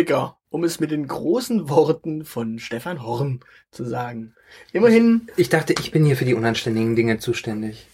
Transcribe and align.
Ficker, 0.00 0.38
um 0.48 0.64
es 0.64 0.80
mit 0.80 0.92
den 0.92 1.06
großen 1.06 1.68
Worten 1.68 2.24
von 2.24 2.58
Stefan 2.58 3.02
Horn 3.02 3.40
zu 3.70 3.84
sagen. 3.84 4.34
Immerhin, 4.72 5.28
Ich 5.36 5.50
dachte, 5.50 5.74
ich 5.78 5.90
bin 5.90 6.06
hier 6.06 6.16
für 6.16 6.24
die 6.24 6.32
unanständigen 6.32 6.96
Dinge 6.96 7.18
zuständig. 7.18 7.86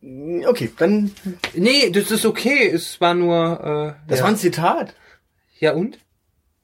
okay, 0.00 0.70
dann, 0.78 1.10
Nee, 1.54 1.90
das 1.90 2.12
ist 2.12 2.24
okay. 2.24 2.68
Es 2.68 3.00
war 3.00 3.14
nur. 3.14 3.96
Äh, 3.98 4.08
das 4.08 4.20
ja. 4.20 4.24
war 4.26 4.30
ein 4.30 4.36
Zitat. 4.36 4.94
Ja 5.58 5.72
und? 5.72 5.98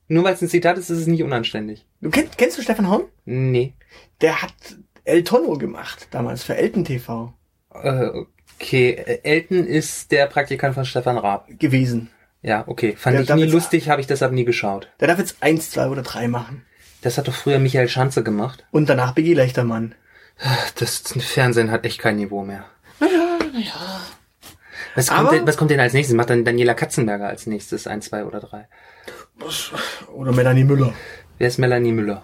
Nur 0.06 0.22
weil 0.22 0.34
es 0.34 0.42
ein 0.42 0.48
Zitat 0.48 0.78
ist, 0.78 0.88
ist 0.88 1.00
es 1.00 1.06
nicht 1.08 1.24
unanständig. 1.24 1.84
Du 2.00 2.10
kennst, 2.10 2.38
kennst 2.38 2.56
du 2.56 2.62
Stefan 2.62 2.88
Horn? 2.88 3.06
Nee. 3.24 3.74
Der 4.20 4.40
hat 4.40 4.54
El 5.02 5.24
Tono 5.24 5.58
gemacht, 5.58 6.06
damals 6.12 6.44
für 6.44 6.56
Elton 6.56 6.84
TV 6.84 7.34
Äh, 7.74 8.10
okay. 8.54 9.18
Elton 9.24 9.66
ist 9.66 10.12
der 10.12 10.26
Praktikant 10.26 10.76
von 10.76 10.84
Stefan 10.84 11.18
Raab. 11.18 11.48
gewesen. 11.58 12.10
Ja, 12.42 12.64
okay. 12.66 12.96
Fand 12.96 13.16
Ja, 13.16 13.22
ich 13.22 13.34
nie 13.34 13.50
lustig, 13.50 13.88
habe 13.90 14.00
ich 14.00 14.06
deshalb 14.06 14.32
nie 14.32 14.44
geschaut. 14.44 14.88
Der 15.00 15.08
darf 15.08 15.18
jetzt 15.18 15.36
eins, 15.40 15.70
zwei 15.70 15.88
oder 15.88 16.02
drei 16.02 16.26
machen. 16.28 16.64
Das 17.02 17.18
hat 17.18 17.28
doch 17.28 17.34
früher 17.34 17.58
Michael 17.58 17.88
Schanze 17.88 18.22
gemacht. 18.22 18.64
Und 18.70 18.88
danach 18.88 19.12
BG 19.12 19.34
Leichtermann. 19.34 19.94
Das 20.78 20.98
Fernsehen 21.18 21.70
hat 21.70 21.84
echt 21.84 21.98
kein 21.98 22.16
Niveau 22.16 22.42
mehr. 22.42 22.64
Naja, 22.98 23.38
naja. 23.52 24.00
Was 24.94 25.08
kommt, 25.08 25.20
Aber- 25.20 25.30
denn, 25.32 25.46
was 25.46 25.56
kommt 25.56 25.70
denn 25.70 25.80
als 25.80 25.92
nächstes? 25.92 26.16
Macht 26.16 26.30
dann 26.30 26.44
Daniela 26.44 26.74
Katzenberger 26.74 27.28
als 27.28 27.46
nächstes? 27.46 27.86
Ein, 27.86 28.00
zwei 28.02 28.24
oder 28.24 28.40
drei? 28.40 28.66
Oder 30.14 30.32
Melanie 30.32 30.64
Müller. 30.64 30.94
Wer 31.38 31.48
ist 31.48 31.58
Melanie 31.58 31.92
Müller? 31.92 32.22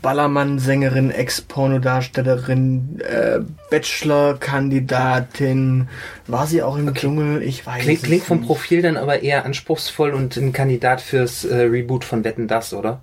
Ballermann-Sängerin, 0.00 1.10
Ex-Pornodarstellerin, 1.10 3.00
äh, 3.00 3.40
Bachelor-Kandidatin. 3.70 5.88
War 6.26 6.46
sie 6.46 6.62
auch 6.62 6.76
im 6.76 6.92
Dschungel? 6.94 7.42
Ich 7.42 7.66
weiß 7.66 7.82
Klingt, 7.82 8.00
es 8.02 8.06
klingt 8.06 8.24
vom. 8.24 8.42
Profil 8.42 8.82
dann 8.82 8.96
aber 8.96 9.22
eher 9.22 9.44
anspruchsvoll 9.44 10.12
und 10.12 10.36
ein 10.36 10.52
Kandidat 10.52 11.00
fürs 11.00 11.44
äh, 11.44 11.54
Reboot 11.62 12.04
von 12.04 12.24
Wetten 12.24 12.48
Das, 12.48 12.72
oder? 12.74 13.00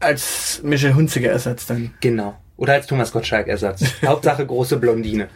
Als 0.00 0.60
Michelle 0.64 0.94
Hunziger 0.94 1.30
Ersatz 1.30 1.66
dann. 1.66 1.94
Genau. 2.00 2.34
Oder 2.56 2.74
als 2.74 2.86
Thomas 2.86 3.12
Gottschalk-Ersatz. 3.12 3.84
Hauptsache 4.06 4.46
große 4.46 4.76
Blondine. 4.78 5.28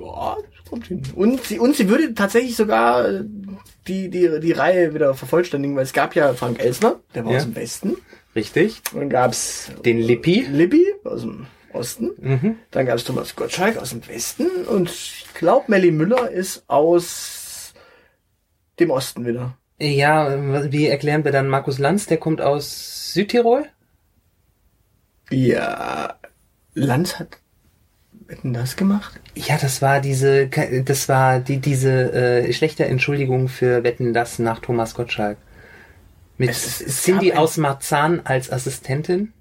Ja, 0.00 0.36
das 0.56 0.70
kommt 0.70 0.86
hin. 0.86 1.02
Und 1.14 1.44
sie, 1.44 1.58
und 1.58 1.76
sie 1.76 1.88
würde 1.88 2.14
tatsächlich 2.14 2.56
sogar 2.56 3.08
äh, 3.08 3.24
die, 3.86 4.10
die, 4.10 4.40
die 4.40 4.52
Reihe 4.52 4.94
wieder 4.94 5.14
vervollständigen, 5.14 5.76
weil 5.76 5.84
es 5.84 5.92
gab 5.92 6.14
ja 6.14 6.32
Frank 6.34 6.60
Elsner, 6.60 6.96
der 7.14 7.24
war 7.24 7.32
Ja. 7.32 7.38
aus 7.38 7.44
dem 7.44 7.56
Westen. 7.56 7.96
Richtig? 8.38 8.82
Dann 8.94 9.10
gab's 9.10 9.72
Den 9.84 9.98
Lippi. 9.98 10.46
Lippi 10.48 10.86
aus 11.02 11.22
dem 11.22 11.48
Osten. 11.72 12.10
Mhm. 12.18 12.56
Dann 12.70 12.86
gab's 12.86 13.02
Thomas 13.02 13.34
Gottschalk 13.34 13.76
aus 13.78 13.90
dem 13.90 14.06
Westen. 14.06 14.46
Und 14.68 14.90
ich 14.90 15.26
glaube, 15.34 15.64
Melly 15.66 15.90
Müller 15.90 16.30
ist 16.30 16.62
aus 16.68 17.74
dem 18.78 18.92
Osten 18.92 19.26
wieder. 19.26 19.58
Ja, 19.80 20.72
wie 20.72 20.86
erklären 20.86 21.24
wir 21.24 21.32
dann 21.32 21.48
Markus 21.48 21.80
Lanz? 21.80 22.06
Der 22.06 22.18
kommt 22.18 22.40
aus 22.40 23.12
Südtirol? 23.12 23.64
Ja, 25.30 26.14
Lanz 26.74 27.18
hat 27.18 27.38
Wetten 28.28 28.52
das 28.52 28.76
gemacht? 28.76 29.18
Ja, 29.34 29.58
das 29.60 29.82
war 29.82 30.00
diese, 30.00 30.46
das 30.46 31.08
war 31.08 31.40
die, 31.40 31.58
diese 31.58 32.12
äh, 32.12 32.52
schlechte 32.52 32.84
Entschuldigung 32.84 33.48
für 33.48 33.82
Wetten 33.82 34.12
Das 34.12 34.38
nach 34.38 34.60
Thomas 34.60 34.94
Gottschalk. 34.94 35.38
Mit 36.38 36.50
Es 36.50 36.80
es 36.80 37.02
Cindy 37.02 37.32
aus 37.34 37.56
Marzahn 37.56 38.20
als 38.24 38.50
Assistentin. 38.50 39.32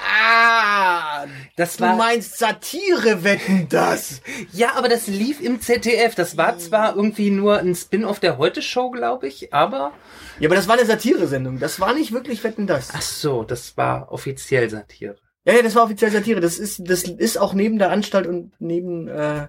Ah, 0.00 1.26
Das 1.56 1.76
du 1.76 1.84
war- 1.84 1.96
meinst 1.96 2.38
Satire 2.38 3.24
Wetten 3.24 3.68
das? 3.68 4.20
Ja, 4.52 4.76
aber 4.76 4.88
das 4.88 5.08
lief 5.08 5.40
im 5.40 5.60
ZDF. 5.60 6.14
Das 6.14 6.36
war 6.36 6.56
zwar 6.58 6.94
irgendwie 6.94 7.30
nur 7.30 7.58
ein 7.58 7.74
Spin-off 7.74 8.20
der 8.20 8.38
Heute-Show, 8.38 8.90
glaube 8.90 9.26
ich, 9.26 9.52
aber... 9.52 9.92
Ja, 10.38 10.48
aber 10.48 10.54
das 10.54 10.68
war 10.68 10.76
eine 10.78 10.86
Satire-Sendung. 10.86 11.58
Das 11.58 11.80
war 11.80 11.94
nicht 11.94 12.12
wirklich 12.12 12.44
Wetten 12.44 12.68
das. 12.68 12.90
Ach 12.94 13.02
so, 13.02 13.42
das 13.42 13.76
war 13.76 14.12
offiziell 14.12 14.70
Satire. 14.70 15.16
Ja, 15.44 15.54
ja, 15.54 15.62
das 15.62 15.74
war 15.74 15.82
offiziell 15.84 16.12
Satire. 16.12 16.38
Das 16.40 16.58
ist, 16.60 16.88
das 16.88 17.02
ist 17.02 17.36
auch 17.36 17.52
neben 17.52 17.78
der 17.78 17.90
Anstalt 17.90 18.28
und 18.28 18.52
neben 18.60 19.08
äh, 19.08 19.48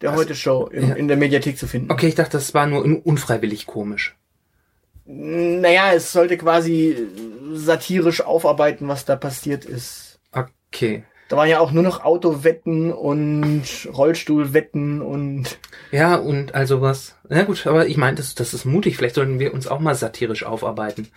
der 0.00 0.10
Ach, 0.10 0.16
Heute-Show 0.16 0.66
in, 0.66 0.88
ja. 0.88 0.94
in 0.96 1.06
der 1.06 1.16
Mediathek 1.16 1.56
zu 1.58 1.68
finden. 1.68 1.92
Okay, 1.92 2.08
ich 2.08 2.16
dachte, 2.16 2.32
das 2.38 2.54
war 2.54 2.66
nur 2.66 2.82
un- 2.82 3.00
unfreiwillig 3.02 3.66
komisch. 3.66 4.16
Naja, 5.10 5.94
es 5.94 6.12
sollte 6.12 6.36
quasi 6.36 7.08
satirisch 7.54 8.20
aufarbeiten, 8.20 8.88
was 8.88 9.06
da 9.06 9.16
passiert 9.16 9.64
ist. 9.64 10.20
Okay. 10.32 11.04
Da 11.30 11.36
waren 11.38 11.48
ja 11.48 11.60
auch 11.60 11.72
nur 11.72 11.82
noch 11.82 12.04
Autowetten 12.04 12.92
und 12.92 13.64
Rollstuhlwetten 13.90 15.00
und 15.00 15.58
Ja, 15.92 16.16
und 16.16 16.54
also 16.54 16.82
was. 16.82 17.16
Na 17.28 17.44
gut, 17.44 17.66
aber 17.66 17.86
ich 17.86 17.96
meine, 17.96 18.16
das, 18.16 18.34
das 18.34 18.52
ist 18.52 18.66
mutig. 18.66 18.98
Vielleicht 18.98 19.14
sollten 19.14 19.38
wir 19.38 19.54
uns 19.54 19.66
auch 19.66 19.80
mal 19.80 19.94
satirisch 19.94 20.44
aufarbeiten. 20.44 21.08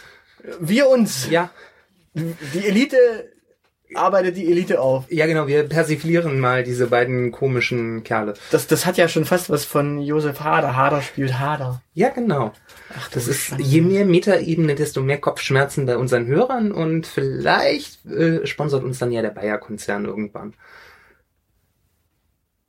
wir 0.59 0.88
uns. 0.88 1.30
Ja. 1.30 1.50
Die 2.13 2.66
Elite 2.66 2.97
arbeitet 3.96 4.38
die 4.38 4.50
Elite 4.52 4.79
auf. 4.79 5.06
Ja, 5.09 5.25
genau, 5.25 5.47
wir 5.47 5.63
persiflieren 5.68 6.40
mal 6.40 6.63
diese 6.63 6.88
beiden 6.88 7.31
komischen 7.31 8.03
Kerle. 8.03 8.34
Das, 8.52 8.68
das 8.68 8.85
hat 8.85 8.97
ja 8.97 9.07
schon 9.07 9.25
fast 9.25 9.50
was 9.50 9.66
von 9.66 10.00
Josef 10.00 10.41
Hader. 10.41 10.75
Hader 10.75 11.02
spielt 11.02 11.40
Hader. 11.40 11.81
Ja, 11.94 12.09
genau. 12.09 12.53
Ach, 12.97 13.09
Das 13.09 13.28
ist, 13.28 13.56
je 13.59 13.81
mehr 13.81 14.06
Metaebene, 14.06 14.75
desto 14.75 15.01
mehr 15.01 15.19
Kopfschmerzen 15.19 15.85
bei 15.85 15.97
unseren 15.97 16.28
Hörern 16.28 16.72
und 16.72 17.07
vielleicht 17.07 18.06
äh, 18.06 18.46
sponsert 18.46 18.84
uns 18.84 19.00
dann 19.00 19.12
ja 19.12 19.22
der 19.22 19.30
Bayer-Konzern 19.30 20.06
irgendwann. 20.06 20.53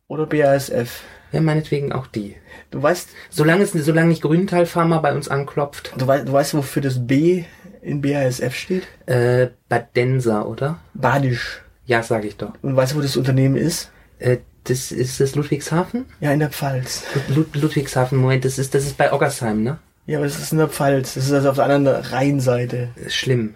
Oder 0.08 0.26
BASF. 0.26 1.02
Ja, 1.32 1.40
meinetwegen 1.40 1.92
auch 1.92 2.06
die. 2.06 2.36
Du 2.70 2.82
weißt, 2.82 3.08
Solange 3.30 3.62
es, 3.62 3.72
solange 3.72 4.08
nicht 4.08 4.20
Grüntal 4.20 4.66
Pharma 4.66 4.98
bei 4.98 5.14
uns 5.14 5.28
anklopft, 5.28 5.94
du 5.96 6.06
weißt, 6.06 6.28
du 6.28 6.32
weißt, 6.32 6.54
wofür 6.54 6.82
das 6.82 7.06
B 7.06 7.44
in 7.82 8.00
BASF 8.00 8.54
steht? 8.54 8.84
äh, 9.06 9.48
Badenser, 9.68 10.48
oder? 10.48 10.78
Badisch. 10.94 11.60
Ja, 11.84 12.02
sage 12.02 12.28
ich 12.28 12.36
doch. 12.36 12.52
Und 12.62 12.76
weißt 12.76 12.92
du, 12.92 12.96
wo 12.96 13.00
das 13.02 13.16
Unternehmen 13.16 13.56
ist? 13.56 13.90
Äh, 14.18 14.38
das 14.64 14.92
ist 14.92 15.20
das 15.20 15.34
Ludwigshafen? 15.34 16.06
Ja, 16.20 16.32
in 16.32 16.38
der 16.38 16.50
Pfalz. 16.50 17.02
Lud 17.28 17.54
Ludwigshafen, 17.56 18.16
Moment, 18.18 18.44
das 18.44 18.58
ist, 18.58 18.74
das 18.74 18.84
ist 18.86 18.96
bei 18.96 19.12
Oggersheim, 19.12 19.62
ne? 19.64 19.78
Ja, 20.06 20.18
aber 20.18 20.26
das 20.26 20.38
ist 20.38 20.52
in 20.52 20.58
der 20.58 20.68
Pfalz. 20.68 21.14
Das 21.14 21.26
ist 21.26 21.32
also 21.32 21.50
auf 21.50 21.56
der 21.56 21.64
anderen 21.66 21.86
Rheinseite. 22.04 22.90
Ist 22.96 23.14
Schlimm. 23.14 23.54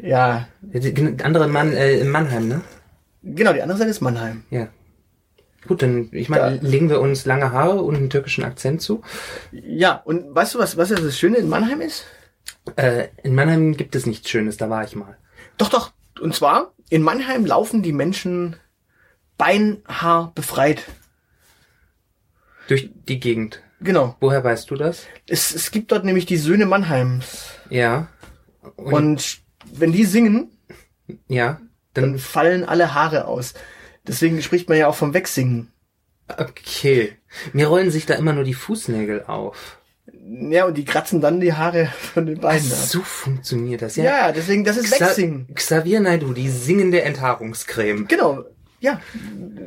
Ja, 0.00 0.46
Die 0.62 1.22
andere 1.24 1.48
Mann, 1.48 1.72
äh, 1.72 1.98
in 1.98 2.08
Mannheim, 2.08 2.48
ne? 2.48 2.60
genau, 3.22 3.52
die 3.52 3.62
andere 3.62 3.78
Seite 3.78 3.90
ist 3.90 4.00
Mannheim. 4.00 4.42
Ja. 4.50 4.68
Gut, 5.66 5.82
dann, 5.82 6.08
ich 6.12 6.28
meine, 6.28 6.58
Da- 6.58 6.66
legen 6.68 6.90
wir 6.90 7.00
uns 7.00 7.24
lange 7.26 7.50
Haare 7.52 7.80
und 7.82 7.96
einen 7.96 8.10
türkischen 8.10 8.44
Akzent 8.44 8.82
zu. 8.82 9.02
Ja, 9.52 10.02
und 10.04 10.34
weißt 10.34 10.54
du, 10.54 10.58
was, 10.58 10.76
was 10.76 10.88
das 10.90 11.18
Schöne 11.18 11.38
in 11.38 11.48
Mannheim 11.48 11.80
ist? 11.80 12.04
Äh, 12.76 13.08
in 13.22 13.34
Mannheim 13.34 13.76
gibt 13.76 13.94
es 13.94 14.06
nichts 14.06 14.30
Schönes, 14.30 14.56
da 14.56 14.70
war 14.70 14.84
ich 14.84 14.96
mal. 14.96 15.16
Doch, 15.58 15.68
doch. 15.68 15.92
Und 16.20 16.34
zwar, 16.34 16.72
in 16.90 17.02
Mannheim 17.02 17.44
laufen 17.44 17.82
die 17.82 17.92
Menschen 17.92 18.56
beinhaar 19.36 20.32
befreit. 20.34 20.84
Durch 22.68 22.90
die 23.08 23.20
Gegend. 23.20 23.60
Genau. 23.80 24.16
Woher 24.20 24.42
weißt 24.42 24.70
du 24.70 24.76
das? 24.76 25.06
Es, 25.28 25.54
es 25.54 25.70
gibt 25.70 25.92
dort 25.92 26.04
nämlich 26.04 26.24
die 26.24 26.38
Söhne 26.38 26.64
Mannheims. 26.64 27.50
Ja. 27.68 28.08
Und, 28.76 28.94
Und 28.94 29.38
wenn 29.72 29.92
die 29.92 30.04
singen, 30.04 30.50
ja, 31.28 31.60
dann 31.92 32.12
dann, 32.12 32.18
fallen 32.18 32.64
alle 32.64 32.94
Haare 32.94 33.26
aus. 33.26 33.54
Deswegen 34.06 34.40
spricht 34.42 34.68
man 34.68 34.78
ja 34.78 34.88
auch 34.88 34.94
vom 34.94 35.12
Wegsingen. 35.12 35.72
okay. 36.28 37.16
Mir 37.52 37.68
rollen 37.68 37.90
sich 37.90 38.06
da 38.06 38.14
immer 38.14 38.32
nur 38.32 38.44
die 38.44 38.54
Fußnägel 38.54 39.24
auf. 39.24 39.78
Ja, 40.26 40.64
und 40.64 40.78
die 40.78 40.84
kratzen 40.86 41.20
dann 41.20 41.40
die 41.40 41.52
Haare 41.52 41.86
von 42.14 42.24
den 42.26 42.40
Beinen 42.40 42.64
ab. 42.72 42.78
So 42.78 43.02
funktioniert 43.02 43.82
das, 43.82 43.96
ja. 43.96 44.04
Ja, 44.04 44.32
deswegen, 44.32 44.64
das 44.64 44.76
ist 44.78 44.90
Xa 44.92 45.06
Wegsingen. 45.08 45.46
Xavier 45.54 46.00
Naidu, 46.00 46.32
die 46.32 46.48
singende 46.48 47.02
Enthaarungscreme. 47.02 48.06
Genau. 48.08 48.44
Ja, 48.80 49.00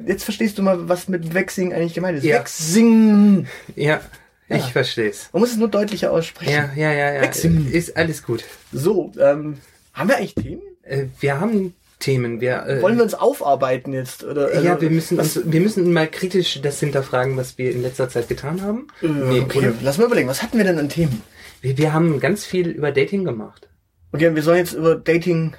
jetzt 0.06 0.24
verstehst 0.24 0.57
du 0.57 0.63
mal, 0.63 0.89
was 0.89 1.07
mit 1.09 1.33
Wegsingen 1.33 1.74
eigentlich 1.74 1.94
gemeint 1.94 2.18
ist. 2.18 2.24
Ja. 2.24 2.39
Wegsingen. 2.39 3.48
Ja, 3.75 4.01
ich 4.50 4.57
Ja. 4.57 4.68
versteh's. 4.68 5.30
Man 5.31 5.42
muss 5.42 5.51
es 5.51 5.57
nur 5.57 5.68
deutlicher 5.69 6.12
aussprechen. 6.12 6.51
Ja, 6.51 6.69
ja, 6.75 6.92
ja, 6.92 7.13
ja. 7.13 7.21
Wegsingen. 7.21 7.71
Ist 7.71 7.95
alles 7.98 8.24
gut. 8.24 8.44
So, 8.71 9.12
ähm, 9.19 9.57
haben 9.94 10.10
wir 10.10 10.18
eigentlich 10.18 10.36
Themen? 10.36 10.62
Äh, 10.83 11.06
wir 11.19 11.39
haben 11.39 11.74
Themen. 12.00 12.42
Wir, 12.42 12.66
äh, 12.68 12.82
Wollen 12.82 12.98
wir 12.98 13.04
uns 13.04 13.16
aufarbeiten 13.16 13.92
jetzt? 13.94 14.24
Oder, 14.24 14.54
ja, 14.62 14.74
also, 14.74 14.82
wir 14.82 14.90
müssen 14.92 15.20
uns, 15.20 15.40
wir 15.44 15.62
müssen 15.62 15.92
mal 15.92 16.08
kritisch 16.08 16.62
das 16.62 16.80
hinterfragen, 16.80 17.38
was 17.38 17.58
wir 17.58 17.72
in 17.72 17.82
letzter 17.82 18.08
Zeit 18.10 18.28
getan 18.28 18.62
haben. 18.62 18.88
Äh, 19.02 19.08
Nee, 19.08 19.42
okay, 19.42 19.72
lass 19.82 19.98
mal 19.98 20.06
überlegen, 20.06 20.28
was 20.28 20.44
hatten 20.44 20.58
wir 20.58 20.64
denn 20.66 20.78
an 20.78 20.90
Themen? 20.90 21.24
Wir, 21.62 21.78
wir 21.78 21.94
haben 21.94 22.20
ganz 22.20 22.46
viel 22.46 22.70
über 22.70 22.92
Dating 22.92 23.24
gemacht. 23.26 23.68
Okay, 24.12 24.34
wir 24.36 24.44
sollen 24.44 24.60
jetzt 24.60 24.74
über 24.74 24.96
Dating 24.96 25.56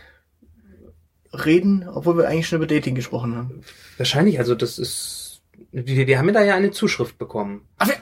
reden, 1.33 1.89
obwohl 1.89 2.17
wir 2.17 2.29
eigentlich 2.29 2.49
schon 2.49 2.57
über 2.57 2.67
Dating 2.67 2.95
gesprochen 2.95 3.37
haben. 3.37 3.63
Wahrscheinlich, 3.97 4.39
also 4.39 4.55
das 4.55 4.79
ist, 4.79 5.43
wir, 5.73 6.07
wir 6.07 6.19
haben 6.19 6.29
ja 6.29 6.35
da 6.35 6.45
ja 6.45 6.55
eine 6.55 6.71
Zuschrift 6.71 7.19
bekommen. 7.19 7.67
Ach, 7.79 7.89
wir, 7.89 7.97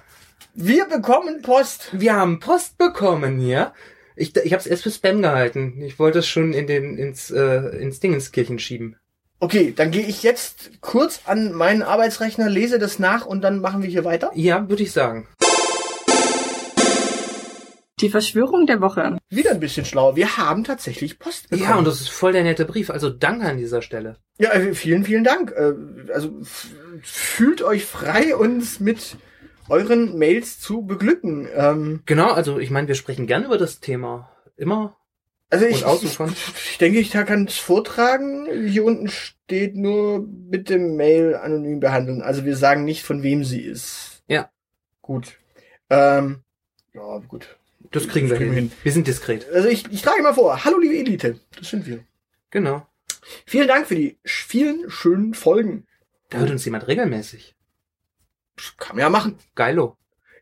wir 0.54 0.86
bekommen 0.86 1.42
Post. 1.42 1.88
Wir 1.92 2.14
haben 2.14 2.38
Post 2.38 2.78
bekommen 2.78 3.38
hier. 3.38 3.72
Ich, 4.16 4.34
ich 4.34 4.52
habe 4.52 4.60
es 4.60 4.66
erst 4.66 4.82
für 4.82 4.90
Spam 4.90 5.20
gehalten. 5.22 5.80
Ich 5.82 5.98
wollte 5.98 6.20
es 6.20 6.26
schon 6.26 6.52
in 6.54 6.66
den 6.66 6.96
ins 6.96 7.30
äh, 7.30 7.76
ins 7.78 8.00
Dingenskirchen 8.00 8.58
schieben. 8.58 8.96
Okay, 9.38 9.74
dann 9.76 9.90
gehe 9.90 10.06
ich 10.06 10.22
jetzt 10.22 10.70
kurz 10.80 11.20
an 11.26 11.52
meinen 11.52 11.82
Arbeitsrechner, 11.82 12.48
lese 12.48 12.78
das 12.78 12.98
nach 12.98 13.26
und 13.26 13.42
dann 13.42 13.60
machen 13.60 13.82
wir 13.82 13.90
hier 13.90 14.04
weiter. 14.04 14.30
Ja, 14.34 14.68
würde 14.70 14.82
ich 14.82 14.92
sagen. 14.92 15.28
Die 18.00 18.10
Verschwörung 18.10 18.66
der 18.66 18.82
Woche. 18.82 19.16
Wieder 19.30 19.52
ein 19.52 19.60
bisschen 19.60 19.86
schlauer. 19.86 20.16
Wir 20.16 20.36
haben 20.36 20.64
tatsächlich 20.64 21.18
Post 21.18 21.48
bekommen. 21.48 21.68
Ja, 21.70 21.76
und 21.76 21.86
das 21.86 22.00
ist 22.00 22.10
voll 22.10 22.32
der 22.32 22.42
nette 22.42 22.66
Brief. 22.66 22.90
Also 22.90 23.08
danke 23.08 23.46
an 23.46 23.56
dieser 23.56 23.80
Stelle. 23.80 24.16
Ja, 24.38 24.52
äh, 24.52 24.74
vielen, 24.74 25.04
vielen 25.04 25.24
Dank. 25.24 25.50
Äh, 25.52 25.72
Also 26.12 26.30
fühlt 27.02 27.62
euch 27.62 27.86
frei, 27.86 28.36
uns 28.36 28.80
mit 28.80 29.16
euren 29.68 30.18
Mails 30.18 30.60
zu 30.60 30.82
beglücken. 30.82 31.48
Ähm, 31.54 32.02
Genau, 32.06 32.30
also 32.30 32.58
ich 32.58 32.70
meine, 32.70 32.88
wir 32.88 32.94
sprechen 32.94 33.26
gern 33.26 33.44
über 33.44 33.58
das 33.58 33.80
Thema. 33.80 34.30
Immer. 34.56 34.96
Also 35.48 35.66
ich, 35.66 35.84
ich 35.84 36.78
denke, 36.78 36.98
ich 36.98 37.12
kann 37.12 37.44
es 37.44 37.56
vortragen. 37.56 38.48
Hier 38.66 38.84
unten 38.84 39.08
steht 39.08 39.76
nur 39.76 40.24
bitte 40.26 40.78
Mail 40.78 41.36
anonym 41.36 41.78
behandeln. 41.78 42.20
Also 42.20 42.44
wir 42.44 42.56
sagen 42.56 42.84
nicht, 42.84 43.04
von 43.04 43.22
wem 43.22 43.44
sie 43.44 43.60
ist. 43.60 44.24
Ja. 44.26 44.50
Gut. 45.02 45.38
Ähm, 45.88 46.42
ja, 46.94 47.18
gut. 47.28 47.56
Das 47.92 48.08
kriegen 48.08 48.28
wir 48.28 48.40
wir 48.40 48.52
hin. 48.52 48.72
Wir 48.82 48.92
sind 48.92 49.06
diskret. 49.06 49.46
Also 49.52 49.68
ich, 49.68 49.90
ich 49.92 50.02
trage 50.02 50.22
mal 50.22 50.34
vor. 50.34 50.64
Hallo 50.64 50.78
liebe 50.78 50.98
Elite. 50.98 51.38
Das 51.56 51.70
sind 51.70 51.86
wir. 51.86 52.00
Genau. 52.50 52.86
Vielen 53.44 53.68
Dank 53.68 53.86
für 53.86 53.94
die 53.94 54.18
vielen 54.24 54.90
schönen 54.90 55.34
Folgen. 55.34 55.86
Da 56.30 56.38
hört 56.38 56.50
uns 56.50 56.64
jemand 56.64 56.88
regelmäßig. 56.88 57.55
Kann 58.78 58.96
man 58.96 59.02
ja 59.02 59.10
machen. 59.10 59.38
Geilo. 59.54 59.96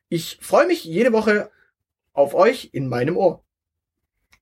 Ich 0.08 0.38
freue 0.40 0.66
mich 0.66 0.84
jede 0.84 1.12
Woche 1.12 1.50
auf 2.12 2.34
euch 2.34 2.70
in 2.72 2.88
meinem 2.88 3.16
Ohr. 3.16 3.42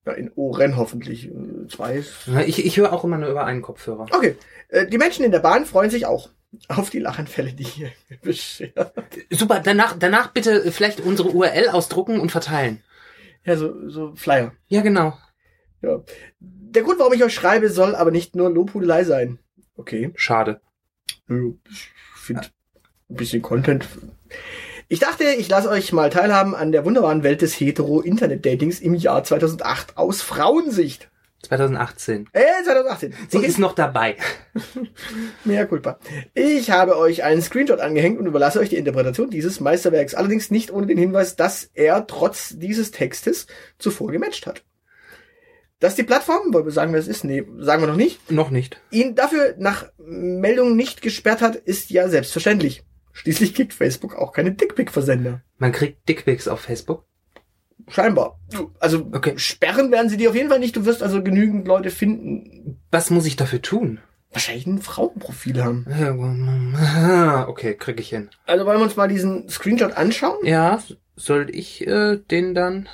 Ja, 0.05 0.13
in 0.13 0.33
Ohren 0.35 0.77
hoffentlich. 0.77 1.31
Zwei. 1.69 2.03
Ich, 2.47 2.65
ich 2.65 2.77
höre 2.77 2.93
auch 2.93 3.05
immer 3.05 3.19
nur 3.19 3.31
über 3.31 3.45
einen 3.45 3.63
Kopfhörer. 3.63 4.07
Okay. 4.11 4.37
Äh, 4.69 4.87
Die 4.89 4.99
Menschen 4.99 5.25
in 5.25 5.31
der 5.31 5.39
Bahn 5.39 5.65
freuen 5.65 5.91
sich 5.91 6.07
auch 6.07 6.31
auf 6.69 6.91
die 6.91 6.99
Lachanfälle, 6.99 7.53
die 7.53 7.65
hier 7.65 7.93
beschert. 8.21 8.93
Super, 9.31 9.61
danach, 9.61 9.97
danach 9.99 10.33
bitte 10.33 10.71
vielleicht 10.73 11.01
unsere 11.01 11.31
URL 11.31 11.69
ausdrucken 11.69 12.21
und 12.21 12.31
verteilen. 12.33 12.83
Ja, 13.45 13.57
so, 13.57 13.89
so 13.89 14.15
Flyer. 14.15 14.53
Ja, 14.69 14.83
genau. 14.83 15.17
Ja. 15.81 16.03
Der 16.41 16.83
Grund, 16.83 16.99
warum 16.99 17.13
ich 17.13 17.25
euch 17.25 17.35
schreibe, 17.35 17.71
soll 17.71 17.95
aber 17.95 18.11
nicht 18.11 18.37
nur 18.37 18.51
Lobhudelei 18.51 19.05
sein. 19.05 19.39
Okay. 19.77 20.13
Schade. 20.15 20.61
Ich 21.29 21.91
finde 22.17 22.43
ein 23.12 23.17
bisschen 23.17 23.43
Content. 23.43 23.87
Ich 24.88 24.99
dachte, 24.99 25.25
ich 25.25 25.49
lasse 25.49 25.70
euch 25.70 25.93
mal 25.93 26.11
teilhaben 26.11 26.55
an 26.55 26.73
der 26.73 26.85
wunderbaren 26.85 27.23
Welt 27.23 27.41
des 27.43 27.55
Hetero-Internet-Datings 27.55 28.81
im 28.81 28.94
Jahr 28.94 29.25
2008 29.25 29.97
aus 29.97 30.23
Frauensicht. 30.23 31.09
2018. 31.44 32.29
Äh, 32.32 32.43
2018. 32.64 33.14
Sie 33.29 33.38
ist 33.38 33.59
noch 33.59 33.75
dabei. 33.75 34.17
Mehr 35.44 35.67
culpa. 35.67 35.99
Ich 36.35 36.70
habe 36.70 36.97
euch 36.97 37.25
einen 37.25 37.43
Screenshot 37.43 37.81
angehängt 37.81 38.19
und 38.19 38.26
überlasse 38.26 38.61
euch 38.61 38.69
die 38.69 38.76
Interpretation 38.76 39.31
dieses 39.31 39.61
Meisterwerks. 39.61 40.15
Allerdings 40.15 40.50
nicht 40.50 40.70
ohne 40.70 40.87
den 40.87 40.99
Hinweis, 40.99 41.37
dass 41.37 41.70
er 41.75 42.06
trotz 42.06 42.55
dieses 42.58 42.93
Textes 42.93 43.47
zuvor 43.79 44.12
gematcht 44.12 44.47
hat. 44.47 44.62
Dass 45.81 45.97
die 45.97 46.05
Plattform, 46.05 46.53
wollen 46.55 46.65
wir 46.65 46.70
sagen, 46.70 46.93
wer 46.93 47.00
es 47.00 47.08
ist? 47.08 47.25
Nee, 47.25 47.44
sagen 47.58 47.82
wir 47.82 47.88
noch 47.88 47.97
nicht. 47.97 48.31
Noch 48.31 48.50
nicht. 48.50 48.81
ihn 48.93 49.17
dafür 49.17 49.56
nach 49.58 49.87
Meldung 49.99 50.76
nicht 50.76 51.03
gesperrt 51.03 51.41
hat, 51.41 51.56
ist 51.56 51.91
ja 51.91 52.08
selbstverständlich. 52.08 52.85
Schließlich 53.12 53.55
gibt 53.55 53.75
Facebook 53.75 54.14
auch 54.17 54.32
keine 54.32 54.53
Dickpick-Versender. 54.53 55.43
Man 55.59 55.73
kriegt 55.73 56.09
Dickpics 56.09 56.49
auf 56.49 56.61
Facebook. 56.61 57.05
Scheinbar. 57.88 58.38
Also 58.79 59.09
Okay. 59.12 59.35
sperren 59.37 59.91
werden 59.91 60.09
sie 60.09 60.17
die 60.17 60.29
auf 60.29 60.35
jeden 60.35 60.49
Fall 60.49 60.61
nicht. 60.61 60.76
Du 60.76 60.85
wirst 60.87 61.03
also 61.03 61.23
genügend 61.23 61.67
Leute 61.67 61.91
finden. 61.91 62.81
Was 62.91 63.11
muss 63.11 63.26
ich 63.26 63.37
dafür 63.37 63.61
tun? 63.61 64.00
Wahrscheinlich 64.31 64.67
ein 64.67 64.81
Frauenprofil 64.81 65.62
haben. 65.62 65.87
Okay, 67.49 67.75
krieg 67.75 68.00
ich 68.00 68.09
hin. 68.09 68.31
Also 68.47 68.64
wollen 68.64 68.79
wir 68.79 68.85
uns 68.85 68.97
mal 68.97 69.09
diesen 69.09 69.49
Screenshot 69.49 69.93
anschauen? 69.93 70.38
Ja, 70.44 70.82
soll 71.17 71.55
ich 71.55 71.87
äh, 71.87 72.17
den 72.17 72.55
dann? 72.55 72.88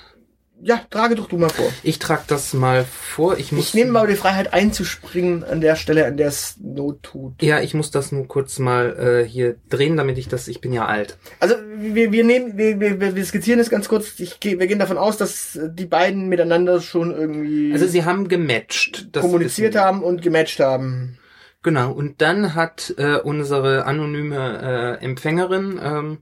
Ja, 0.61 0.81
trage 0.91 1.15
doch 1.15 1.29
du 1.29 1.39
mal 1.39 1.51
vor. 1.51 1.71
Ich 1.83 1.99
trage 1.99 2.23
das 2.27 2.53
mal 2.53 2.85
vor. 2.85 3.39
Ich 3.39 3.53
muss. 3.53 3.69
Ich 3.69 3.75
nehme 3.75 3.93
mal 3.93 4.07
die 4.07 4.17
Freiheit 4.17 4.53
einzuspringen 4.53 5.45
an 5.45 5.61
der 5.61 5.77
Stelle, 5.77 6.07
an 6.07 6.17
der 6.17 6.29
es 6.29 6.57
Not 6.61 7.03
tut. 7.03 7.43
Ja, 7.43 7.61
ich 7.61 7.75
muss 7.75 7.91
das 7.91 8.11
nur 8.11 8.27
kurz 8.27 8.59
mal 8.59 8.97
äh, 8.99 9.29
hier 9.29 9.57
drehen, 9.69 9.97
damit 9.97 10.19
ich 10.19 10.29
das. 10.29 10.49
Ich 10.49 10.61
bin 10.61 10.73
ja 10.73 10.87
alt. 10.87 11.17
Also 11.39 11.55
wir, 11.77 12.11
wir 12.11 12.25
nehmen, 12.25 12.57
wir, 12.59 12.81
wir, 12.81 13.15
wir 13.15 13.25
skizzieren 13.25 13.61
es 13.61 13.71
ganz 13.71 13.89
kurz. 13.89 14.19
Ich, 14.19 14.39
wir 14.43 14.67
gehen 14.67 14.81
davon 14.81 14.99
aus, 14.99 15.17
dass 15.17 15.59
die 15.63 15.87
beiden 15.87 16.29
miteinander 16.29 16.81
schon 16.81 17.13
irgendwie 17.15 17.73
Also 17.73 17.87
sie 17.87 18.05
haben 18.05 18.29
gematcht. 18.29 19.11
Kommuniziert 19.13 19.77
haben 19.77 20.03
und 20.03 20.23
gematcht 20.23 20.61
haben. 20.61 21.19
Genau. 21.63 21.93
Und 21.93 22.21
dann 22.21 22.55
hat 22.55 22.95
äh, 22.99 23.17
unsere 23.17 23.85
anonyme 23.87 24.99
äh, 25.01 25.05
Empfängerin 25.05 25.81
ähm, 25.83 26.19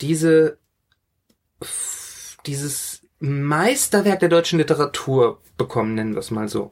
diese 0.00 0.58
dieses 2.46 2.95
Meisterwerk 3.18 4.20
der 4.20 4.28
deutschen 4.28 4.58
Literatur 4.58 5.40
bekommen, 5.56 5.94
nennen 5.94 6.14
wir 6.14 6.20
es 6.20 6.30
mal 6.30 6.48
so. 6.48 6.70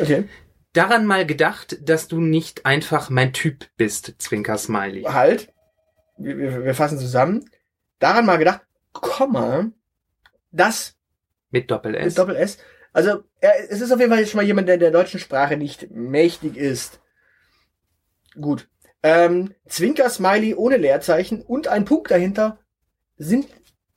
Okay. 0.00 0.28
Daran 0.72 1.06
mal 1.06 1.24
gedacht, 1.24 1.78
dass 1.88 2.08
du 2.08 2.20
nicht 2.20 2.66
einfach 2.66 3.08
mein 3.10 3.32
Typ 3.32 3.66
bist, 3.76 4.14
Zwinker 4.18 4.58
Smiley. 4.58 5.02
Halt. 5.02 5.52
Wir, 6.18 6.36
wir, 6.36 6.64
wir 6.64 6.74
fassen 6.74 6.98
zusammen. 6.98 7.48
Daran 8.00 8.26
mal 8.26 8.38
gedacht, 8.38 8.62
Komma, 8.92 9.70
das 10.50 10.96
Mit 11.50 11.70
Doppel 11.70 11.94
S. 11.94 12.04
mit 12.06 12.18
Doppel 12.18 12.36
S. 12.36 12.58
Also, 12.92 13.24
er, 13.40 13.70
es 13.70 13.80
ist 13.80 13.92
auf 13.92 13.98
jeden 13.98 14.12
Fall 14.12 14.26
schon 14.26 14.38
mal 14.38 14.46
jemand, 14.46 14.68
der 14.68 14.78
der 14.78 14.90
deutschen 14.90 15.20
Sprache 15.20 15.56
nicht 15.56 15.90
mächtig 15.90 16.56
ist. 16.56 17.00
Gut. 18.40 18.68
Ähm, 19.02 19.54
Zwinker-Smiley 19.68 20.54
ohne 20.54 20.76
Leerzeichen 20.76 21.42
und 21.42 21.68
ein 21.68 21.84
Punkt 21.84 22.10
dahinter. 22.10 22.58
Sind 23.16 23.46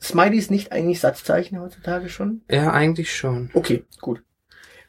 Smileys 0.02 0.50
nicht 0.50 0.72
eigentlich 0.72 1.00
Satzzeichen 1.00 1.60
heutzutage 1.60 2.10
schon? 2.10 2.42
Ja, 2.50 2.72
eigentlich 2.72 3.16
schon. 3.16 3.50
Okay, 3.54 3.84
gut. 4.00 4.22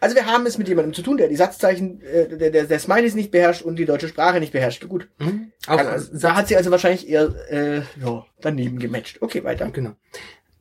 Also 0.00 0.14
wir 0.14 0.26
haben 0.26 0.46
es 0.46 0.58
mit 0.58 0.68
jemandem 0.68 0.94
zu 0.94 1.02
tun, 1.02 1.16
der 1.16 1.28
die 1.28 1.36
Satzzeichen, 1.36 2.00
äh, 2.02 2.28
der, 2.28 2.50
der, 2.50 2.64
der 2.64 2.78
Smileys 2.78 3.14
nicht 3.14 3.30
beherrscht 3.30 3.62
und 3.62 3.76
die 3.76 3.84
deutsche 3.84 4.08
Sprache 4.08 4.38
nicht 4.38 4.52
beherrscht. 4.52 4.86
Gut. 4.88 5.08
Hm? 5.18 5.52
Auch, 5.66 5.78
also, 5.78 6.16
da 6.16 6.36
hat 6.36 6.48
sie 6.48 6.56
also 6.56 6.70
wahrscheinlich 6.70 7.08
eher 7.08 7.34
äh, 7.50 7.82
ja, 8.00 8.24
daneben 8.40 8.78
gematcht. 8.78 9.22
Okay, 9.22 9.42
weiter. 9.42 9.70
Genau. 9.70 9.96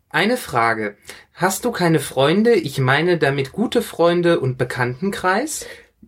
Eine 0.09 0.37
Frage. 0.37 0.97
Hast 1.33 1.65
du 1.65 1.71
keine 1.71 1.99
Freunde? 1.99 2.53
Ich 2.53 2.79
meine 2.79 3.17
damit 3.19 3.51
gute 3.51 3.81
Freunde 3.81 4.39
und 4.39 4.57
Bekanntenkreis, 4.57 5.67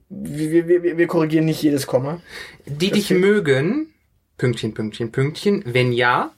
Wir, 0.10 0.67
wir, 0.67 0.84
wir, 0.84 0.98
wir 0.98 1.08
korrigieren 1.08 1.46
nicht 1.46 1.62
jedes 1.62 1.86
Komma. 1.86 2.22
die 2.65 2.89
Das 2.89 2.98
dich 2.98 3.12
mögen? 3.12 3.93
Pünktchen, 4.38 4.74
Pünktchen, 4.74 5.12
Pünktchen. 5.12 5.63
Wenn 5.67 5.91
ja, 5.91 6.34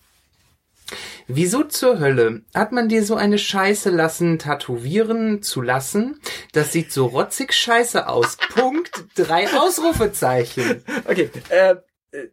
wieso 1.27 1.63
zur 1.63 1.99
Hölle 1.99 2.41
hat 2.53 2.71
man 2.71 2.89
dir 2.89 3.03
so 3.03 3.15
eine 3.15 3.37
Scheiße 3.37 3.89
lassen 3.89 4.39
tätowieren 4.39 5.41
zu 5.41 5.61
lassen? 5.61 6.19
Das 6.53 6.71
sieht 6.71 6.91
so 6.91 7.05
rotzig 7.07 7.53
scheiße 7.53 8.07
aus. 8.07 8.37
Punkt. 8.53 9.05
Drei 9.15 9.47
Ausrufezeichen. 9.53 10.83
Okay. 11.05 11.29
Äh, 11.49 11.75
äh, 12.11 12.27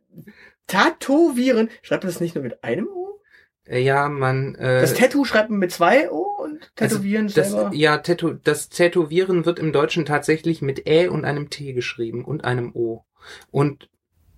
Tätowieren. 0.66 1.70
Schreibt 1.82 2.04
man 2.04 2.12
das 2.12 2.20
nicht 2.20 2.34
nur 2.34 2.44
mit 2.44 2.62
einem 2.62 2.88
O? 2.88 3.20
Äh, 3.66 3.80
Ja, 3.80 4.08
man. 4.08 4.54
Äh, 4.56 4.80
Das 4.80 4.94
Tattoo 4.94 5.24
schreibt 5.24 5.50
man 5.50 5.58
mit 5.58 5.72
zwei 5.72 6.10
O 6.10 6.24
und 6.42 6.70
Tätowieren 6.76 7.26
Also 7.26 7.40
das, 7.40 7.50
selber. 7.50 7.70
ja, 7.74 7.98
Tätow 7.98 8.34
das 8.44 8.68
Tätowieren 8.68 9.46
wird 9.46 9.58
im 9.58 9.72
Deutschen 9.72 10.04
tatsächlich 10.04 10.60
mit 10.62 10.86
Ä 10.86 11.08
und 11.08 11.24
einem 11.24 11.50
T 11.50 11.72
geschrieben 11.72 12.24
und 12.24 12.44
einem 12.44 12.72
O. 12.74 13.04
Und 13.50 13.88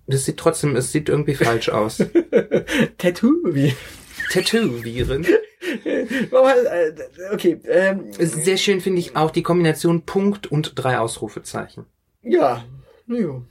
das 0.07 0.25
sieht 0.25 0.37
trotzdem, 0.37 0.75
es 0.75 0.91
sieht 0.91 1.09
irgendwie 1.09 1.35
falsch 1.35 1.69
aus. 1.69 1.97
Tattoo 2.97 3.31
wie. 3.45 3.73
Tätowieren. 4.31 5.25
Äh, 5.83 6.91
Okay, 7.31 7.59
ähm, 7.65 8.11
Sehr 8.19 8.57
schön 8.57 8.81
finde 8.81 8.99
ich 8.99 9.15
auch 9.15 9.29
die 9.31 9.43
Kombination 9.43 10.01
Punkt 10.01 10.47
und 10.47 10.73
drei 10.75 10.97
Ausrufezeichen. 10.97 11.85
ja. 12.23 12.63
Ja. 13.07 13.41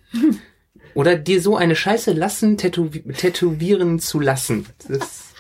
Oder 0.95 1.17
dir 1.17 1.41
so 1.41 1.57
eine 1.57 1.77
Scheiße 1.77 2.13
lassen, 2.13 2.57
tätowi 2.59 3.03
tätowieren 3.13 4.01
zu 4.01 4.19
lassen. 4.19 4.67
Das 4.89 5.33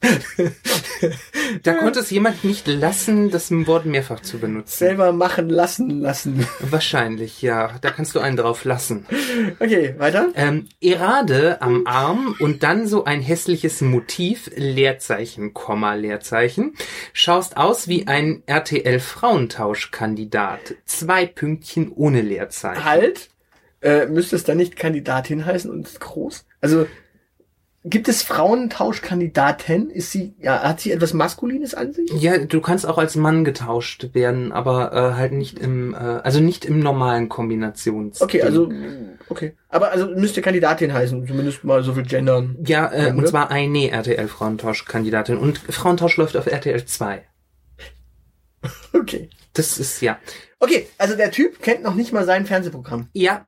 da 1.62 1.74
konnte 1.74 2.00
es 2.00 2.08
jemand 2.10 2.42
nicht 2.42 2.66
lassen, 2.66 3.30
das 3.30 3.50
Wort 3.50 3.84
mehrfach 3.84 4.20
zu 4.20 4.38
benutzen. 4.38 4.78
Selber 4.78 5.12
machen 5.12 5.50
lassen 5.50 6.00
lassen. 6.00 6.48
Wahrscheinlich, 6.60 7.42
ja. 7.42 7.74
Da 7.80 7.90
kannst 7.90 8.14
du 8.14 8.20
einen 8.20 8.38
drauf 8.38 8.64
lassen. 8.64 9.04
Okay, 9.58 9.96
weiter. 9.98 10.28
Ähm, 10.34 10.68
Erade 10.80 11.60
am 11.60 11.86
Arm 11.86 12.34
und 12.38 12.62
dann 12.62 12.86
so 12.86 13.04
ein 13.04 13.20
hässliches 13.20 13.82
Motiv, 13.82 14.50
Leerzeichen, 14.56 15.52
Komma, 15.52 15.92
Leerzeichen. 15.94 16.72
Schaust 17.12 17.58
aus 17.58 17.88
wie 17.88 18.06
ein 18.06 18.42
RTL-Frauentauschkandidat. 18.46 20.76
Zwei 20.86 21.26
Pünktchen 21.26 21.92
ohne 21.92 22.22
Leerzeichen. 22.22 22.84
Halt. 22.84 23.28
Äh, 23.82 24.06
müsste 24.06 24.36
es 24.36 24.44
dann 24.44 24.58
nicht 24.58 24.76
Kandidatin 24.76 25.46
heißen 25.46 25.70
und 25.70 25.86
ist 25.86 26.00
groß? 26.00 26.44
Also, 26.60 26.86
gibt 27.84 28.08
es 28.08 28.22
Frauentauschkandidaten? 28.22 29.90
Ist 29.90 30.12
sie, 30.12 30.34
ja, 30.38 30.62
hat 30.62 30.80
sie 30.80 30.92
etwas 30.92 31.14
Maskulines 31.14 31.74
an 31.74 31.92
sich? 31.92 32.10
Ja, 32.12 32.38
du 32.38 32.60
kannst 32.60 32.86
auch 32.86 32.98
als 32.98 33.16
Mann 33.16 33.44
getauscht 33.44 34.10
werden, 34.12 34.52
aber 34.52 34.92
äh, 34.92 35.14
halt 35.16 35.32
nicht 35.32 35.58
im, 35.58 35.94
äh, 35.94 35.96
also 35.96 36.40
nicht 36.40 36.64
im 36.64 36.80
normalen 36.80 37.28
Kombinations. 37.28 38.20
Okay, 38.20 38.42
also, 38.42 38.70
okay. 39.28 39.54
Aber 39.68 39.92
also 39.92 40.08
müsste 40.08 40.42
Kandidatin 40.42 40.92
heißen, 40.92 41.26
zumindest 41.26 41.64
mal 41.64 41.82
so 41.82 41.94
viel 41.94 42.04
gendern. 42.04 42.56
Ja, 42.64 42.92
äh, 42.92 43.10
und 43.10 43.18
Oder? 43.18 43.28
zwar 43.28 43.50
eine 43.50 43.90
RTL-Frauentauschkandidatin. 43.90 45.38
Und 45.38 45.58
Frauentausch 45.58 46.16
läuft 46.16 46.36
auf 46.36 46.46
RTL 46.46 46.84
2. 46.84 47.24
Okay. 48.92 49.30
Das 49.54 49.78
ist 49.78 50.00
ja. 50.02 50.18
Okay, 50.58 50.86
also 50.98 51.16
der 51.16 51.30
Typ 51.30 51.62
kennt 51.62 51.82
noch 51.82 51.94
nicht 51.94 52.12
mal 52.12 52.24
sein 52.24 52.44
Fernsehprogramm. 52.44 53.08
Ja. 53.14 53.46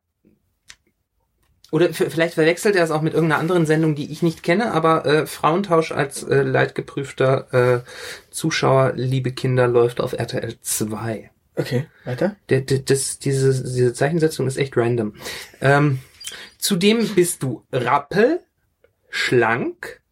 Oder 1.73 1.95
vielleicht 1.95 2.35
verwechselt 2.35 2.77
er 2.77 2.85
es 2.85 2.91
auch 2.91 3.01
mit 3.01 3.15
irgendeiner 3.15 3.41
anderen 3.41 3.65
Sendung, 3.65 3.95
die 3.95 4.13
ich 4.13 4.21
nicht 4.21 4.43
kenne, 4.43 4.73
aber 4.73 5.07
äh, 5.07 5.27
Frauentausch 5.27 5.91
als 5.91 6.23
äh, 6.23 6.43
leidgeprüfter 6.43 7.81
äh, 7.81 7.81
Zuschauer, 8.31 8.93
liebe 8.95 9.33
Kinder, 9.33 9.67
läuft 9.69 9.99
auf 10.03 10.13
RTL 10.13 10.55
2. 10.61 11.31
Okay, 11.57 11.87
weiter. 12.05 12.37
Der, 12.51 12.61
der, 12.61 12.81
das, 12.81 13.19
diese, 13.21 13.65
diese 13.65 13.95
Zeichensetzung 13.95 14.47
ist 14.47 14.59
echt 14.59 14.77
random. 14.77 15.15
Ähm, 15.63 16.01
zudem 16.59 17.09
bist 17.15 17.43
du 17.43 17.65
Rappel, 17.73 18.41
schlank, 19.09 20.03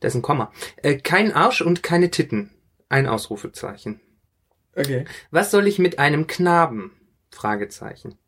das 0.00 0.14
ist 0.14 0.18
ein 0.18 0.22
Komma, 0.22 0.52
äh, 0.82 0.96
kein 0.96 1.32
Arsch 1.32 1.60
und 1.60 1.84
keine 1.84 2.10
Titten. 2.10 2.50
Ein 2.88 3.06
Ausrufezeichen. 3.06 4.00
Okay. 4.74 5.04
Was 5.30 5.52
soll 5.52 5.68
ich 5.68 5.78
mit 5.78 6.00
einem 6.00 6.26
Knaben? 6.26 6.90
Fragezeichen. 7.30 8.18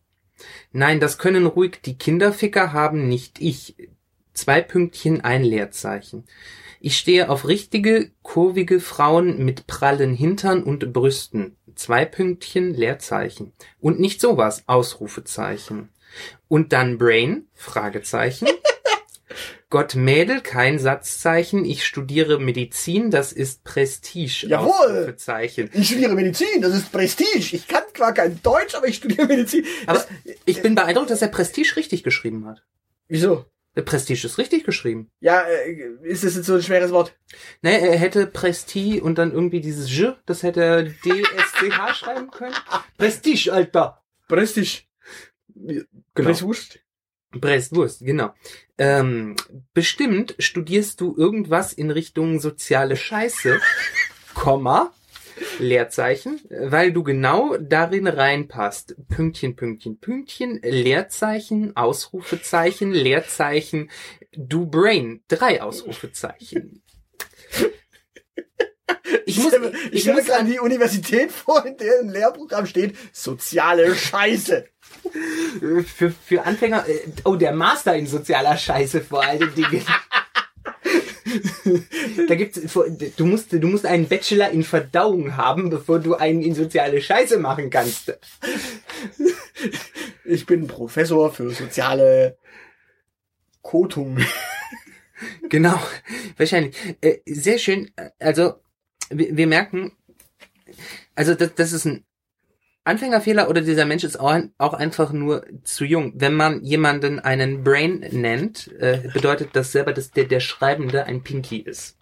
Nein, 0.72 1.00
das 1.00 1.18
können 1.18 1.46
ruhig 1.46 1.80
die 1.84 1.98
Kinderficker 1.98 2.72
haben, 2.72 3.08
nicht 3.08 3.40
ich. 3.40 3.76
Zwei 4.32 4.60
Pünktchen, 4.62 5.20
ein 5.20 5.42
Leerzeichen. 5.42 6.24
Ich 6.80 6.96
stehe 6.96 7.28
auf 7.28 7.46
richtige, 7.46 8.10
kurvige 8.22 8.80
Frauen 8.80 9.44
mit 9.44 9.66
prallen 9.66 10.14
Hintern 10.14 10.62
und 10.62 10.92
Brüsten. 10.92 11.56
Zwei 11.74 12.04
Pünktchen, 12.06 12.74
Leerzeichen. 12.74 13.52
Und 13.80 14.00
nicht 14.00 14.20
sowas, 14.20 14.64
Ausrufezeichen. 14.66 15.90
Und 16.48 16.72
dann 16.72 16.96
Brain, 16.96 17.48
Fragezeichen. 17.54 18.48
Gott 19.70 19.94
Mädel, 19.94 20.40
kein 20.40 20.78
Satzzeichen. 20.80 21.64
Ich 21.64 21.84
studiere 21.86 22.40
Medizin, 22.40 23.10
das 23.12 23.32
ist 23.32 23.62
Prestige, 23.62 24.46
Jawohl! 24.48 25.14
Ich 25.72 25.86
studiere 25.88 26.14
Medizin, 26.14 26.60
das 26.60 26.74
ist 26.74 26.90
Prestige. 26.90 27.54
Ich 27.56 27.68
kann 27.68 27.84
zwar 27.96 28.12
kein 28.12 28.42
Deutsch, 28.42 28.74
aber 28.74 28.88
ich 28.88 28.96
studiere 28.96 29.26
Medizin. 29.26 29.64
Aber 29.86 29.98
Das- 29.98 30.08
ich 30.44 30.60
bin 30.60 30.74
beeindruckt, 30.74 31.10
dass 31.10 31.22
er 31.22 31.28
Prestige 31.28 31.76
richtig 31.76 32.02
geschrieben 32.02 32.46
hat. 32.46 32.62
wieso? 33.08 33.46
Prestige 33.84 34.26
ist 34.26 34.36
richtig 34.36 34.64
geschrieben. 34.64 35.08
Ja, 35.20 35.40
äh, 35.42 35.88
ist 36.02 36.24
das 36.24 36.34
jetzt 36.34 36.46
so 36.46 36.54
ein 36.56 36.62
schweres 36.62 36.90
Wort? 36.90 37.16
Ne, 37.62 37.80
er 37.80 37.96
hätte 37.96 38.26
Prestige 38.26 39.02
und 39.02 39.16
dann 39.16 39.30
irgendwie 39.32 39.60
dieses 39.60 39.96
J, 39.96 40.18
das 40.26 40.42
hätte 40.42 40.62
er 40.62 40.82
D-S-C-H 40.82 41.94
schreiben 41.94 42.30
können. 42.30 42.54
Prestige, 42.98 43.50
Alter. 43.52 44.02
Prestige. 44.28 44.82
Genau. 45.54 45.84
Presswurst. 46.14 46.80
Presswurst, 47.38 48.00
genau. 48.04 48.34
Ähm, 48.78 49.36
bestimmt 49.72 50.34
studierst 50.38 51.00
du 51.00 51.14
irgendwas 51.16 51.72
in 51.72 51.90
Richtung 51.90 52.40
soziale 52.40 52.96
Scheiße, 52.96 53.60
Komma, 54.34 54.92
Leerzeichen, 55.58 56.40
weil 56.50 56.92
du 56.92 57.02
genau 57.02 57.56
darin 57.56 58.06
reinpasst. 58.06 58.96
Pünktchen, 59.08 59.56
Pünktchen, 59.56 59.98
Pünktchen, 59.98 60.60
Leerzeichen, 60.62 61.76
Ausrufezeichen, 61.76 62.92
Leerzeichen, 62.92 63.90
du 64.32 64.66
Brain, 64.66 65.22
drei 65.28 65.62
Ausrufezeichen. 65.62 66.82
Ich 69.30 69.38
muss, 69.38 69.52
ich, 69.52 69.92
ich 69.92 70.06
mir 70.06 70.14
muss 70.14 70.28
an, 70.28 70.46
die 70.46 70.58
Universität 70.58 71.30
vor, 71.30 71.64
in 71.64 71.76
der 71.76 72.00
ein 72.00 72.08
Lehrprogramm 72.10 72.66
steht, 72.66 72.96
soziale 73.12 73.94
Scheiße. 73.94 74.64
für, 75.86 76.10
für 76.10 76.44
Anfänger, 76.44 76.88
äh, 76.88 76.98
oh, 77.24 77.36
der 77.36 77.52
Master 77.52 77.94
in 77.94 78.08
sozialer 78.08 78.56
Scheiße 78.56 79.00
vor 79.02 79.24
allen 79.24 79.54
Dingen. 79.54 79.84
da 82.28 82.34
gibt's, 82.34 82.60
du 83.16 83.24
musst, 83.24 83.52
du 83.52 83.68
musst 83.68 83.86
einen 83.86 84.08
Bachelor 84.08 84.50
in 84.50 84.64
Verdauung 84.64 85.36
haben, 85.36 85.70
bevor 85.70 86.00
du 86.00 86.16
einen 86.16 86.42
in 86.42 86.56
soziale 86.56 87.00
Scheiße 87.00 87.38
machen 87.38 87.70
kannst. 87.70 88.18
Ich 90.24 90.44
bin 90.44 90.66
Professor 90.66 91.32
für 91.32 91.50
soziale 91.50 92.36
Kotung. 93.62 94.18
Genau, 95.50 95.78
wahrscheinlich. 96.36 96.74
Äh, 97.00 97.18
sehr 97.26 97.58
schön. 97.58 97.90
Also, 98.18 98.54
wir, 99.10 99.36
wir 99.36 99.46
merken, 99.46 99.92
also 101.14 101.34
das, 101.34 101.54
das 101.54 101.72
ist 101.72 101.84
ein 101.84 102.04
Anfängerfehler 102.84 103.50
oder 103.50 103.60
dieser 103.60 103.84
Mensch 103.84 104.04
ist 104.04 104.18
auch, 104.18 104.38
auch 104.56 104.74
einfach 104.74 105.12
nur 105.12 105.44
zu 105.64 105.84
jung. 105.84 106.14
Wenn 106.16 106.34
man 106.34 106.64
jemanden 106.64 107.20
einen 107.20 107.62
Brain 107.62 108.06
nennt, 108.10 108.68
äh, 108.78 109.08
bedeutet 109.12 109.50
das 109.52 109.72
selber, 109.72 109.92
dass 109.92 110.10
der, 110.10 110.24
der 110.24 110.40
Schreibende 110.40 111.04
ein 111.04 111.22
Pinky 111.22 111.58
ist. 111.58 111.98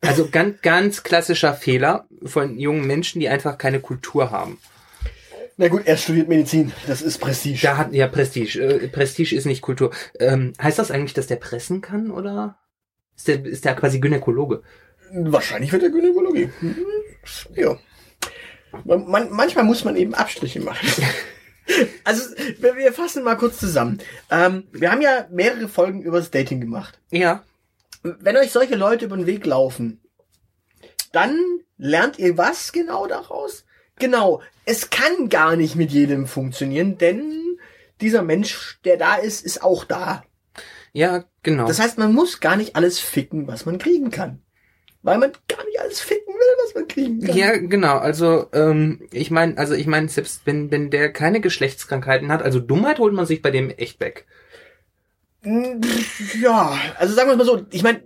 Also 0.00 0.28
ganz, 0.28 0.60
ganz 0.62 1.02
klassischer 1.02 1.54
Fehler 1.54 2.06
von 2.24 2.58
jungen 2.58 2.86
Menschen, 2.86 3.20
die 3.20 3.28
einfach 3.28 3.58
keine 3.58 3.80
Kultur 3.80 4.30
haben. 4.30 4.58
Na 5.56 5.68
gut, 5.68 5.82
er 5.86 5.96
studiert 5.96 6.28
Medizin. 6.28 6.72
Das 6.86 7.02
ist 7.02 7.18
Prestige. 7.18 7.60
Da 7.62 7.76
hat 7.76 7.92
ja 7.92 8.06
Prestige. 8.06 8.60
Äh, 8.60 8.88
Prestige 8.88 9.34
ist 9.34 9.44
nicht 9.44 9.60
Kultur. 9.60 9.92
Ähm, 10.18 10.52
heißt 10.60 10.78
das 10.78 10.90
eigentlich, 10.90 11.14
dass 11.14 11.26
der 11.26 11.36
pressen 11.36 11.80
kann 11.80 12.10
oder 12.10 12.58
ist 13.16 13.28
der, 13.28 13.44
ist 13.44 13.64
der 13.64 13.74
quasi 13.74 13.98
Gynäkologe? 13.98 14.62
Wahrscheinlich 15.12 15.72
wird 15.72 15.82
er 15.82 15.90
Gynäkologie. 15.90 16.50
Ja. 17.54 17.78
Man, 18.84 19.08
man, 19.08 19.30
manchmal 19.30 19.64
muss 19.64 19.84
man 19.84 19.96
eben 19.96 20.14
Abstriche 20.14 20.60
machen. 20.60 20.88
Also, 22.02 22.34
wir, 22.60 22.76
wir 22.76 22.94
fassen 22.94 23.22
mal 23.22 23.36
kurz 23.36 23.58
zusammen. 23.58 23.98
Ähm, 24.30 24.66
wir 24.72 24.90
haben 24.90 25.02
ja 25.02 25.26
mehrere 25.30 25.68
Folgen 25.68 26.00
über 26.00 26.18
das 26.18 26.30
Dating 26.30 26.62
gemacht. 26.62 26.98
Ja. 27.10 27.44
Wenn 28.02 28.38
euch 28.38 28.52
solche 28.52 28.74
Leute 28.74 29.04
über 29.04 29.18
den 29.18 29.26
Weg 29.26 29.44
laufen, 29.44 30.00
dann 31.12 31.38
lernt 31.76 32.18
ihr 32.18 32.38
was 32.38 32.72
genau 32.72 33.06
daraus? 33.06 33.66
Genau, 33.98 34.40
es 34.64 34.90
kann 34.90 35.28
gar 35.28 35.56
nicht 35.56 35.76
mit 35.76 35.90
jedem 35.90 36.26
funktionieren, 36.26 36.98
denn 36.98 37.58
dieser 38.00 38.22
Mensch, 38.22 38.80
der 38.84 38.96
da 38.96 39.16
ist, 39.16 39.44
ist 39.44 39.62
auch 39.62 39.84
da. 39.84 40.22
Ja, 40.92 41.24
genau. 41.42 41.66
Das 41.66 41.80
heißt, 41.80 41.98
man 41.98 42.12
muss 42.12 42.40
gar 42.40 42.56
nicht 42.56 42.76
alles 42.76 42.98
ficken, 42.98 43.46
was 43.46 43.66
man 43.66 43.78
kriegen 43.78 44.10
kann. 44.10 44.42
Weil 45.02 45.18
man 45.18 45.32
gar 45.46 45.64
nicht 45.64 45.80
alles 45.80 46.00
ficken 46.00 46.34
will, 46.34 46.64
was 46.64 46.74
man 46.74 46.88
kriegen 46.88 47.20
kann. 47.20 47.36
ja, 47.36 47.56
genau. 47.56 47.98
Also, 47.98 48.46
ähm, 48.52 49.00
ich 49.12 49.30
meine, 49.30 49.56
also 49.56 49.74
ich 49.74 49.86
meine, 49.86 50.08
selbst 50.08 50.42
wenn, 50.44 50.70
wenn 50.70 50.90
der 50.90 51.12
keine 51.12 51.40
Geschlechtskrankheiten 51.40 52.32
hat, 52.32 52.42
also 52.42 52.58
Dummheit 52.60 52.98
holt 52.98 53.14
man 53.14 53.24
sich 53.26 53.40
bei 53.40 53.50
dem 53.52 53.70
echt 53.70 54.00
weg. 54.00 54.26
Mm, 55.42 55.80
Ja, 56.42 56.76
also 56.98 57.14
sagen 57.14 57.30
wir 57.30 57.36
mal 57.36 57.44
so, 57.44 57.64
ich 57.70 57.82
meine, 57.84 58.00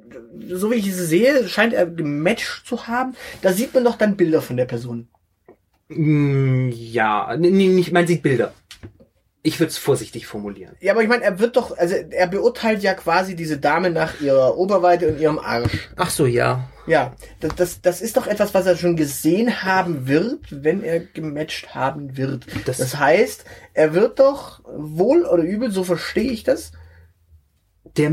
so 0.49 0.71
wie 0.71 0.77
ich 0.77 0.89
es 0.89 0.99
sehe, 0.99 1.49
scheint 1.49 1.73
er 1.73 1.87
gematcht 1.87 2.67
zu 2.67 2.87
haben. 2.87 3.15
Da 3.41 3.53
sieht 3.53 3.73
man 3.75 3.85
doch 3.85 3.97
dann 3.97 4.17
Bilder 4.17 4.43
von 4.43 4.57
der 4.59 4.67
Person. 4.67 5.09
Mm, 5.89 6.69
ja, 6.73 7.37
nicht, 7.39 7.93
man 7.93 8.07
sieht 8.07 8.23
Bilder. 8.23 8.53
Ich 9.43 9.59
würde 9.59 9.71
es 9.71 9.79
vorsichtig 9.79 10.27
formulieren. 10.27 10.77
Ja, 10.81 10.93
aber 10.93 11.03
ich 11.03 11.09
meine, 11.09 11.25
er 11.25 11.39
wird 11.41 11.57
doch, 11.57 11.77
also 11.77 11.97
er 11.97 12.29
beurteilt 12.29 12.83
ja 12.83 12.95
quasi 12.95 13.35
diese 13.35 13.59
Dame 13.59 13.91
nach 13.91 14.21
ihrer 14.21 14.57
Oberweite 14.57 15.09
und 15.09 15.19
ihrem 15.21 15.39
Arsch. 15.41 15.89
Ach 15.97 16.11
so, 16.11 16.27
ja. 16.27 16.69
Ja, 16.87 17.15
das, 17.41 17.55
das, 17.57 17.81
das 17.81 18.01
ist 18.03 18.17
doch 18.17 18.27
etwas, 18.27 18.55
was 18.55 18.67
er 18.67 18.77
schon 18.77 18.97
gesehen 18.97 19.63
haben 19.63 20.09
wird, 20.09 20.41
wenn 20.65 20.83
er 20.83 20.99
gematcht 21.01 21.75
haben 21.75 22.17
wird. 22.17 22.47
Das- 22.67 22.79
Das, 22.79 22.97
heißt, 22.97 23.45
er 23.75 23.95
wird 23.95 24.19
doch 24.19 24.63
wohl 24.65 25.25
oder 25.25 25.43
übel, 25.45 25.71
so 25.71 25.85
verstehe 25.85 26.31
ich 26.33 26.43
das, 26.45 26.73
Der, 27.97 28.11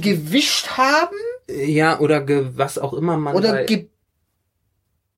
gewischt 0.00 0.68
haben 0.78 1.16
Ja, 1.48 1.98
oder 2.00 2.22
ge, 2.22 2.46
was 2.54 2.78
auch 2.78 2.94
immer 2.94 3.16
man 3.18 3.34
oder 3.36 3.64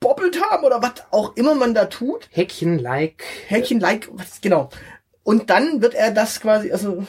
gebobbelt 0.00 0.40
haben 0.50 0.64
oder 0.64 0.82
was 0.82 0.94
auch 1.12 1.36
immer 1.36 1.54
man 1.54 1.74
da 1.74 1.84
tut. 1.86 2.28
Häkchen 2.32 2.78
like. 2.78 3.22
Häkchen, 3.46 3.78
like, 3.80 4.08
was 4.12 4.40
genau. 4.40 4.70
Und 5.22 5.50
dann 5.50 5.80
wird 5.82 5.94
er 5.94 6.10
das 6.12 6.40
quasi, 6.40 6.72
also 6.72 7.06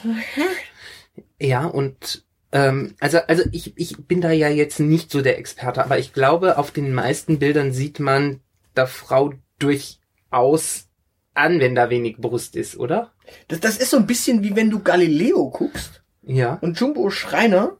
Ja, 1.40 1.64
und 1.66 2.24
ähm, 2.52 2.94
also, 3.00 3.18
also 3.26 3.42
ich, 3.52 3.76
ich 3.76 3.96
bin 4.06 4.20
da 4.20 4.30
ja 4.32 4.48
jetzt 4.48 4.80
nicht 4.80 5.10
so 5.10 5.20
der 5.22 5.38
Experte, 5.38 5.84
aber 5.84 5.98
ich 5.98 6.12
glaube, 6.12 6.58
auf 6.58 6.70
den 6.70 6.92
meisten 6.94 7.38
Bildern 7.38 7.72
sieht 7.72 8.00
man 8.00 8.40
der 8.76 8.86
Frau 8.86 9.34
durchaus 9.58 10.86
an, 11.34 11.60
wenn 11.60 11.74
da 11.74 11.90
wenig 11.90 12.16
Brust 12.18 12.56
ist, 12.56 12.76
oder? 12.76 13.12
das, 13.48 13.60
das 13.60 13.76
ist 13.76 13.90
so 13.90 13.96
ein 13.98 14.06
bisschen 14.06 14.42
wie 14.42 14.56
wenn 14.56 14.70
du 14.70 14.80
Galileo 14.82 15.50
guckst 15.50 16.02
Ja. 16.22 16.54
und 16.62 16.80
Jumbo 16.80 17.10
Schreiner, 17.10 17.76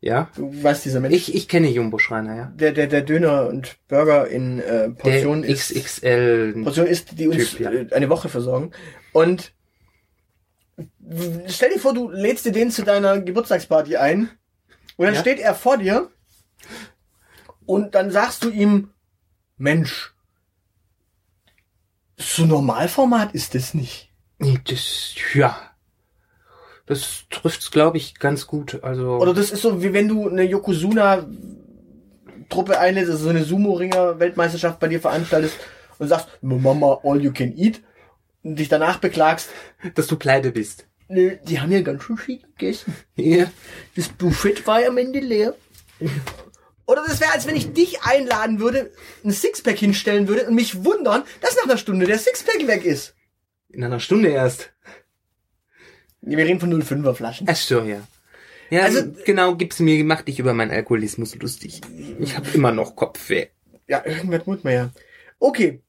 Ja. 0.00 0.30
du 0.36 0.50
weißt 0.62 0.84
dieser 0.84 1.00
Mensch, 1.00 1.14
Ich, 1.16 1.34
ich 1.34 1.48
kenne 1.48 1.68
Jumbo 1.68 1.98
Schreiner, 1.98 2.36
ja. 2.36 2.52
der, 2.54 2.72
der, 2.72 2.86
der 2.86 3.02
Döner 3.02 3.48
und 3.48 3.76
Burger 3.88 4.28
in 4.28 4.60
äh, 4.60 4.64
Der 4.64 4.88
Portion 4.90 5.42
ist, 5.44 5.74
XXL. 5.74 6.60
Portion 6.62 6.86
ist, 6.86 7.18
die 7.18 7.28
uns 7.28 7.50
Typ, 7.50 7.60
ja. 7.60 7.72
äh, 7.72 7.86
eine 7.92 8.08
Woche 8.08 8.28
versorgen. 8.28 8.70
Und 9.12 9.52
stell 11.46 11.70
dir 11.70 11.78
vor, 11.80 11.94
du 11.94 12.10
lädst 12.10 12.44
dir 12.44 12.52
den 12.52 12.70
zu 12.70 12.82
deiner 12.82 13.20
Geburtstagsparty 13.20 13.96
ein 13.96 14.30
und 14.96 15.06
dann 15.06 15.14
Ja. 15.14 15.20
steht 15.20 15.38
er 15.38 15.54
vor 15.54 15.78
dir 15.78 16.10
und 17.66 17.94
dann 17.94 18.10
sagst 18.10 18.44
du 18.44 18.50
ihm, 18.50 18.90
Mensch, 19.56 20.14
so 22.16 22.44
Normalformat 22.46 23.32
ist 23.34 23.54
das 23.54 23.74
nicht. 23.74 24.12
Nee, 24.38 24.58
das, 24.64 25.14
ja. 25.34 25.58
Das 26.86 27.24
trifft's, 27.30 27.70
glaube 27.70 27.96
ich, 27.98 28.18
ganz 28.18 28.46
gut. 28.46 28.82
Also. 28.82 29.18
Oder 29.18 29.34
das 29.34 29.50
ist 29.50 29.62
so, 29.62 29.82
wie 29.82 29.92
wenn 29.92 30.08
du 30.08 30.28
eine 30.28 30.42
Yokozuna 30.44 31.26
Truppe 32.48 32.78
einlädst, 32.78 33.10
also 33.10 33.24
so 33.24 33.30
eine 33.30 33.44
Sumo-Ringer-Weltmeisterschaft 33.44 34.80
bei 34.80 34.88
dir 34.88 35.00
veranstaltest 35.00 35.56
und 35.98 36.08
sagst, 36.08 36.28
Mama, 36.40 36.98
all 37.02 37.22
you 37.22 37.32
can 37.32 37.56
eat 37.56 37.82
und 38.42 38.56
dich 38.58 38.68
danach 38.68 38.98
beklagst, 38.98 39.50
dass 39.94 40.06
du 40.06 40.16
pleite 40.16 40.50
bist. 40.50 40.87
Nö, 41.08 41.36
die 41.44 41.60
haben 41.60 41.72
ja 41.72 41.80
ganz 41.80 42.02
schön 42.02 42.18
viel 42.18 42.40
gegessen. 42.56 42.94
Ja. 43.16 43.50
Das 43.96 44.08
Buffet 44.08 44.66
war 44.66 44.80
ja 44.82 44.88
am 44.88 44.98
Ende 44.98 45.20
leer. 45.20 45.54
Oder 46.86 47.02
das 47.06 47.20
wäre, 47.20 47.32
als 47.32 47.46
wenn 47.46 47.56
ich 47.56 47.72
dich 47.72 48.02
einladen 48.02 48.60
würde, 48.60 48.92
ein 49.24 49.30
Sixpack 49.32 49.78
hinstellen 49.78 50.28
würde 50.28 50.46
und 50.46 50.54
mich 50.54 50.84
wundern, 50.84 51.22
dass 51.40 51.56
nach 51.56 51.64
einer 51.64 51.78
Stunde 51.78 52.06
der 52.06 52.18
Sixpack 52.18 52.66
weg 52.66 52.84
ist. 52.84 53.14
In 53.68 53.84
einer 53.84 54.00
Stunde 54.00 54.28
erst. 54.30 54.72
Wir 56.20 56.38
reden 56.38 56.60
von 56.60 56.72
05er 56.82 57.14
Flaschen. 57.14 57.46
Ach 57.50 57.56
so, 57.56 57.80
ja. 57.82 58.06
Ja, 58.70 58.82
Also- 58.82 59.00
also 59.00 59.12
genau, 59.24 59.54
gib's 59.56 59.78
mir, 59.80 60.02
mach 60.04 60.22
dich 60.22 60.38
über 60.38 60.52
meinen 60.52 60.70
Alkoholismus 60.70 61.34
lustig. 61.36 61.80
Ich 62.18 62.36
habe 62.36 62.48
immer 62.52 62.72
noch 62.72 62.96
Kopfweh. 62.96 63.46
Ja, 63.86 64.04
irgendwas 64.04 64.46
muss 64.46 64.62
man 64.64 64.72
ja. 64.74 64.90
Okay. 65.38 65.82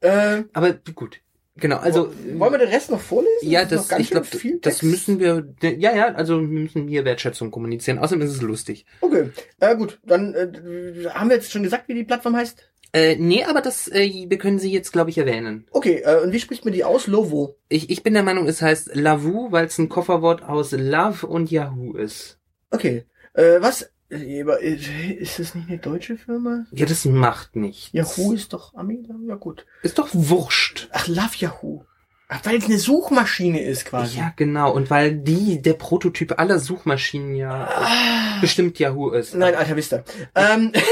Äh, 0.00 0.42
Aber 0.52 0.74
gut. 0.94 1.20
Genau, 1.58 1.76
also 1.78 2.12
wollen 2.34 2.52
wir 2.52 2.58
den 2.58 2.68
Rest 2.68 2.90
noch 2.90 3.00
vorlesen? 3.00 3.48
ja, 3.48 3.64
das 3.64 3.88
ganz 3.88 4.02
ich 4.02 4.10
glaube, 4.10 4.26
das 4.60 4.82
müssen 4.82 5.18
wir 5.18 5.54
ja, 5.62 5.94
ja, 5.94 6.14
also 6.14 6.40
wir 6.40 6.46
müssen 6.46 6.86
hier 6.86 7.04
Wertschätzung 7.04 7.50
kommunizieren. 7.50 7.98
Außerdem 7.98 8.26
ist 8.26 8.34
es 8.34 8.42
lustig. 8.42 8.84
Okay, 9.00 9.30
äh, 9.60 9.74
gut. 9.76 9.98
Dann 10.04 10.34
äh, 10.34 11.08
haben 11.10 11.30
wir 11.30 11.36
jetzt 11.36 11.50
schon 11.50 11.62
gesagt, 11.62 11.88
wie 11.88 11.94
die 11.94 12.04
Plattform 12.04 12.36
heißt? 12.36 12.62
Äh, 12.92 13.16
nee, 13.16 13.44
aber 13.44 13.62
das 13.62 13.88
äh, 13.88 14.26
wir 14.28 14.38
können 14.38 14.58
sie 14.58 14.70
jetzt 14.70 14.92
glaube 14.92 15.10
ich 15.10 15.18
erwähnen. 15.18 15.66
Okay, 15.70 16.02
äh, 16.04 16.20
und 16.22 16.32
wie 16.32 16.40
spricht 16.40 16.64
man 16.64 16.74
die 16.74 16.84
aus? 16.84 17.06
Lovo. 17.06 17.56
Ich, 17.68 17.90
ich 17.90 18.02
bin 18.02 18.14
der 18.14 18.22
Meinung, 18.22 18.46
es 18.46 18.60
heißt 18.60 18.94
Lavu, 18.94 19.50
weil 19.50 19.66
es 19.66 19.78
ein 19.78 19.88
Kofferwort 19.88 20.42
aus 20.42 20.72
Love 20.72 21.26
und 21.26 21.50
Yahoo 21.50 21.94
ist. 21.96 22.38
Okay. 22.70 23.04
Äh, 23.32 23.60
was? 23.60 23.90
Äh, 24.10 24.42
aber, 24.42 24.62
äh, 24.62 24.74
Ist 24.74 25.38
das 25.38 25.54
nicht 25.54 25.68
eine 25.68 25.78
deutsche 25.78 26.16
Firma? 26.16 26.66
Ja, 26.70 26.86
das 26.86 27.04
macht 27.04 27.56
nichts. 27.56 27.92
Yahoo 27.92 28.32
ist 28.32 28.52
doch 28.52 28.74
Ami, 28.74 29.06
ja 29.26 29.34
gut. 29.34 29.66
Ist 29.82 29.98
doch 29.98 30.08
wurscht. 30.12 30.88
Ach, 30.92 31.06
Love 31.08 31.36
Yahoo. 31.38 31.84
Ach, 32.28 32.40
weil 32.44 32.56
es 32.56 32.64
eine 32.64 32.78
Suchmaschine 32.78 33.62
ist 33.62 33.84
quasi. 33.84 34.18
Ja, 34.18 34.32
genau. 34.34 34.72
Und 34.72 34.90
weil 34.90 35.12
die 35.16 35.62
der 35.62 35.74
Prototyp 35.74 36.40
aller 36.40 36.58
Suchmaschinen 36.58 37.36
ja 37.36 37.68
Ah. 37.70 38.40
bestimmt 38.40 38.78
Yahoo 38.80 39.10
ist. 39.10 39.34
Nein, 39.34 39.54
Alter 39.54 39.76
Vista. 39.76 40.02
Ähm, 40.34 40.72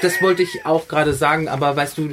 Das 0.00 0.20
wollte 0.22 0.42
ich 0.42 0.64
auch 0.64 0.88
gerade 0.88 1.12
sagen, 1.12 1.46
aber 1.48 1.76
weißt 1.76 1.98
du, 1.98 2.10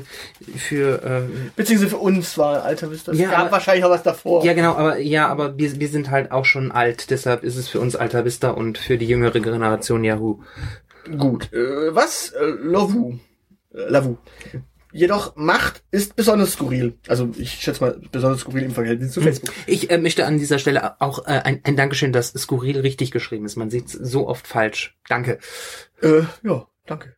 für 0.58 1.02
ähm, 1.06 1.52
beziehungsweise 1.56 1.90
für 1.92 1.98
uns 1.98 2.38
war 2.38 2.64
Alter 2.64 2.92
Vista. 2.92 3.12
Es 3.14 3.20
Ja, 3.20 3.30
gab 3.32 3.52
wahrscheinlich 3.52 3.84
auch 3.86 3.90
was 3.90 4.04
davor. 4.04 4.44
ja 4.46 4.54
genau, 4.54 4.76
aber 4.76 4.98
ja, 5.00 5.28
aber 5.28 5.58
wir, 5.58 5.80
wir 5.80 5.88
sind 5.88 6.10
halt 6.12 6.32
auch 6.32 6.44
schon 6.46 6.72
alt, 6.72 7.10
deshalb 7.12 7.44
ist 7.44 7.56
es 7.56 7.70
für 7.70 7.80
uns 7.80 7.96
Alta 7.96 8.24
Vista 8.26 8.50
und 8.52 8.78
für 8.78 8.98
die 8.98 9.08
jüngere 9.08 9.40
Generation 9.40 10.04
Yahoo. 10.04 10.40
Gut. 11.18 11.52
Äh, 11.54 11.96
was? 11.96 12.32
Äh, 12.32 12.44
Lovu. 12.62 13.14
Äh, 13.74 13.90
Lavu. 13.90 14.18
Jedoch 14.92 15.36
Macht 15.36 15.84
ist 15.92 16.16
besonders 16.16 16.54
skurril. 16.54 16.98
Also 17.08 17.30
ich 17.38 17.54
schätze 17.54 17.82
mal 17.82 18.02
besonders 18.12 18.42
skurril 18.42 18.64
im 18.64 18.72
Verhältnis 18.72 19.14
zu 19.14 19.22
Facebook. 19.22 19.54
Ich 19.68 19.90
äh, 19.90 19.98
möchte 19.98 20.26
an 20.26 20.38
dieser 20.38 20.60
Stelle 20.60 21.00
auch 21.02 21.26
äh, 21.26 21.42
ein, 21.44 21.62
ein 21.64 21.76
Dankeschön, 21.76 22.12
dass 22.12 22.34
skurril 22.34 22.80
richtig 22.80 23.12
geschrieben 23.12 23.46
ist. 23.46 23.56
Man 23.56 23.70
sieht 23.70 23.90
so 23.90 24.28
oft 24.28 24.48
falsch. 24.48 24.98
Danke. 25.08 25.40
Äh, 26.02 26.24
ja, 26.44 26.68
danke. 26.86 27.16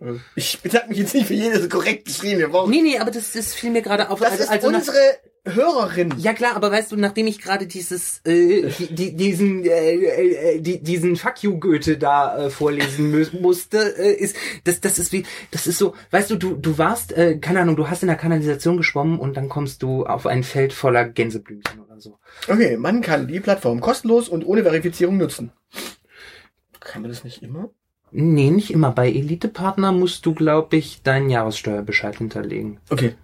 Äh, 0.00 0.14
ich 0.34 0.60
bedanke 0.60 0.88
mich 0.88 0.98
jetzt 0.98 1.14
nicht 1.14 1.26
für 1.26 1.34
jedes 1.34 1.68
korrekt 1.68 2.06
geschriebene 2.06 2.52
Wort. 2.52 2.68
Nee, 2.68 2.82
nee, 2.82 2.98
aber 2.98 3.10
das, 3.10 3.32
das 3.32 3.54
fiel 3.54 3.70
mir 3.70 3.82
gerade 3.82 4.10
auf. 4.10 4.20
Das 4.20 4.32
also, 4.32 4.42
ist 4.44 4.50
also 4.50 4.68
unsere 4.68 4.98
Hörerin. 5.46 6.14
Ja 6.18 6.34
klar, 6.34 6.56
aber 6.56 6.70
weißt 6.70 6.90
du, 6.92 6.96
nachdem 6.96 7.26
ich 7.28 7.40
gerade 7.40 7.66
dieses 7.66 8.20
äh, 8.26 8.68
die, 8.78 8.94
die, 8.94 9.16
diesen 9.16 9.64
äh, 9.64 9.94
äh, 9.94 10.60
die, 10.60 10.82
diesen 10.82 11.16
Fuck 11.16 11.42
you 11.42 11.58
Goethe 11.58 11.96
da 11.98 12.36
äh, 12.36 12.50
vorlesen 12.50 13.26
musste, 13.40 13.96
äh, 13.96 14.12
ist 14.12 14.36
das 14.64 14.80
das 14.80 14.98
ist 14.98 15.12
wie 15.12 15.24
das 15.52 15.66
ist 15.66 15.78
so, 15.78 15.94
weißt 16.10 16.30
du, 16.30 16.36
du 16.36 16.56
du 16.56 16.78
warst 16.78 17.12
äh, 17.12 17.38
keine 17.38 17.60
Ahnung, 17.60 17.76
du 17.76 17.88
hast 17.88 18.02
in 18.02 18.08
der 18.08 18.16
Kanalisation 18.16 18.76
geschwommen 18.76 19.20
und 19.20 19.36
dann 19.36 19.48
kommst 19.48 19.82
du 19.82 20.04
auf 20.04 20.26
ein 20.26 20.42
Feld 20.42 20.72
voller 20.72 21.04
Gänseblümchen 21.04 21.80
oder 21.80 22.00
so. 22.00 22.18
Okay, 22.48 22.76
man 22.76 23.00
kann 23.00 23.28
die 23.28 23.40
Plattform 23.40 23.80
kostenlos 23.80 24.28
und 24.28 24.44
ohne 24.44 24.64
Verifizierung 24.64 25.16
nutzen. 25.16 25.52
Kann 26.80 27.02
man 27.02 27.10
das 27.10 27.24
nicht 27.24 27.42
immer? 27.42 27.70
Nee, 28.10 28.50
nicht 28.50 28.70
immer. 28.70 28.92
Bei 28.92 29.08
Elite-Partner 29.08 29.92
musst 29.92 30.24
du, 30.24 30.34
glaube 30.34 30.76
ich, 30.76 31.02
deinen 31.02 31.30
Jahressteuerbescheid 31.30 32.16
hinterlegen. 32.16 32.78
Okay. 32.88 33.14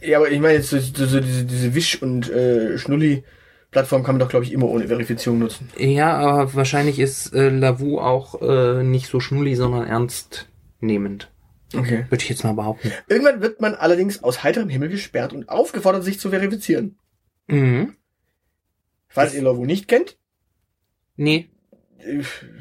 Ja, 0.00 0.18
aber 0.18 0.30
ich 0.30 0.40
meine 0.40 0.54
jetzt 0.54 0.70
so, 0.70 0.78
so, 0.78 1.20
diese, 1.20 1.44
diese 1.44 1.74
Wisch- 1.74 2.00
und 2.02 2.30
äh, 2.30 2.78
Schnulli-Plattform 2.78 4.02
kann 4.02 4.16
man 4.16 4.20
doch, 4.20 4.28
glaube 4.28 4.44
ich, 4.44 4.52
immer 4.52 4.66
ohne 4.66 4.88
Verifizierung 4.88 5.38
nutzen. 5.38 5.70
Ja, 5.76 6.16
aber 6.16 6.54
wahrscheinlich 6.54 6.98
ist 6.98 7.34
äh, 7.34 7.50
Lavu 7.50 7.98
auch 7.98 8.40
äh, 8.40 8.82
nicht 8.82 9.06
so 9.06 9.20
schnulli, 9.20 9.54
sondern 9.54 9.86
ernst 9.86 10.48
nehmend. 10.80 11.30
Okay. 11.74 12.06
Würde 12.08 12.22
ich 12.22 12.28
jetzt 12.28 12.42
mal 12.44 12.54
behaupten. 12.54 12.90
Irgendwann 13.08 13.40
wird 13.40 13.60
man 13.60 13.74
allerdings 13.74 14.22
aus 14.24 14.42
heiterem 14.42 14.68
Himmel 14.68 14.88
gesperrt 14.88 15.32
und 15.32 15.48
aufgefordert, 15.48 16.02
sich 16.02 16.18
zu 16.18 16.30
verifizieren. 16.30 16.98
Mhm. 17.46 17.94
Falls 19.08 19.34
ihr 19.34 19.42
Lovo 19.42 19.64
nicht 19.64 19.86
kennt, 19.86 20.16
Nee, 21.20 21.50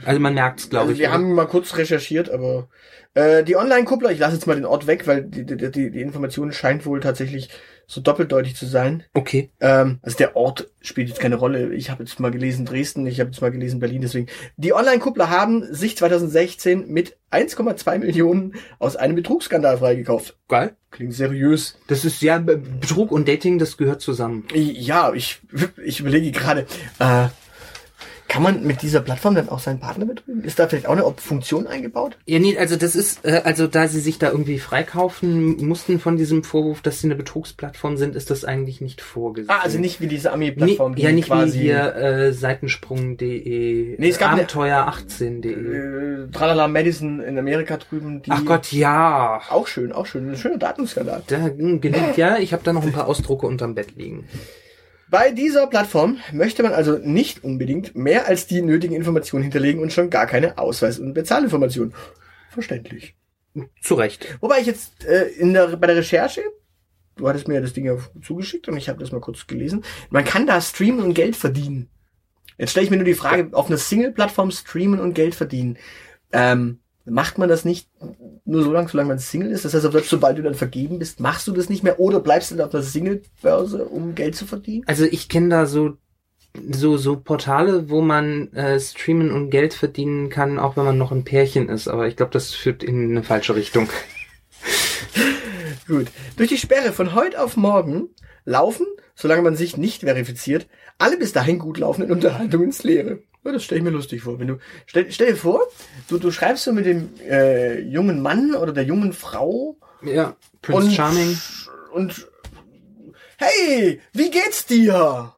also 0.05 0.19
man 0.19 0.33
merkt's, 0.33 0.69
glaube 0.69 0.81
also 0.83 0.93
ich. 0.93 0.99
wir 0.99 1.07
oder? 1.07 1.13
haben 1.15 1.33
mal 1.33 1.45
kurz 1.47 1.75
recherchiert, 1.77 2.29
aber 2.29 2.67
äh, 3.13 3.43
die 3.43 3.55
Online-Kuppler, 3.55 4.11
ich 4.11 4.19
lasse 4.19 4.35
jetzt 4.35 4.47
mal 4.47 4.55
den 4.55 4.65
Ort 4.65 4.87
weg, 4.87 5.07
weil 5.07 5.23
die, 5.23 5.45
die, 5.45 5.57
die, 5.71 5.91
die 5.91 6.01
Information 6.01 6.51
scheint 6.51 6.85
wohl 6.85 6.99
tatsächlich 6.99 7.49
so 7.87 8.01
doppeldeutig 8.01 8.55
zu 8.55 8.67
sein. 8.67 9.03
Okay. 9.15 9.49
Ähm, 9.59 9.97
also 10.03 10.15
der 10.17 10.35
Ort 10.35 10.69
spielt 10.79 11.07
jetzt 11.09 11.19
keine 11.19 11.37
Rolle. 11.37 11.73
Ich 11.73 11.89
habe 11.89 12.03
jetzt 12.03 12.19
mal 12.19 12.29
gelesen 12.29 12.65
Dresden, 12.67 13.07
ich 13.07 13.19
habe 13.19 13.31
jetzt 13.31 13.41
mal 13.41 13.49
gelesen 13.49 13.79
Berlin, 13.79 14.01
deswegen. 14.03 14.27
Die 14.57 14.73
Online-Kuppler 14.73 15.31
haben 15.31 15.73
sich 15.73 15.97
2016 15.97 16.87
mit 16.87 17.17
1,2 17.31 17.97
Millionen 17.97 18.53
aus 18.77 18.95
einem 18.95 19.15
Betrugsskandal 19.15 19.79
freigekauft. 19.79 20.37
Geil. 20.47 20.75
Klingt 20.91 21.13
seriös. 21.13 21.79
Das 21.87 22.05
ist 22.05 22.21
ja 22.21 22.37
Be- 22.37 22.57
Betrug 22.57 23.11
und 23.11 23.27
Dating, 23.27 23.57
das 23.57 23.77
gehört 23.77 24.01
zusammen. 24.01 24.45
Ja, 24.53 25.11
ich, 25.13 25.39
ich 25.83 25.99
überlege 25.99 26.31
gerade, 26.31 26.67
äh, 26.99 27.27
kann 28.29 28.43
man 28.43 28.63
mit 28.63 28.83
dieser 28.83 29.01
Plattform 29.01 29.33
dann 29.33 29.49
auch 29.49 29.59
seinen 29.59 29.79
Partner 29.79 30.05
betrügen? 30.05 30.43
Ist 30.43 30.59
da 30.59 30.67
vielleicht 30.67 30.85
auch 30.85 30.93
eine 30.93 31.03
Funktion 31.17 31.65
eingebaut? 31.65 32.15
Ja, 32.27 32.37
nee, 32.37 32.55
also 32.57 32.75
das 32.75 32.95
ist, 32.95 33.25
äh, 33.25 33.41
also 33.43 33.65
da 33.65 33.87
sie 33.87 33.99
sich 33.99 34.19
da 34.19 34.29
irgendwie 34.29 34.59
freikaufen 34.59 35.57
mussten 35.67 35.99
von 35.99 36.15
diesem 36.15 36.43
Vorwurf, 36.43 36.81
dass 36.81 37.01
sie 37.01 37.07
eine 37.07 37.15
Betrugsplattform 37.15 37.97
sind, 37.97 38.15
ist 38.15 38.29
das 38.29 38.45
eigentlich 38.45 38.81
nicht 38.81 39.01
vorgesehen. 39.01 39.49
Ah, 39.49 39.61
also 39.63 39.79
nicht 39.79 39.99
wie 39.99 40.07
diese 40.07 40.31
Ami-Plattform, 40.31 40.93
Nee, 40.93 41.01
ja, 41.01 41.11
nicht 41.11 41.27
quasi 41.27 41.57
wie 41.59 41.63
hier 41.63 41.95
äh, 41.95 42.31
Seitensprung.de, 42.31 43.95
Nee, 43.97 44.07
es 44.09 44.19
gab 44.19 44.33
eine- 44.33 44.43
Abenteuer18.de. 44.43 46.25
äh, 46.25 46.31
Tralala 46.31 46.67
Madison 46.67 47.21
in 47.21 47.37
Amerika 47.39 47.77
drüben. 47.77 48.21
Die 48.21 48.31
Ach 48.31 48.45
Gott, 48.45 48.71
ja. 48.71 49.41
Auch 49.49 49.65
schön, 49.65 49.91
auch 49.91 50.05
schön. 50.05 50.29
Ein 50.29 50.37
schöner 50.37 50.57
Datenskandal. 50.59 51.23
Da 51.25 51.47
hm, 51.47 51.81
genügt 51.81 52.15
ja. 52.17 52.37
Ich 52.37 52.53
habe 52.53 52.61
da 52.63 52.73
noch 52.73 52.83
ein 52.83 52.91
paar 52.91 53.07
Ausdrucke 53.07 53.47
unterm 53.47 53.73
Bett 53.73 53.95
liegen. 53.95 54.25
Bei 55.09 55.31
dieser 55.31 55.65
Plattform 55.67 56.17
möchte 56.31 56.61
man 56.61 56.73
also 56.73 56.97
nicht 56.97 57.43
unbedingt 57.43 57.95
mehr 57.95 58.27
als 58.27 58.45
die 58.45 58.61
nötigen 58.61 58.95
Informationen 58.95 59.43
hinterlegen 59.43 59.81
und 59.81 59.91
schon 59.91 60.09
gar 60.09 60.27
keine 60.27 60.57
Ausweis- 60.57 60.99
und 60.99 61.13
Bezahlinformationen. 61.13 61.93
Verständlich. 62.49 63.15
Zu 63.81 63.95
Recht. 63.95 64.37
Wobei 64.39 64.59
ich 64.59 64.67
jetzt 64.67 65.05
äh, 65.05 65.25
in 65.29 65.53
der, 65.53 65.77
bei 65.77 65.87
der 65.87 65.95
Recherche, 65.95 66.43
du 67.15 67.27
hattest 67.27 67.47
mir 67.47 67.55
ja 67.55 67.61
das 67.61 67.73
Ding 67.73 67.85
ja 67.85 67.97
zugeschickt 68.21 68.67
und 68.67 68.77
ich 68.77 68.87
habe 68.87 68.99
das 68.99 69.11
mal 69.11 69.19
kurz 69.19 69.47
gelesen, 69.47 69.83
man 70.11 70.23
kann 70.23 70.45
da 70.45 70.61
streamen 70.61 71.03
und 71.03 71.15
Geld 71.15 71.35
verdienen. 71.35 71.89
Jetzt 72.59 72.71
stelle 72.71 72.83
ich 72.83 72.91
mir 72.91 72.97
nur 72.97 73.05
die 73.05 73.15
Frage, 73.15 73.49
auf 73.53 73.67
einer 73.67 73.77
Single-Plattform 73.77 74.51
streamen 74.51 74.99
und 74.99 75.13
Geld 75.13 75.33
verdienen. 75.33 75.77
Ähm, 76.31 76.79
macht 77.09 77.37
man 77.37 77.49
das 77.49 77.65
nicht 77.65 77.89
nur 78.45 78.63
so 78.63 78.71
lange, 78.71 78.89
solange 78.89 79.09
man 79.09 79.19
Single 79.19 79.51
ist? 79.51 79.65
Das 79.65 79.73
heißt, 79.73 80.09
sobald 80.09 80.37
du 80.37 80.41
dann 80.41 80.55
vergeben 80.55 80.99
bist, 80.99 81.19
machst 81.19 81.47
du 81.47 81.51
das 81.51 81.69
nicht 81.69 81.83
mehr 81.83 81.99
oder 81.99 82.19
bleibst 82.19 82.51
du 82.51 82.55
dann 82.55 82.65
auf 82.65 82.71
der 82.71 82.81
Single-Börse, 82.81 83.85
um 83.85 84.15
Geld 84.15 84.35
zu 84.35 84.45
verdienen? 84.45 84.83
Also 84.87 85.05
ich 85.05 85.29
kenne 85.29 85.49
da 85.49 85.65
so 85.65 85.97
so 86.71 86.97
so 86.97 87.15
Portale, 87.15 87.89
wo 87.89 88.01
man 88.01 88.51
äh, 88.53 88.79
streamen 88.79 89.31
und 89.31 89.51
Geld 89.51 89.73
verdienen 89.73 90.29
kann, 90.29 90.57
auch 90.57 90.77
wenn 90.77 90.85
man 90.85 90.97
noch 90.97 91.11
ein 91.11 91.23
Pärchen 91.23 91.69
ist. 91.69 91.87
Aber 91.87 92.07
ich 92.07 92.15
glaube, 92.15 92.31
das 92.31 92.53
führt 92.53 92.83
in 92.83 93.11
eine 93.11 93.23
falsche 93.23 93.55
Richtung. 93.55 93.87
Gut. 95.87 96.07
Durch 96.37 96.49
die 96.49 96.57
Sperre 96.57 96.91
von 96.91 97.13
heute 97.13 97.41
auf 97.41 97.55
morgen 97.55 98.09
laufen, 98.45 98.87
solange 99.15 99.41
man 99.41 99.55
sich 99.55 99.77
nicht 99.77 100.01
verifiziert, 100.01 100.67
alle 100.97 101.17
bis 101.17 101.33
dahin 101.33 101.59
gut 101.59 101.77
laufenden 101.77 102.11
Unterhaltungen 102.11 102.67
ins 102.67 102.83
Leere. 102.83 103.19
Ja, 103.43 103.51
das 103.53 103.63
stelle 103.63 103.79
ich 103.79 103.83
mir 103.85 103.91
lustig 103.91 104.21
vor. 104.21 104.37
Wenn 104.39 104.47
du 104.47 104.57
stell, 104.85 105.11
stell 105.11 105.27
dir 105.31 105.35
vor, 105.37 105.61
du, 106.09 106.17
du 106.17 106.29
schreibst 106.31 106.65
so 106.65 106.73
mit 106.73 106.85
dem 106.85 107.09
äh, 107.21 107.79
jungen 107.79 108.21
Mann 108.21 108.53
oder 108.55 108.73
der 108.73 108.83
jungen 108.83 109.13
Frau 109.13 109.77
Ja, 110.03 110.35
Prince 110.61 110.87
und, 110.87 110.91
Charming. 110.93 111.37
und 111.93 112.27
hey, 113.37 114.01
wie 114.13 114.29
geht's 114.31 114.65
dir? 114.65 115.35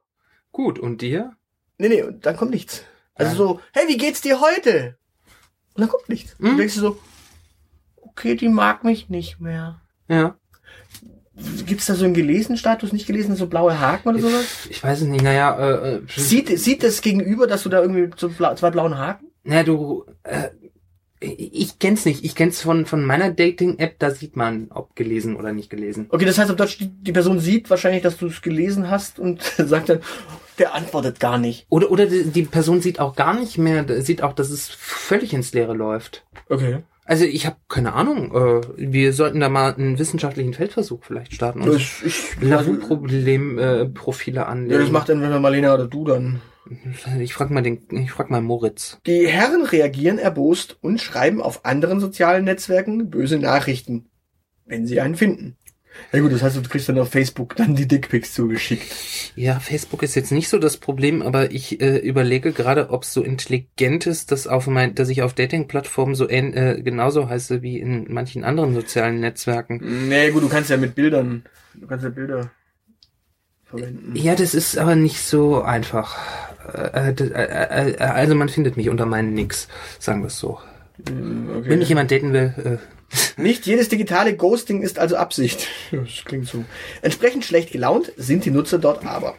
Gut, 0.52 0.80
und 0.80 1.02
dir? 1.02 1.36
Nee, 1.78 1.90
nee, 1.90 2.04
und 2.04 2.26
dann 2.26 2.36
kommt 2.38 2.52
nichts. 2.52 2.84
Also 3.16 3.32
Ja. 3.32 3.38
so, 3.38 3.62
hey, 3.74 3.88
wie 3.88 3.98
geht's 3.98 4.22
dir 4.22 4.42
heute? 4.42 4.98
Und 5.76 5.82
dann 5.82 5.90
kommt 5.90 6.10
nichts. 6.10 6.34
Und 6.40 6.46
Mhm. 6.46 6.52
du 6.52 6.58
denkst 6.58 6.74
dir 6.76 6.80
so, 6.82 7.00
okay, 7.98 8.36
die 8.36 8.50
mag 8.50 8.84
mich 8.84 9.10
nicht 9.10 9.40
mehr. 9.40 9.82
Ja. 10.08 10.36
Gibt's 11.66 11.86
da 11.86 11.96
so 11.96 12.04
einen 12.04 12.14
gelesenen 12.14 12.58
Status, 12.58 12.92
nicht 12.92 13.08
gelesen, 13.08 13.36
so 13.36 13.48
blaue 13.48 13.80
Haken 13.80 14.10
oder 14.10 14.20
sowas? 14.20 14.68
Ich 14.70 14.84
weiß 14.84 15.02
es 15.02 15.08
nicht, 15.08 15.24
naja, 15.24 15.58
äh, 15.58 15.96
äh, 15.96 16.02
Sieht, 16.14 16.60
sieht 16.60 16.84
das 16.84 17.02
Gegenüber, 17.02 17.48
dass 17.48 17.64
du 17.64 17.70
da 17.70 17.82
irgendwie 17.82 18.10
so 18.18 18.30
bla 18.30 18.56
zwei 18.56 18.70
blauen 18.70 18.98
Haken? 18.98 19.28
Na, 19.44 19.64
du, 19.64 20.06
äh, 20.24 20.50
ich 21.22 21.80
kenn's 21.80 22.04
nicht. 22.06 22.26
Ich 22.26 22.36
kenn's 22.36 22.62
von, 22.62 22.86
von 22.86 23.06
meiner 23.06 23.32
Dating-App, 23.32 24.00
da 24.00 24.12
sieht 24.12 24.36
man, 24.36 24.68
ob 24.72 24.96
gelesen 24.96 25.36
oder 25.36 25.54
nicht 25.54 25.70
gelesen. 25.70 26.08
Okay, 26.10 26.26
das 26.26 26.38
heißt 26.38 26.50
auf 26.50 26.58
Deutsch, 26.58 26.80
die, 26.80 26.90
die 26.90 27.12
Person 27.12 27.40
sieht 27.40 27.70
wahrscheinlich, 27.70 28.02
dass 28.02 28.18
du 28.18 28.26
es 28.26 28.42
gelesen 28.42 28.90
hast 28.90 29.20
und 29.20 29.42
sagt 29.58 29.90
dann, 29.90 30.00
der 30.58 30.74
antwortet 30.74 31.20
gar 31.20 31.38
nicht. 31.38 31.66
Oder, 31.70 31.92
oder 31.92 32.08
die, 32.08 32.24
die 32.26 32.44
Person 32.44 32.82
sieht 32.82 33.00
auch 33.00 33.16
gar 33.16 33.40
nicht 33.40 33.58
mehr, 33.58 34.02
sieht 34.02 34.22
auch, 34.24 34.34
dass 34.34 34.50
es 34.50 34.68
völlig 34.70 35.34
ins 35.34 35.54
Leere 35.54 35.74
läuft. 35.74 36.26
Okay. 36.50 36.80
Also 37.12 37.26
ich 37.26 37.46
habe 37.46 37.58
keine 37.68 37.92
Ahnung. 37.92 38.34
Äh, 38.34 38.62
wir 38.78 39.12
sollten 39.12 39.42
da 39.42 39.50
mal 39.50 39.74
einen 39.74 40.00
wissenschaftlichen 40.00 40.54
Feldversuch 40.54 41.04
vielleicht 41.04 41.34
starten 41.34 41.60
und 41.60 41.74
Das, 41.74 41.82
ich, 42.06 42.40
Lavu-Problem-Profile 42.40 43.82
äh, 43.82 43.86
Profile 43.90 44.46
anlegen. 44.46 44.72
ja, 44.72 44.80
das 44.80 44.92
macht 44.92 45.10
entweder 45.10 45.42
Marlena 45.42 45.74
oder 45.74 45.88
du 45.88 46.06
dann. 46.06 46.42
ich 47.20 47.34
frag 47.34 47.50
mal 47.52 47.64
den, 47.64 47.82
ich 47.90 48.14
frag 48.14 48.30
mal 48.30 48.40
Moritz. 48.40 48.98
Die 49.06 49.28
Herren 49.28 49.66
reagieren 49.66 50.20
erbost 50.20 50.78
und 50.80 51.02
schreiben 51.02 51.42
auf 51.42 51.66
anderen 51.66 52.00
sozialen 52.00 52.46
Netzwerken 52.46 53.10
böse 53.10 53.40
Nachrichten, 53.40 54.10
wenn 54.64 54.88
sie 54.88 55.02
einen 55.02 55.16
finden. 55.16 55.58
Ja 56.14 56.20
gut, 56.20 56.32
das 56.32 56.42
heißt, 56.42 56.56
du 56.58 56.62
kriegst 56.64 56.88
dann 56.90 56.98
auf 57.00 57.10
Facebook 57.10 57.56
dann 57.56 57.76
die 57.76 57.88
Dickpics 57.88 58.34
zugeschickt. 58.34 58.86
Ja, 59.36 59.60
Facebook 59.60 60.04
ist 60.04 60.16
jetzt 60.16 60.32
nicht 60.32 60.50
so 60.50 60.58
das 60.58 60.78
Problem, 60.78 61.22
aber 61.22 61.52
ich 61.52 61.82
äh, 61.82 61.98
überlege 61.98 62.52
gerade, 62.54 62.90
ob 62.92 63.04
es 63.04 63.14
so 63.14 63.22
intelligent 63.24 64.08
ist, 64.08 64.32
dass 64.32 64.48
auf 64.48 64.68
mein, 64.68 64.96
dass 64.96 65.10
ich 65.10 65.22
auf 65.22 65.34
Dating-Plattformen 65.34 66.16
so 66.16 66.30
ähn, 66.30 66.54
äh, 66.54 66.82
genauso 66.82 67.30
heiße 67.30 67.62
wie 67.62 67.80
in 67.80 68.12
manchen 68.12 68.44
anderen 68.44 68.74
sozialen 68.74 69.20
Netzwerken. 69.20 70.08
Nee, 70.10 70.32
gut, 70.32 70.44
du 70.44 70.50
kannst 70.50 70.70
ja 70.70 70.78
mit 70.78 70.96
Bildern, 70.96 71.44
du 71.74 71.88
kannst 71.88 72.04
ja 72.04 72.10
Bilder 72.10 72.52
verwenden. 73.66 74.16
Ja, 74.16 74.36
das 74.36 74.54
ist 74.54 74.78
aber 74.78 74.96
nicht 74.96 75.20
so 75.22 75.62
einfach. 75.62 76.18
Äh, 76.74 77.10
äh, 77.10 77.14
das- 77.14 77.30
äh, 77.30 77.96
also 78.00 78.36
man 78.36 78.50
findet 78.50 78.78
mich 78.78 78.90
unter 78.90 79.06
meinen 79.06 79.34
Nix, 79.34 79.68
sagen 80.00 80.22
wir 80.22 80.28
es 80.28 80.38
so. 80.38 80.60
Okay. 81.00 81.64
Wenn 81.70 81.82
ich 81.82 81.90
jemand 81.90 82.12
daten 82.12 82.34
will, 82.34 82.80
Nicht 83.38 83.66
jedes 83.66 83.90
digitale 83.90 84.36
Ghosting 84.36 84.82
ist 84.82 85.00
also 85.00 85.16
Absicht. 85.16 85.68
Das 85.92 86.26
klingt 86.26 86.48
so. 86.48 86.64
Entsprechend 87.02 87.46
schlecht 87.46 87.72
gelaunt 87.72 88.12
sind 88.18 88.46
die 88.46 88.52
Nutzer 88.52 88.80
dort 88.80 89.06
aber. 89.06 89.36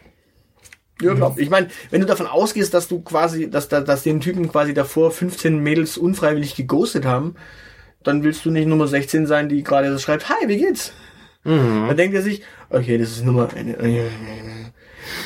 Ja, 1.01 1.13
glaub. 1.13 1.39
Ich 1.39 1.49
meine, 1.49 1.69
wenn 1.89 2.01
du 2.01 2.07
davon 2.07 2.27
ausgehst, 2.27 2.73
dass 2.73 2.87
du 2.87 3.01
quasi, 3.01 3.49
dass, 3.49 3.67
da, 3.67 3.81
dass 3.81 4.03
den 4.03 4.21
Typen 4.21 4.49
quasi 4.49 4.73
davor 4.73 5.11
15 5.11 5.57
Mädels 5.57 5.97
unfreiwillig 5.97 6.55
geghostet 6.55 7.05
haben, 7.05 7.35
dann 8.03 8.23
willst 8.23 8.45
du 8.45 8.51
nicht 8.51 8.67
Nummer 8.67 8.87
16 8.87 9.25
sein, 9.27 9.49
die 9.49 9.63
gerade 9.63 9.91
so 9.91 9.97
schreibt, 9.97 10.29
hi, 10.29 10.47
wie 10.47 10.57
geht's? 10.57 10.93
Dann 11.87 11.97
denkt 11.97 12.15
er 12.15 12.21
sich, 12.21 12.41
okay, 12.69 12.97
das 12.97 13.11
ist 13.11 13.25
Nummer 13.25 13.49
eine. 13.53 14.11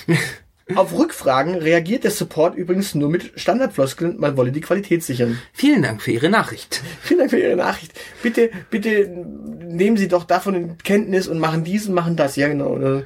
Auf 0.76 0.98
Rückfragen 0.98 1.56
reagiert 1.56 2.04
der 2.04 2.12
Support 2.12 2.56
übrigens 2.56 2.94
nur 2.94 3.10
mit 3.10 3.40
Standardfloskeln, 3.40 4.18
man 4.20 4.36
wolle 4.36 4.52
die 4.52 4.62
Qualität 4.62 5.02
sichern. 5.02 5.40
vielen 5.54 5.82
Dank 5.82 6.02
für 6.02 6.12
Ihre 6.12 6.30
Nachricht. 6.30 6.82
Vielen 7.02 7.20
Dank 7.20 7.32
für 7.32 7.40
Ihre 7.40 7.56
Nachricht. 7.56 7.98
Bitte, 8.22 8.50
bitte 8.70 9.08
nehmen 9.08 9.96
Sie 9.96 10.10
doch 10.10 10.26
davon 10.26 10.56
in 10.56 10.78
Kenntnis 10.78 11.28
und 11.28 11.40
machen 11.40 11.64
dies 11.64 11.88
und 11.88 11.94
machen 11.94 12.18
das. 12.18 12.36
Ja, 12.36 12.50
genau. 12.50 12.72
Oder? 12.72 13.04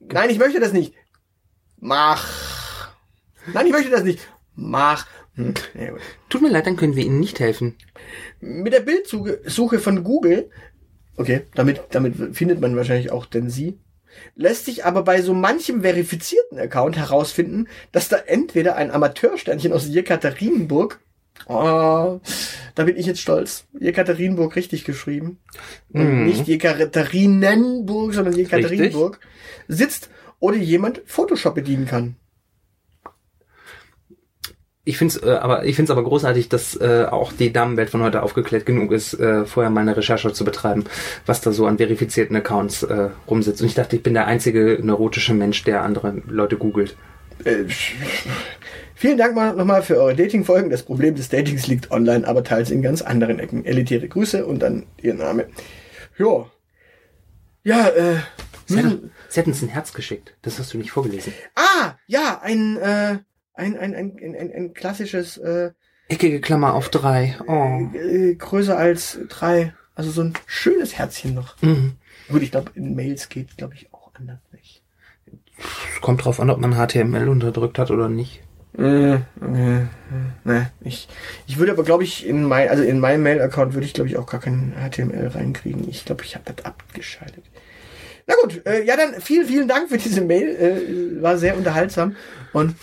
Nein, 0.00 0.30
ich 0.30 0.38
möchte 0.38 0.60
das 0.60 0.74
nicht. 0.74 0.94
Mach. 1.80 2.28
Nein, 3.52 3.66
ich 3.66 3.72
möchte 3.72 3.90
das 3.90 4.04
nicht. 4.04 4.20
Mach. 4.54 5.06
Hm, 5.34 5.54
ja. 5.74 5.94
Tut 6.28 6.42
mir 6.42 6.50
leid, 6.50 6.66
dann 6.66 6.76
können 6.76 6.94
wir 6.94 7.04
Ihnen 7.04 7.20
nicht 7.20 7.40
helfen. 7.40 7.76
Mit 8.40 8.74
der 8.74 8.80
Bildsuche 8.80 9.78
von 9.78 10.04
Google, 10.04 10.50
okay, 11.16 11.46
damit, 11.54 11.80
damit 11.90 12.36
findet 12.36 12.60
man 12.60 12.76
wahrscheinlich 12.76 13.10
auch 13.10 13.24
denn 13.24 13.48
Sie, 13.48 13.78
lässt 14.36 14.66
sich 14.66 14.84
aber 14.84 15.02
bei 15.02 15.22
so 15.22 15.34
manchem 15.34 15.82
verifizierten 15.82 16.58
Account 16.58 16.96
herausfinden, 16.96 17.68
dass 17.92 18.08
da 18.08 18.16
entweder 18.16 18.76
ein 18.76 18.90
Amateursternchen 18.90 19.72
aus 19.72 19.86
Jekaterinburg, 19.88 21.00
oh, 21.46 22.20
da 22.74 22.84
bin 22.84 22.96
ich 22.96 23.06
jetzt 23.06 23.20
stolz, 23.20 23.64
Jekaterinburg 23.78 24.56
richtig 24.56 24.84
geschrieben, 24.84 25.38
und 25.92 26.20
Mhm. 26.20 26.24
nicht 26.24 26.46
Jekaterinenburg, 26.46 28.14
sondern 28.14 28.34
Jekaterinburg, 28.34 29.18
sitzt 29.68 30.10
oder 30.40 30.56
jemand 30.56 31.02
Photoshop 31.06 31.54
bedienen 31.54 31.86
kann. 31.86 32.16
Ich 34.84 34.98
finde 34.98 35.16
es 35.16 35.22
äh, 35.22 35.30
aber 35.30 35.64
ich 35.64 35.76
find's 35.76 35.90
aber 35.92 36.02
großartig, 36.02 36.48
dass 36.48 36.74
äh, 36.74 37.06
auch 37.08 37.32
die 37.32 37.52
Damenwelt 37.52 37.90
von 37.90 38.02
heute 38.02 38.22
aufgeklärt 38.22 38.66
genug 38.66 38.90
ist, 38.90 39.14
äh, 39.14 39.44
vorher 39.44 39.70
mal 39.70 39.82
eine 39.82 39.96
Recherche 39.96 40.32
zu 40.32 40.44
betreiben, 40.44 40.84
was 41.24 41.40
da 41.40 41.52
so 41.52 41.66
an 41.66 41.78
verifizierten 41.78 42.34
Accounts 42.36 42.82
äh, 42.82 43.10
rumsitzt. 43.28 43.60
Und 43.60 43.68
ich 43.68 43.74
dachte, 43.74 43.94
ich 43.96 44.02
bin 44.02 44.14
der 44.14 44.26
einzige 44.26 44.80
neurotische 44.82 45.34
Mensch, 45.34 45.62
der 45.62 45.82
andere 45.82 46.20
Leute 46.26 46.56
googelt. 46.56 46.96
Äh, 47.44 47.64
Vielen 48.94 49.18
Dank 49.18 49.34
mal 49.34 49.54
nochmal 49.54 49.82
für 49.82 49.96
eure 49.96 50.14
Dating-Folgen. 50.14 50.70
Das 50.70 50.82
Problem 50.84 51.14
des 51.16 51.28
Datings 51.28 51.66
liegt 51.66 51.90
online, 51.90 52.26
aber 52.26 52.44
teils 52.44 52.70
in 52.70 52.82
ganz 52.82 53.02
anderen 53.02 53.38
Ecken. 53.40 53.64
Elitäre 53.64 54.06
Grüße 54.08 54.44
und 54.46 54.60
dann 54.60 54.86
ihr 55.00 55.14
Name. 55.14 55.46
Ja. 56.18 56.46
Ja, 57.64 57.88
äh. 57.88 58.16
Sie, 58.66 58.78
hat, 58.78 58.84
Hm. 58.84 59.10
sie 59.28 59.40
hat 59.40 59.46
uns 59.48 59.60
ein 59.62 59.68
Herz 59.68 59.92
geschickt. 59.92 60.34
Das 60.42 60.58
hast 60.58 60.72
du 60.72 60.78
nicht 60.78 60.92
vorgelesen. 60.92 61.32
Ah, 61.56 61.94
ja, 62.06 62.40
ein, 62.42 62.76
äh, 62.76 63.18
ein, 63.54 63.76
ein, 63.76 63.94
ein, 63.94 64.16
ein, 64.18 64.52
ein, 64.52 64.74
klassisches, 64.74 65.36
äh, 65.38 65.72
Eckige 66.08 66.40
Klammer 66.40 66.74
auf 66.74 66.88
drei. 66.88 67.36
Oh. 67.46 67.88
äh, 67.94 68.34
größer 68.34 68.76
als 68.76 69.18
drei. 69.28 69.72
Also 69.94 70.10
so 70.10 70.22
ein 70.22 70.34
schönes 70.46 70.98
Herzchen 70.98 71.34
noch. 71.34 71.60
Mhm. 71.62 71.96
Gut, 72.28 72.42
ich 72.42 72.50
glaube, 72.50 72.70
in 72.74 72.94
Mails 72.94 73.28
geht, 73.28 73.56
glaube 73.56 73.74
ich, 73.74 73.92
auch 73.92 74.10
anders 74.14 74.40
nicht. 74.52 74.82
Es 75.58 76.00
kommt 76.00 76.24
drauf 76.24 76.40
an, 76.40 76.50
ob 76.50 76.58
man 76.58 76.74
HTML 76.74 77.28
unterdrückt 77.28 77.78
hat 77.78 77.90
oder 77.90 78.08
nicht. 78.08 78.42
Äh, 78.78 79.14
äh, 79.14 79.20
ne, 80.44 80.72
ich, 80.80 81.08
ich 81.46 81.58
würde 81.58 81.72
aber, 81.72 81.84
glaube 81.84 82.04
ich, 82.04 82.26
in 82.26 82.44
mein, 82.44 82.70
also 82.70 82.82
in 82.82 83.00
meinem 83.00 83.22
Mail-Account 83.22 83.74
würde 83.74 83.86
ich, 83.86 83.92
glaube 83.92 84.08
ich, 84.08 84.16
auch 84.16 84.26
gar 84.26 84.40
kein 84.40 84.72
HTML 84.72 85.28
reinkriegen. 85.28 85.88
Ich 85.90 86.06
glaube, 86.06 86.24
ich 86.24 86.34
habe 86.34 86.50
das 86.50 86.64
abgeschaltet. 86.64 87.44
Na 88.26 88.34
gut, 88.42 88.64
äh, 88.66 88.82
ja 88.84 88.96
dann 88.96 89.20
vielen, 89.20 89.46
vielen 89.46 89.68
Dank 89.68 89.90
für 89.90 89.98
diese 89.98 90.22
Mail. 90.22 90.48
Äh, 90.48 91.22
war 91.22 91.36
sehr 91.36 91.56
unterhaltsam. 91.56 92.16
Und 92.52 92.74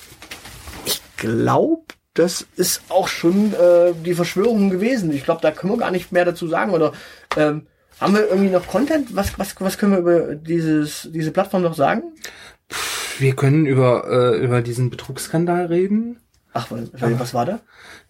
glaube, 1.20 1.84
das 2.14 2.46
ist 2.56 2.82
auch 2.90 3.08
schon 3.08 3.54
äh, 3.54 3.94
die 4.04 4.14
Verschwörung 4.14 4.70
gewesen. 4.70 5.12
Ich 5.14 5.24
glaube, 5.24 5.42
da 5.42 5.52
können 5.52 5.74
wir 5.74 5.78
gar 5.78 5.92
nicht 5.92 6.12
mehr 6.12 6.26
dazu 6.26 6.48
sagen. 6.48 6.72
Oder 6.72 6.92
ähm, 7.38 7.68
haben 8.00 8.14
wir 8.14 8.28
irgendwie 8.28 8.50
noch 8.50 8.68
Content? 8.68 9.16
Was, 9.16 9.38
was, 9.38 9.56
was 9.60 9.78
können 9.78 9.92
wir 9.94 10.00
über 10.00 10.36
dieses, 10.36 11.08
diese 11.14 11.32
Plattform 11.32 11.62
noch 11.62 11.76
sagen? 11.76 12.04
Wir 13.20 13.36
können 13.36 13.66
über, 13.66 14.06
äh, 14.10 14.44
über 14.44 14.62
diesen 14.62 14.90
Betrugsskandal 14.90 15.68
reden. 15.68 16.18
Ach, 16.54 16.72
was, 16.72 16.90
was 16.94 17.34
war 17.34 17.46
da? 17.46 17.60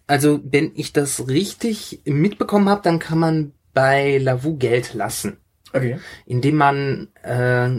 Also, 0.08 0.40
wenn 0.44 0.72
ich 0.76 0.94
das 0.94 1.28
richtig 1.28 2.02
mitbekommen 2.06 2.70
habe, 2.70 2.82
dann 2.84 3.00
kann 3.00 3.20
man 3.20 3.52
bei 3.74 4.18
Lavu 4.18 4.58
Geld 4.58 4.94
lassen. 4.94 5.38
Okay. 5.72 6.00
indem 6.26 6.56
man 6.56 7.10
äh, 7.22 7.70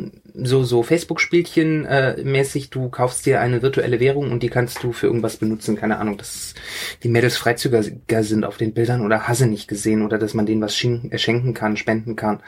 so 0.43 0.65
so 0.65 0.83
Facebook-Spielchen 0.83 1.87
äh, 1.87 2.23
mäßig, 2.23 2.71
du 2.71 2.89
kaufst 2.89 3.27
dir 3.27 3.41
eine 3.41 3.63
virtuelle 3.63 4.01
Währung 4.01 4.31
und 4.31 4.43
die 4.43 4.49
kannst 4.49 4.83
du 4.83 4.93
für 4.93 5.07
irgendwas 5.07 5.37
benutzen, 5.37 5.77
keine 5.77 5.99
Ahnung, 5.99 6.17
dass 6.17 6.55
die 7.03 7.09
Mädels 7.09 7.37
freizügiger 7.37 8.23
sind 8.23 8.45
auf 8.45 8.57
den 8.57 8.75
Bildern 8.75 9.05
oder 9.05 9.29
hasse 9.29 9.47
nicht 9.47 9.69
gesehen 9.69 10.03
oder 10.03 10.19
dass 10.19 10.35
man 10.35 10.47
denen 10.47 10.63
was 10.63 10.77
schenken, 10.77 11.13
äh, 11.13 11.19
schenken 11.19 11.55
kann, 11.55 11.77
spenden 11.77 12.17
kann. 12.17 12.41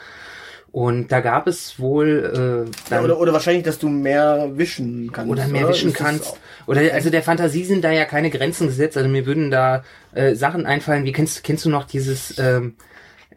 Und 0.73 1.11
da 1.11 1.19
gab 1.19 1.45
es 1.45 1.79
wohl 1.79 2.65
äh, 2.65 2.89
Ja, 2.89 2.97
dann, 2.97 3.05
oder, 3.05 3.19
oder 3.19 3.31
wahrscheinlich, 3.31 3.63
dass 3.63 3.77
du 3.77 3.89
mehr 3.89 4.49
wischen 4.55 5.11
kannst. 5.11 5.31
oder 5.31 5.47
mehr 5.47 5.69
wischen 5.69 5.91
Ist 5.91 5.97
kannst. 5.97 6.39
Oder 6.65 6.91
also 6.93 7.11
der 7.11 7.21
Fantasie 7.21 7.63
sind 7.63 7.83
da 7.83 7.91
ja 7.91 8.05
keine 8.05 8.31
Grenzen 8.31 8.67
gesetzt. 8.67 8.97
Also 8.97 9.07
mir 9.07 9.27
würden 9.27 9.51
da 9.51 9.83
äh, 10.13 10.33
Sachen 10.33 10.65
einfallen. 10.65 11.05
Wie 11.05 11.11
kennst 11.11 11.43
kennst 11.43 11.65
du 11.65 11.69
noch 11.69 11.83
dieses 11.83 12.39
ähm, 12.39 12.73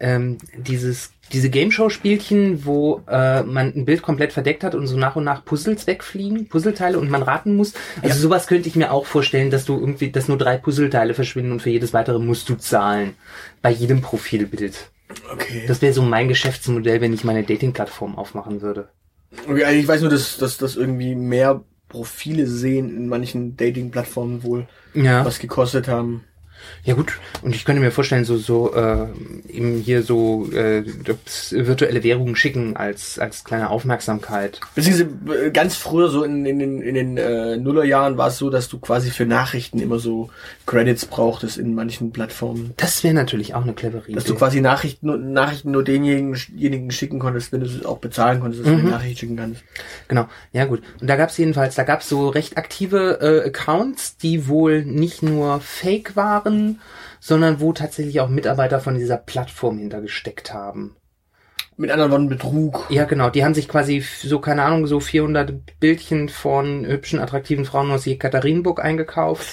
ähm, 0.01 0.39
dieses 0.57 1.13
diese 1.33 1.51
Gameshow-Spielchen, 1.51 2.65
wo 2.65 3.03
äh, 3.09 3.43
man 3.43 3.73
ein 3.75 3.85
Bild 3.85 4.03
komplett 4.03 4.33
verdeckt 4.33 4.63
hat 4.65 4.75
und 4.75 4.87
so 4.87 4.97
nach 4.97 5.17
und 5.17 5.25
nach 5.25 5.45
Puzzles 5.45 5.87
wegfliegen, 5.87 6.49
Puzzleteile 6.49 6.99
und 6.99 7.11
man 7.11 7.23
raten 7.23 7.57
muss. 7.57 7.73
Also 8.03 8.21
sowas 8.21 8.47
könnte 8.47 8.69
ich 8.69 8.77
mir 8.77 8.93
auch 8.93 9.07
vorstellen, 9.07 9.51
dass 9.51 9.65
du 9.65 9.79
irgendwie, 9.79 10.11
dass 10.11 10.29
nur 10.29 10.39
drei 10.39 10.57
Puzzleteile 10.57 11.15
verschwinden 11.15 11.53
und 11.53 11.63
für 11.63 11.71
jedes 11.71 11.93
weitere 11.93 12.19
musst 12.19 12.49
du 12.49 12.55
zahlen. 12.55 13.15
Bei 13.63 13.71
jedem 13.71 14.01
Profilbild. 14.03 14.91
Okay. 15.33 15.65
Das 15.67 15.83
wäre 15.83 15.93
so 15.93 16.03
mein 16.03 16.29
Geschäftsmodell, 16.29 17.01
wenn 17.01 17.13
ich 17.13 17.25
meine 17.25 17.43
Dating-Plattform 17.45 18.17
aufmachen 18.17 18.61
würde. 18.63 18.89
okay. 19.49 19.65
also 19.65 19.79
Ich 19.81 19.89
weiß 19.89 20.01
nur, 20.03 20.11
dass, 20.11 20.37
dass, 20.39 20.59
dass 20.59 20.77
irgendwie 20.77 21.15
mehr 21.15 21.63
Profile 21.89 22.47
sehen 22.47 22.89
in 22.97 23.09
manchen 23.09 23.57
Dating-Plattformen 23.57 24.43
wohl, 24.43 24.67
Ja. 24.95 25.25
was 25.25 25.39
gekostet 25.39 25.87
haben. 25.89 26.25
Ja 26.85 26.95
gut, 26.95 27.13
und 27.43 27.55
ich 27.55 27.65
könnte 27.65 27.81
mir 27.81 27.91
vorstellen, 27.91 28.25
so 28.25 28.37
so 28.37 28.75
äh, 28.75 29.07
eben 29.49 29.79
hier 29.81 30.03
so 30.03 30.49
äh, 30.53 30.85
virtuelle 31.51 32.03
Währungen 32.03 32.37
schicken 32.37 32.77
als 32.77 33.19
als 33.19 33.45
kleine 33.45 33.71
Aufmerksamkeit. 33.71 34.61
Beziehungsweise 34.75 35.11
äh, 35.47 35.51
ganz 35.51 35.77
früher, 35.77 36.09
so 36.09 36.23
in, 36.23 36.47
in 36.47 36.59
den, 36.59 36.83
in 36.83 36.95
den 36.95 37.17
äh, 37.17 37.57
Nullerjahren, 37.57 38.17
war 38.19 38.29
es 38.29 38.39
so, 38.39 38.51
dass 38.51 38.69
du 38.69 38.79
quasi 38.79 39.11
für 39.11 39.27
Nachrichten 39.27 39.81
immer 39.81 39.99
so 39.99 40.31
Credits 40.67 41.07
brauchtest 41.07 41.59
in 41.59 41.75
manchen 41.75 42.13
Plattformen. 42.13 42.73
Das 42.77 43.03
wäre 43.05 43.15
natürlich 43.15 43.55
auch 43.55 43.63
eine 43.63 43.73
clevere 43.75 44.05
Idee. 44.05 44.15
Dass 44.15 44.25
du 44.25 44.35
quasi 44.35 44.61
Nachrichten, 44.61 45.07
nur- 45.07 45.19
Nachrichten 45.19 45.71
nur 45.73 45.83
denjenigen 45.85 46.91
schicken 46.91 47.19
konntest, 47.19 47.53
wenn 47.53 47.61
du 47.61 47.67
es 47.67 47.85
auch 47.85 47.99
bezahlen 47.99 48.41
konntest, 48.41 48.63
dass 48.65 48.71
du 48.71 48.77
Mhm. 48.77 48.81
eine 48.87 48.91
Nachricht 48.91 49.19
schicken 49.19 49.37
kannst. 49.37 49.63
Genau, 50.09 50.27
ja 50.53 50.65
gut. 50.67 50.83
Und 51.01 51.09
da 51.09 51.17
gab's 51.17 51.37
jedenfalls, 51.37 51.75
da 51.75 51.83
gab's 51.85 52.09
so 52.09 52.29
recht 52.29 52.57
aktive 52.59 53.19
äh, 53.21 53.49
Accounts, 53.49 54.17
die 54.19 54.47
wohl 54.49 54.85
nicht 54.85 55.23
nur 55.23 55.61
fake 55.61 56.15
waren, 56.17 56.46
sondern 57.21 57.61
wo 57.61 57.73
tatsächlich 57.73 58.21
auch 58.21 58.29
Mitarbeiter 58.29 58.81
von 58.81 58.95
dieser 58.95 59.17
Plattform 59.17 59.79
hintergesteckt 59.79 60.53
haben. 60.53 60.97
Mit 61.79 61.91
anderen 61.91 62.11
Worten 62.11 62.29
Betrug. 62.29 62.87
Ja, 62.89 63.05
genau. 63.05 63.29
Die 63.29 63.45
haben 63.45 63.53
sich 63.53 63.69
quasi 63.69 64.01
so, 64.01 64.39
keine 64.39 64.63
Ahnung, 64.63 64.87
so 64.87 64.99
400 64.99 65.79
Bildchen 65.79 66.31
von 66.31 66.87
hübschen, 66.87 67.21
attraktiven 67.21 67.67
Frauen 67.67 67.91
aus 67.91 68.07
Jekaterinburg 68.07 68.83
eingekauft 68.83 69.47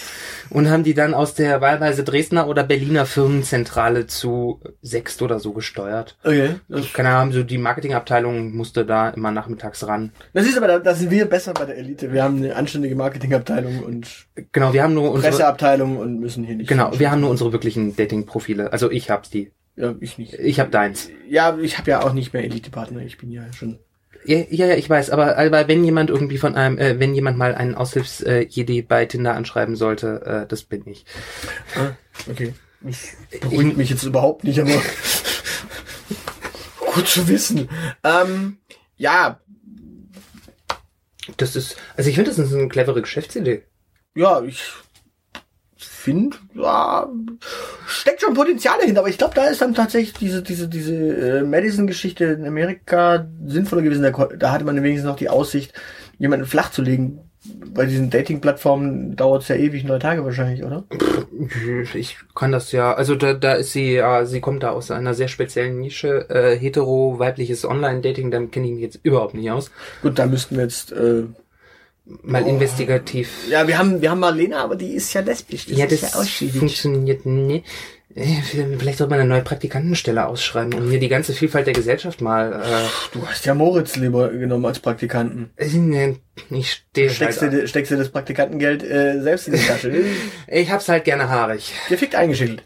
und 0.50 0.70
haben 0.70 0.84
die 0.84 0.94
dann 0.94 1.14
aus 1.14 1.34
der 1.34 1.60
wahlweise 1.60 2.04
Dresdner 2.06 2.48
oder 2.48 2.64
Berliner 2.64 3.06
Firmenzentrale 3.06 4.08
zu 4.08 4.62
Sext 4.82 5.22
oder 5.22 5.40
so 5.40 5.52
gesteuert. 5.52 6.18
Okay. 6.24 6.56
Keine 6.94 7.10
Ahnung, 7.10 7.34
so 7.34 7.44
die 7.44 7.58
Marketingabteilung 7.58 8.56
musste 8.56 8.86
da 8.86 9.10
immer 9.10 9.32
nachmittags 9.32 9.86
ran. 9.86 10.12
das 10.34 10.46
ist 10.46 10.58
aber, 10.58 10.68
da, 10.68 10.80
da 10.80 10.94
sind 10.94 11.12
wir 11.12 11.26
besser 11.26 11.54
bei 11.54 11.66
der 11.66 11.78
Elite. 11.78 12.14
Wir 12.14 12.24
haben 12.24 12.38
eine 12.38 12.56
anständige 12.56 12.96
Marketingabteilung 12.96 13.84
und 13.84 14.28
Genau, 14.52 14.74
wir 14.74 14.84
haben 14.84 14.94
nur 14.94 15.12
unsere, 15.12 15.32
Presseabteilung 15.32 15.98
und 15.98 16.20
müssen 16.20 16.44
hier 16.44 16.56
nicht. 16.56 16.70
genau, 16.70 16.98
wir 16.98 17.12
haben 17.12 17.22
nur 17.22 17.30
unsere 17.30 17.52
wirklichen 17.52 17.96
Dating-Profile. 17.96 18.72
Also 18.72 18.90
ich 18.90 19.10
hab's 19.10 19.30
die. 19.30 19.52
Ja, 19.76 19.96
ich 20.00 20.18
nicht. 20.18 20.34
Ich 20.36 20.60
hab 20.60 20.72
deins. 20.72 21.10
Ja, 21.28 21.58
ich 21.58 21.78
habe 21.78 21.90
ja 21.92 22.04
auch 22.04 22.14
nicht 22.14 22.34
mehr 22.34 22.44
Elite-Partner. 22.44 23.02
Ich 23.02 23.18
bin 23.18 23.32
ja 23.32 23.44
schon. 23.54 23.80
Ja, 24.26 24.38
ja, 24.50 24.68
ja, 24.68 24.76
ich 24.76 24.90
weiß, 24.90 25.10
aber, 25.10 25.38
aber 25.38 25.68
wenn 25.68 25.84
jemand 25.84 26.10
irgendwie 26.10 26.38
von 26.38 26.56
einem, 26.56 26.78
äh, 26.78 26.98
wenn 27.00 27.14
jemand 27.14 27.38
mal 27.38 27.56
einen 27.56 27.76
Aushilfs-Jedi 27.76 28.82
bei 28.84 29.06
Tinder 29.06 29.34
anschreiben 29.36 29.76
sollte, 29.76 30.22
äh, 30.26 30.48
das 30.48 30.64
bin 30.64 30.88
ich. 30.88 31.06
Ah, 31.76 31.92
okay. 32.30 32.54
Ich 32.88 33.00
beruhigt 33.42 33.76
mich 33.78 33.90
jetzt 33.90 34.04
überhaupt 34.04 34.44
nicht, 34.44 34.60
aber 34.60 34.72
gut 36.94 37.08
zu 37.08 37.28
wissen. 37.28 37.68
Ähm, 38.04 38.58
ja, 38.98 39.40
Das 41.38 41.56
ist, 41.56 41.76
also 41.98 42.10
ich 42.10 42.16
finde, 42.16 42.30
das 42.32 42.40
ist 42.40 42.54
eine 42.54 42.68
clevere 42.68 43.02
Geschäftsidee. 43.02 43.64
ja, 44.16 44.42
ich 44.44 44.62
finde, 46.04 46.36
ja, 46.54 47.08
steckt 47.88 48.22
schon 48.22 48.34
Potenzial 48.34 48.78
dahinter, 48.78 49.00
aber 49.00 49.10
ich 49.10 49.18
glaube, 49.18 49.36
da 49.36 49.46
ist 49.46 49.62
dann 49.62 49.74
tatsächlich 49.74 50.14
diese, 50.14 50.44
diese, 50.44 50.68
diese 50.68 50.94
äh, 50.96 51.44
Madison-Geschichte 51.44 52.26
in 52.26 52.46
Amerika 52.46 53.26
sinnvoller 53.46 53.84
gewesen. 53.84 54.04
Da, 54.04 54.12
da 54.12 54.52
hatte 54.52 54.66
man 54.66 54.76
wenigstens 54.84 55.08
noch 55.08 55.16
die 55.16 55.30
Aussicht, 55.30 55.74
jemanden 56.20 56.46
flach 56.46 56.72
zu 56.72 56.82
legen. 56.82 57.20
Bei 57.74 57.86
diesen 57.86 58.10
Dating-Plattformen 58.10 59.16
dauert 59.16 59.44
es 59.44 59.48
ja 59.48 59.56
ewig, 59.56 59.86
neun 59.86 60.00
Tage 60.00 60.26
wahrscheinlich, 60.26 60.64
oder? 60.64 60.84
Ich 61.94 62.18
kann 62.36 62.52
das 62.52 62.74
ja, 62.74 62.94
also 62.94 63.16
da, 63.16 63.34
da 63.34 63.54
ist 63.54 63.72
sie, 63.72 63.94
ja, 63.94 64.26
sie 64.26 64.42
kommt 64.42 64.64
da 64.64 64.72
aus 64.72 64.92
einer 64.92 65.14
sehr 65.14 65.30
speziellen 65.30 65.80
Nische, 65.80 66.30
äh, 66.30 66.58
hetero, 66.58 67.18
weibliches 67.18 67.66
Online-Dating, 67.66 68.30
dann 68.30 68.52
kenne 68.52 68.68
ich 68.68 68.74
mich 68.74 68.82
jetzt 68.82 69.00
überhaupt 69.04 69.36
nicht 69.36 69.52
aus. 69.52 69.72
Gut, 70.02 70.20
da 70.20 70.26
müssten 70.26 70.56
wir 70.58 70.64
jetzt, 70.64 70.92
äh, 70.92 71.24
Mal 72.06 72.46
investigativ. 72.48 73.48
ja, 73.50 73.66
wir 73.68 73.78
haben, 73.78 74.02
wir 74.02 74.12
haben 74.12 74.20
Marlena, 74.20 74.62
aber 74.62 74.76
die 74.76 74.92
ist 74.94 75.14
ja 75.14 75.22
lesbisch. 75.22 75.68
Ja, 75.68 75.86
ist 75.86 76.04
das 76.04 76.40
ja 76.42 76.48
funktioniert 76.48 77.26
nicht. 77.26 77.66
Äh, 78.16 78.42
Vielleicht 78.78 78.98
sollte 78.98 79.10
man 79.10 79.20
eine 79.20 79.30
neue 79.30 79.42
Praktikantenstelle 79.42 80.28
ausschreiben, 80.28 80.74
um 80.74 80.90
hier 80.90 81.00
die 81.00 81.08
ganze 81.08 81.34
Vielfalt 81.34 81.66
der 81.66 81.74
Gesellschaft 81.74 82.22
mal. 82.22 82.62
Du 83.12 83.26
hast 83.26 83.46
ja 83.46 83.56
Moritz 83.56 83.96
lieber 83.96 84.30
genommen 84.30 84.66
als 84.66 84.80
Praktikanten. 84.80 85.52
Äh, 85.56 86.16
ich 86.52 86.72
stehe 86.72 87.10
Steckst 87.10 87.42
halt, 87.42 87.54
du, 87.54 87.68
steckst 87.68 87.92
du 87.92 87.96
das 87.96 88.10
Praktikantengeld 88.10 88.84
äh, 88.84 89.22
selbst 89.22 89.48
in 89.48 89.54
die 89.54 89.66
Tasche? 89.66 90.04
Ich 90.48 90.70
hab's 90.70 90.90
halt 90.90 91.06
gerne 91.06 91.30
haarig. 91.30 91.74
Gefickt 91.90 92.16
eingeschüttelt. 92.16 92.64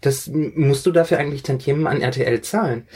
Das 0.00 0.28
musst 0.28 0.86
du 0.86 0.92
dafür 0.92 1.18
eigentlich 1.18 1.42
Tantiemen 1.42 1.86
an 1.86 2.00
RTL 2.00 2.40
zahlen. 2.42 2.86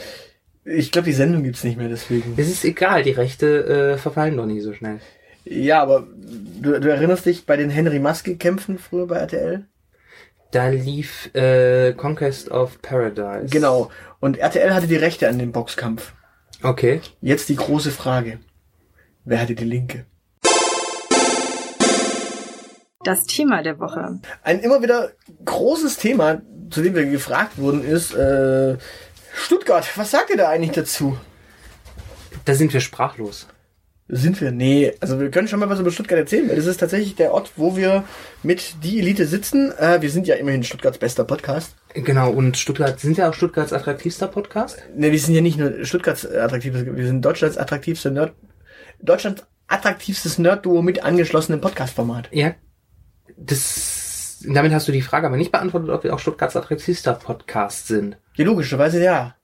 Ich 0.71 0.91
glaube, 0.91 1.07
die 1.07 1.13
Sendung 1.13 1.43
gibt's 1.43 1.63
nicht 1.63 1.77
mehr, 1.77 1.89
deswegen. 1.89 2.33
Es 2.37 2.47
ist 2.47 2.63
egal, 2.63 3.01
die 3.01 3.11
Rechte 3.11 3.93
äh, 3.93 3.97
verfallen 3.97 4.37
doch 4.37 4.45
nie 4.45 4.59
so 4.59 4.73
schnell. 4.73 4.99
Ja, 5.43 5.81
aber 5.81 6.05
du, 6.61 6.79
du 6.79 6.89
erinnerst 6.89 7.25
dich 7.25 7.45
bei 7.45 7.57
den 7.57 7.71
Henry 7.71 7.99
Maske-Kämpfen 7.99 8.77
früher 8.77 9.07
bei 9.07 9.17
RTL? 9.17 9.65
Da 10.51 10.67
lief 10.67 11.33
äh, 11.33 11.93
Conquest 11.93 12.51
of 12.51 12.81
Paradise. 12.81 13.47
Genau. 13.49 13.89
Und 14.19 14.37
RTL 14.37 14.73
hatte 14.73 14.87
die 14.87 14.95
Rechte 14.95 15.27
an 15.27 15.39
dem 15.39 15.51
Boxkampf. 15.51 16.13
Okay. 16.61 17.01
Jetzt 17.21 17.49
die 17.49 17.55
große 17.55 17.91
Frage. 17.91 18.39
Wer 19.25 19.41
hatte 19.41 19.55
die 19.55 19.65
Linke? 19.65 20.05
Das 23.03 23.23
Thema 23.23 23.63
der 23.63 23.79
Woche. 23.79 24.19
Ein 24.43 24.59
immer 24.59 24.81
wieder 24.83 25.11
großes 25.45 25.97
Thema, 25.97 26.41
zu 26.69 26.81
dem 26.81 26.95
wir 26.95 27.05
gefragt 27.05 27.57
wurden, 27.57 27.83
ist 27.83 28.13
äh, 28.13 28.77
Stuttgart. 29.39 29.85
Was 29.97 30.11
sagt 30.11 30.29
ihr 30.29 30.37
da 30.37 30.49
eigentlich 30.49 30.71
dazu? 30.71 31.17
Da 32.45 32.55
sind 32.55 32.73
wir 32.73 32.81
sprachlos. 32.81 33.47
Sind 34.11 34.41
wir? 34.41 34.51
Nee, 34.51 34.93
also 35.01 35.19
wir 35.19 35.29
können 35.29 35.47
schon 35.47 35.59
mal 35.59 35.69
was 35.69 35.79
über 35.79 35.91
Stuttgart 35.91 36.17
erzählen, 36.17 36.49
weil 36.49 36.55
das 36.55 36.65
ist 36.65 36.79
tatsächlich 36.79 37.13
der 37.15 37.31
Ort, 37.31 37.51
wo 37.57 37.77
wir 37.77 38.05
mit 38.41 38.83
die 38.83 38.97
Elite 38.97 39.27
sitzen. 39.27 39.71
Äh, 39.77 40.01
wir 40.01 40.09
sind 40.09 40.25
ja 40.25 40.33
immerhin 40.33 40.63
Stuttgarts 40.63 40.97
bester 40.97 41.25
Podcast. 41.25 41.75
Genau, 41.93 42.31
und 42.31 42.57
Stuttgart, 42.57 42.99
sind 42.99 43.17
wir 43.17 43.29
auch 43.29 43.35
Stuttgarts 43.35 43.71
attraktivster 43.71 44.27
Podcast? 44.27 44.83
Ne, 44.95 45.11
wir 45.11 45.19
sind 45.19 45.35
ja 45.35 45.41
nicht 45.41 45.59
nur 45.59 45.85
Stuttgarts 45.85 46.25
attraktives, 46.25 46.87
wir 46.87 47.05
sind 47.05 47.23
Deutschlands 47.23 47.57
attraktivste 47.59 48.09
Nerd, 48.09 48.33
Deutschlands 48.99 49.43
attraktivstes 49.67 50.39
Nerd-Duo 50.39 50.81
mit 50.81 51.03
angeschlossenem 51.03 51.61
Podcast-Format. 51.61 52.29
Ja. 52.31 52.55
Das, 53.37 53.98
damit 54.47 54.71
hast 54.73 54.87
du 54.87 54.91
die 54.91 55.01
Frage 55.01 55.27
aber 55.27 55.37
nicht 55.37 55.51
beantwortet, 55.51 55.89
ob 55.89 56.03
wir 56.03 56.13
auch 56.13 56.19
Stuttgarts 56.19 56.55
attraktivster 56.55 57.13
Podcast 57.13 57.87
sind. 57.87 58.17
Ja, 58.35 58.45
logischerweise 58.45 59.03
ja. 59.03 59.35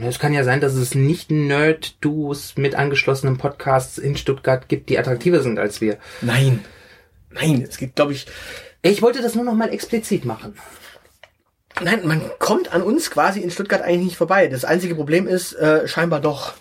Es 0.00 0.18
kann 0.18 0.32
ja 0.32 0.44
sein, 0.44 0.60
dass 0.60 0.74
es 0.74 0.94
nicht 0.94 1.30
Nerd-Duos 1.30 2.54
mit 2.56 2.74
angeschlossenen 2.76 3.38
Podcasts 3.38 3.98
in 3.98 4.16
Stuttgart 4.16 4.68
gibt, 4.68 4.88
die 4.88 4.98
attraktiver 4.98 5.40
sind 5.40 5.58
als 5.58 5.80
wir. 5.80 5.98
Nein. 6.20 6.64
Nein, 7.30 7.66
es 7.68 7.76
gibt, 7.78 7.96
glaube 7.96 8.12
ich, 8.12 8.26
Ich 8.82 9.02
wollte 9.02 9.20
das 9.20 9.34
nur 9.34 9.44
noch 9.44 9.54
mal 9.54 9.72
explizit 9.72 10.24
machen. 10.24 10.54
nein, 11.82 12.06
man 12.06 12.22
kommt 12.38 12.72
an 12.72 12.82
uns 12.82 13.10
quasi 13.10 13.40
in 13.40 13.50
Stuttgart 13.50 13.82
eigentlich 13.82 14.04
nicht 14.04 14.16
vorbei. 14.16 14.46
Das 14.46 14.64
einzige 14.64 14.94
Problem 14.94 15.26
ist 15.26 15.54
äh, 15.54 15.88
scheinbar 15.88 16.20
doch. 16.20 16.54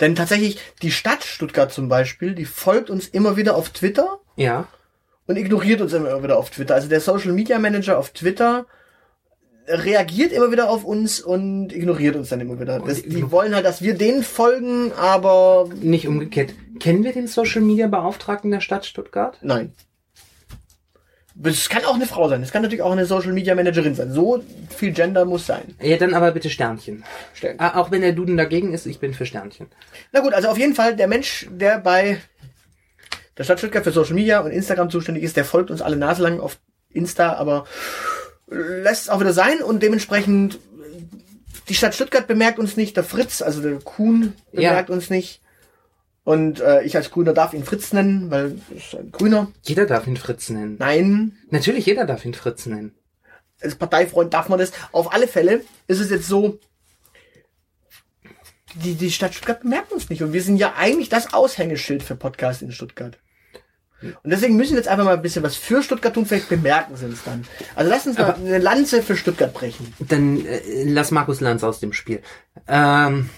Denn 0.00 0.14
tatsächlich, 0.14 0.58
die 0.82 0.92
Stadt 0.92 1.24
Stuttgart 1.24 1.72
zum 1.72 1.88
Beispiel, 1.88 2.34
die 2.34 2.44
folgt 2.46 2.88
uns 2.88 3.08
immer 3.08 3.36
wieder 3.36 3.56
auf 3.56 3.70
Twitter 3.70 4.20
Ja. 4.36 4.68
Und 5.30 5.36
ignoriert 5.36 5.80
uns 5.80 5.92
immer 5.92 6.22
wieder 6.24 6.36
auf 6.36 6.50
Twitter. 6.50 6.74
Also 6.74 6.88
der 6.88 7.00
Social 7.00 7.30
Media 7.30 7.60
Manager 7.60 7.98
auf 7.98 8.10
Twitter 8.10 8.66
reagiert 9.68 10.32
immer 10.32 10.50
wieder 10.50 10.68
auf 10.68 10.82
uns 10.84 11.20
und 11.20 11.72
ignoriert 11.72 12.16
uns 12.16 12.30
dann 12.30 12.40
immer 12.40 12.58
wieder. 12.58 12.80
Das, 12.80 13.02
die 13.02 13.30
wollen 13.30 13.54
halt, 13.54 13.64
dass 13.64 13.80
wir 13.80 13.94
denen 13.94 14.24
folgen, 14.24 14.90
aber 14.94 15.68
Nicht 15.80 16.08
umgekehrt. 16.08 16.52
Kennen 16.80 17.04
wir 17.04 17.12
den 17.12 17.28
Social 17.28 17.60
Media 17.60 17.86
Beauftragten 17.86 18.50
der 18.50 18.60
Stadt 18.60 18.84
Stuttgart? 18.86 19.38
nein. 19.40 19.72
Es 21.42 21.70
kann 21.70 21.84
auch 21.84 21.94
eine 21.94 22.06
Frau 22.06 22.28
sein. 22.28 22.42
Es 22.42 22.50
kann 22.50 22.60
natürlich 22.60 22.82
auch 22.82 22.90
eine 22.90 23.06
Social 23.06 23.32
Media 23.32 23.54
Managerin 23.54 23.94
sein. 23.94 24.10
So 24.12 24.42
viel 24.76 24.90
Gender 24.92 25.24
muss 25.24 25.46
sein. 25.46 25.74
Ja, 25.80 25.96
dann 25.96 26.12
aber 26.12 26.32
bitte 26.32 26.50
Sternchen. 26.50 27.02
Sternchen. 27.32 27.60
Ah, 27.60 27.80
auch 27.80 27.90
wenn 27.90 28.02
der 28.02 28.12
Duden 28.12 28.36
dagegen 28.36 28.74
ist, 28.74 28.84
ich 28.84 28.98
bin 28.98 29.14
für 29.14 29.24
Sternchen. 29.24 29.68
Na 30.12 30.20
gut, 30.20 30.34
also 30.34 30.48
auf 30.48 30.58
jeden 30.58 30.74
Fall 30.74 30.96
der 30.96 31.06
Mensch, 31.06 31.46
der 31.50 31.78
bei 31.78 32.20
der 33.36 33.44
Stadt 33.44 33.58
Stuttgart 33.58 33.84
für 33.84 33.92
Social 33.92 34.14
Media 34.14 34.40
und 34.40 34.50
Instagram 34.50 34.90
zuständig 34.90 35.22
ist, 35.24 35.36
der 35.36 35.44
folgt 35.44 35.70
uns 35.70 35.82
alle 35.82 35.96
Nase 35.96 36.22
lang 36.22 36.40
auf 36.40 36.58
Insta, 36.90 37.34
aber 37.34 37.64
lässt 38.48 39.02
es 39.02 39.08
auch 39.08 39.20
wieder 39.20 39.32
sein 39.32 39.62
und 39.62 39.82
dementsprechend 39.82 40.58
die 41.68 41.74
Stadt 41.74 41.94
Stuttgart 41.94 42.26
bemerkt 42.26 42.58
uns 42.58 42.76
nicht, 42.76 42.96
der 42.96 43.04
Fritz, 43.04 43.42
also 43.42 43.62
der 43.62 43.78
Kuhn, 43.78 44.32
Ja. 44.52 44.70
bemerkt 44.70 44.90
uns 44.90 45.08
nicht. 45.10 45.40
Und 46.24 46.60
äh, 46.60 46.82
ich 46.82 46.96
als 46.96 47.10
Grüner 47.10 47.32
darf 47.32 47.54
ihn 47.54 47.64
Fritz 47.64 47.92
nennen, 47.92 48.30
weil 48.30 48.58
ist 48.76 48.94
ein 48.94 49.10
Grüner. 49.10 49.50
Jeder 49.62 49.86
darf 49.86 50.06
ihn 50.06 50.16
Fritz 50.16 50.48
nennen. 50.50 50.76
Nein, 50.78 51.38
Natürlich, 51.50 51.86
jeder 51.86 52.04
darf 52.06 52.24
ihn 52.24 52.34
Fritz 52.34 52.66
nennen. 52.66 52.92
als 53.62 53.74
Parteifreund 53.76 54.34
darf 54.34 54.48
man 54.48 54.58
das. 54.58 54.72
Auf 54.92 55.12
alle 55.14 55.28
Fälle 55.28 55.62
ist 55.86 56.00
es 56.00 56.10
jetzt 56.10 56.26
so, 56.26 56.58
die, 58.74 58.94
die 58.94 59.10
Stadt 59.10 59.34
Stuttgart 59.34 59.62
bemerkt 59.62 59.92
uns 59.92 60.10
nicht. 60.10 60.22
Und 60.22 60.32
wir 60.32 60.42
sind 60.42 60.56
ja 60.56 60.74
eigentlich 60.76 61.08
das 61.08 61.32
Aushängeschild 61.32 62.02
für 62.02 62.16
Podcasts 62.16 62.62
in 62.62 62.72
Stuttgart. 62.72 63.18
Und 64.02 64.30
deswegen 64.30 64.56
müssen 64.56 64.72
wir 64.72 64.78
jetzt 64.78 64.88
einfach 64.88 65.04
mal 65.04 65.14
ein 65.14 65.22
bisschen 65.22 65.42
was 65.42 65.56
für 65.56 65.82
Stuttgart 65.82 66.14
tun. 66.14 66.24
Vielleicht 66.24 66.48
bemerken 66.48 66.96
sie 66.96 67.04
uns 67.04 67.22
dann. 67.22 67.44
Also 67.74 67.90
lass 67.90 68.06
uns 68.06 68.16
mal 68.16 68.34
eine 68.34 68.58
Lanze 68.58 69.02
für 69.02 69.16
Stuttgart 69.16 69.52
brechen. 69.52 69.94
Dann 69.98 70.44
äh, 70.46 70.84
lass 70.84 71.10
Markus 71.10 71.40
Lanz 71.40 71.62
aus 71.62 71.80
dem 71.80 71.92
Spiel. 71.92 72.22
Ähm, 72.66 73.28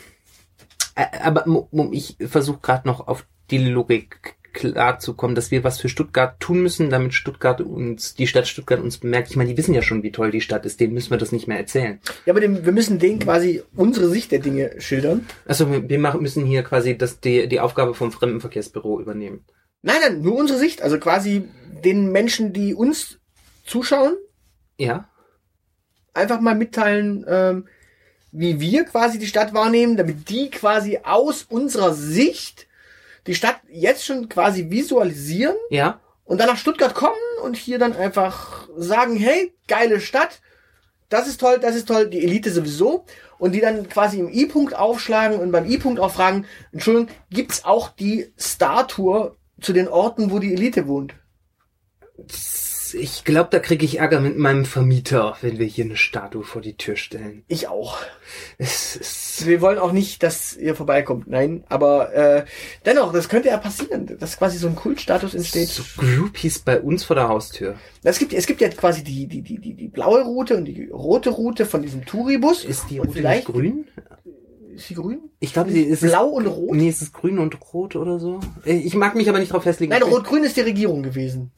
äh, 0.95 1.05
aber 1.21 1.47
ich 1.91 2.17
versuche 2.29 2.61
gerade 2.61 2.87
noch 2.87 3.09
auf 3.09 3.27
die 3.51 3.59
Logik 3.59 4.37
klar 4.53 4.99
zu 4.99 5.15
kommen, 5.15 5.35
dass 5.35 5.51
wir 5.51 5.65
was 5.65 5.81
für 5.81 5.89
Stuttgart 5.89 6.39
tun 6.41 6.63
müssen, 6.63 6.91
damit 6.91 7.15
Stuttgart 7.15 7.61
uns, 7.61 8.15
die 8.15 8.27
Stadt 8.27 8.49
Stuttgart 8.49 8.81
uns 8.81 8.99
bemerkt. 8.99 9.31
Ich 9.31 9.37
meine, 9.37 9.51
die 9.51 9.57
wissen 9.57 9.75
ja 9.75 9.83
schon, 9.83 10.03
wie 10.03 10.13
toll 10.13 10.31
die 10.31 10.41
Stadt 10.41 10.67
ist, 10.67 10.81
denen 10.81 10.95
müssen 10.95 11.11
wir 11.11 11.19
das 11.19 11.33
nicht 11.33 11.49
mehr 11.49 11.59
erzählen. 11.59 12.01
Ja, 12.27 12.33
aber 12.33 12.41
dem, 12.41 12.65
wir 12.65 12.73
müssen 12.73 12.99
denen 12.99 13.19
quasi 13.19 13.63
unsere 13.75 14.09
Sicht 14.09 14.33
der 14.33 14.39
Dinge 14.41 14.81
schildern. 14.81 15.27
Also 15.47 15.89
wir 15.89 15.99
machen, 15.99 16.23
müssen 16.23 16.45
hier 16.45 16.63
quasi 16.63 16.97
das, 16.97 17.21
die, 17.21 17.49
die 17.49 17.61
Aufgabe 17.61 17.95
vom 17.95 18.13
Fremdenverkehrsbüro 18.13 19.01
übernehmen. 19.01 19.45
Nein, 19.83 19.97
nein, 20.03 20.21
nur 20.21 20.37
unsere 20.37 20.59
Sicht. 20.59 20.83
Also 20.83 20.99
quasi 20.99 21.49
den 21.85 22.13
Menschen, 22.13 22.53
die 22.53 22.75
uns 22.75 23.19
zuschauen, 23.65 24.17
Ja? 24.79 25.09
einfach 26.15 26.41
mal 26.41 26.55
mitteilen, 26.55 27.25
ähm, 27.27 27.69
wie 28.33 28.61
wir 28.61 28.85
quasi 28.85 29.19
die 29.19 29.27
Stadt 29.27 29.53
wahrnehmen, 29.55 29.97
damit 29.97 30.29
die 30.29 30.51
quasi 30.51 31.01
aus 31.03 31.45
unserer 31.45 31.93
Sicht 31.93 32.67
die 33.27 33.35
Stadt 33.35 33.61
jetzt 33.69 34.05
schon 34.05 34.29
quasi 34.29 34.71
visualisieren 34.71 35.57
Ja? 35.71 36.01
und 36.25 36.41
dann 36.41 36.49
nach 36.49 36.57
Stuttgart 36.57 36.95
kommen 36.95 37.15
und 37.43 37.57
hier 37.57 37.79
dann 37.79 37.95
einfach 37.95 38.69
sagen, 38.77 39.17
hey, 39.17 39.55
geile 39.69 40.01
Stadt, 40.01 40.41
das 41.09 41.29
ist 41.29 41.41
toll, 41.41 41.59
das 41.61 41.77
ist 41.77 41.89
toll, 41.89 42.09
die 42.09 42.25
Elite 42.25 42.51
sowieso. 42.51 43.05
Und 43.39 43.53
die 43.53 43.61
dann 43.61 43.89
quasi 43.89 44.21
im 44.21 44.29
I-Punkt 44.33 44.75
aufschlagen 44.75 45.41
und 45.41 45.51
beim 45.51 45.69
I-Punkt 45.69 45.99
auch 45.99 46.13
fragen, 46.13 46.47
Entschuldigung, 46.71 47.09
gibt's 47.29 47.65
auch 47.65 47.89
die 47.89 48.33
Star-Tour 48.39 49.37
zu 49.61 49.73
den 49.73 49.89
Orten, 49.89 50.31
wo 50.31 50.39
die 50.39 50.55
Elite 50.55 50.87
wohnt? 50.87 51.15
Ich 52.95 53.25
glaube, 53.25 53.49
da 53.51 53.59
kriege 53.59 53.85
ich 53.85 53.99
Ärger 53.99 54.21
mit 54.21 54.37
meinem 54.39 54.65
Vermieter, 54.65 55.37
wenn 55.41 55.59
wir 55.59 55.67
hier 55.67 55.85
eine 55.85 55.97
Statue 55.97 56.45
vor 56.45 56.61
die 56.63 56.77
Tür 56.77 56.97
stellen. 56.97 57.45
Ich 57.49 57.69
auch. 57.69 57.99
Es 58.59 58.97
ist 58.97 59.47
Wir 59.47 59.61
wollen 59.61 59.79
auch 59.79 59.93
nicht, 59.93 60.23
dass 60.23 60.57
ihr 60.57 60.75
vorbeikommt. 60.75 61.27
Nein, 61.29 61.65
aber 61.69 62.13
äh, 62.15 62.45
dennoch, 62.85 63.13
das 63.13 63.29
könnte 63.29 63.49
ja 63.49 63.57
passieren, 63.59 64.07
dass 64.19 64.39
quasi 64.39 64.59
so 64.59 64.69
ein 64.69 64.77
Kultstatus 64.77 65.35
entsteht. 65.35 65.69
so 65.69 65.83
Groupies 65.97 66.59
bei 66.61 66.81
uns 66.81 67.05
vor 67.05 67.17
der 67.17 67.29
Haustür. 67.29 67.77
Es 68.03 68.19
gibt, 68.19 68.33
es 68.33 68.47
gibt 68.47 68.61
ja 68.61 68.69
quasi 68.69 69.03
die, 69.03 69.27
die, 69.27 69.43
die, 69.43 69.59
die, 69.59 69.75
die 69.75 69.89
blaue 69.89 70.23
Route 70.23 70.57
und 70.57 70.65
die 70.67 70.89
rote 70.93 71.31
Route 71.31 71.67
von 71.67 71.83
diesem 71.83 72.05
Touribus. 72.05 72.65
Ist 72.65 72.91
die 72.91 72.99
Route 72.99 73.13
vielleicht- 73.13 73.47
grün? 73.47 73.87
Ist 74.75 74.89
sie 74.89 74.95
grün? 74.95 75.21
Ich 75.39 75.53
glaube, 75.53 75.71
sie 75.71 75.83
ist 75.83 76.01
Blau 76.01 76.29
und 76.29 76.47
rot? 76.47 76.75
Nee, 76.75 76.89
ist 76.89 77.03
es 77.03 77.13
grün 77.13 77.39
und 77.39 77.59
rot 77.75 77.95
oder 77.95 78.19
so? 78.19 78.41
Ich 78.65 78.95
mag 78.95 79.15
mich 79.15 79.29
aber 79.29 79.39
nicht 79.39 79.53
drauf 79.53 79.65
festlegen. 79.65 79.91
Nein, 79.91 80.03
rot-grün 80.03 80.45
ist 80.45 80.57
die 80.57 80.63
Regierung 80.63 81.03
gewesen. 81.03 81.51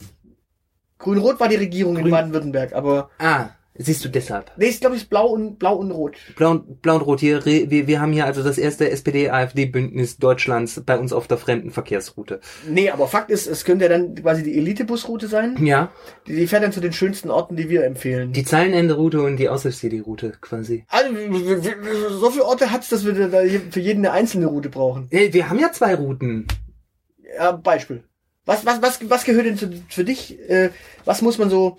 Grün-rot 0.98 1.40
war 1.40 1.48
die 1.48 1.57
Regierung 1.57 1.96
in 1.96 2.04
Grün- 2.04 2.11
Baden-Württemberg, 2.11 2.72
aber 2.72 3.11
Ah, 3.18 3.48
siehst 3.76 4.04
du 4.04 4.09
deshalb. 4.09 4.52
nee, 4.57 4.66
ich 4.66 4.80
glaube, 4.80 4.94
es 4.94 5.02
ist 5.02 5.11
blau 5.11 5.26
und 5.26 5.59
blau 5.59 5.74
und 5.76 5.90
rot. 5.90 6.16
Blau 6.37 6.52
und, 6.52 6.80
Blau 6.80 6.94
und 6.94 7.02
Rot 7.02 7.18
hier. 7.20 7.44
Wir, 7.44 7.87
wir 7.88 8.00
haben 8.00 8.12
hier 8.12 8.24
also 8.24 8.42
das 8.44 8.57
erste 8.57 8.88
SPD-AfD-Bündnis 8.90 10.18
Deutschlands 10.18 10.80
bei 10.87 10.96
uns 10.96 11.12
auf 11.12 11.26
der 11.26 11.37
Fremdenverkehrsroute. 11.38 12.40
Nee, 12.68 12.90
aber 12.90 13.09
Fakt 13.09 13.30
ist, 13.33 13.48
es 13.48 13.64
könnte 13.64 13.87
ja 13.87 13.88
dann 13.90 14.14
quasi 14.14 14.44
die 14.44 14.57
Elite-Busroute 14.57 15.26
sein. 15.26 15.57
Ja, 15.64 15.90
Die, 16.28 16.37
die 16.37 16.46
fährt 16.46 16.62
dann 16.62 16.72
zu 16.72 16.80
den 16.80 16.92
schönsten 16.92 17.30
Orten, 17.30 17.57
die 17.57 17.68
wir 17.68 17.85
empfehlen. 17.85 18.33
die 18.33 18.44
Zeilenende-Route 18.44 19.20
und 19.22 19.37
die 19.37 19.48
Aushilfs-CD-Route 19.48 20.35
quasi. 20.40 20.85
Also, 20.88 21.12
so 22.20 22.30
viele 22.30 22.44
Orte 22.44 22.70
hat's, 22.70 22.88
dass 22.90 23.04
wir 23.04 23.12
da 23.28 23.42
für 23.70 23.80
jeden 23.80 24.07
eine 24.07 24.12
einzelne 24.12 24.46
Route 24.46 24.68
brauchen. 24.68 25.09
Äh, 25.11 25.33
Wir 25.33 25.50
haben 25.50 25.59
ja 25.59 25.72
zwei 25.72 25.96
Routen. 25.96 26.46
Ja, 27.37 27.50
Beispiel. 27.52 28.04
Was, 28.46 28.66
was, 28.66 28.83
was, 28.83 29.11
was 29.11 29.24
gehört 29.24 29.46
denn 29.46 29.57
zu, 29.57 29.70
für 29.88 30.04
dich? 30.04 30.38
Äh, 30.48 30.70
was 31.04 31.22
muss 31.22 31.38
man 31.38 31.50
so 31.50 31.78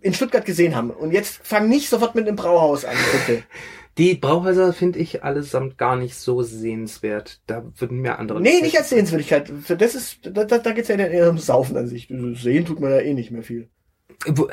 in 0.00 0.14
Stuttgart 0.14 0.44
gesehen 0.44 0.76
haben? 0.76 0.90
Und 0.90 1.12
jetzt 1.12 1.40
fang 1.42 1.68
nicht 1.68 1.88
sofort 1.88 2.14
mit 2.14 2.26
einem 2.26 2.36
Brauhaus 2.36 2.84
an, 2.84 2.96
bitte. 3.12 3.42
Die 3.96 4.16
Brauhäuser 4.16 4.72
finde 4.72 4.98
ich 4.98 5.22
allesamt 5.22 5.78
gar 5.78 5.94
nicht 5.94 6.16
so 6.16 6.42
sehenswert. 6.42 7.40
Da 7.46 7.64
würden 7.76 8.00
mir 8.00 8.18
andere... 8.18 8.40
nee, 8.40 8.60
nicht 8.60 8.76
als 8.76 8.88
Sehenswürdigkeit. 8.88 9.52
Das 9.68 9.94
ist, 9.94 10.18
da, 10.24 10.44
da, 10.44 10.58
da 10.58 10.72
geht's 10.72 10.88
ja 10.88 10.96
eher 10.96 11.28
ums 11.28 11.46
Saufen 11.46 11.76
an 11.76 11.86
sich. 11.86 12.08
Sehen 12.08 12.66
tut 12.66 12.80
man 12.80 12.90
ja 12.90 12.98
eh 12.98 13.14
nicht 13.14 13.30
mehr 13.30 13.44
viel. 13.44 13.68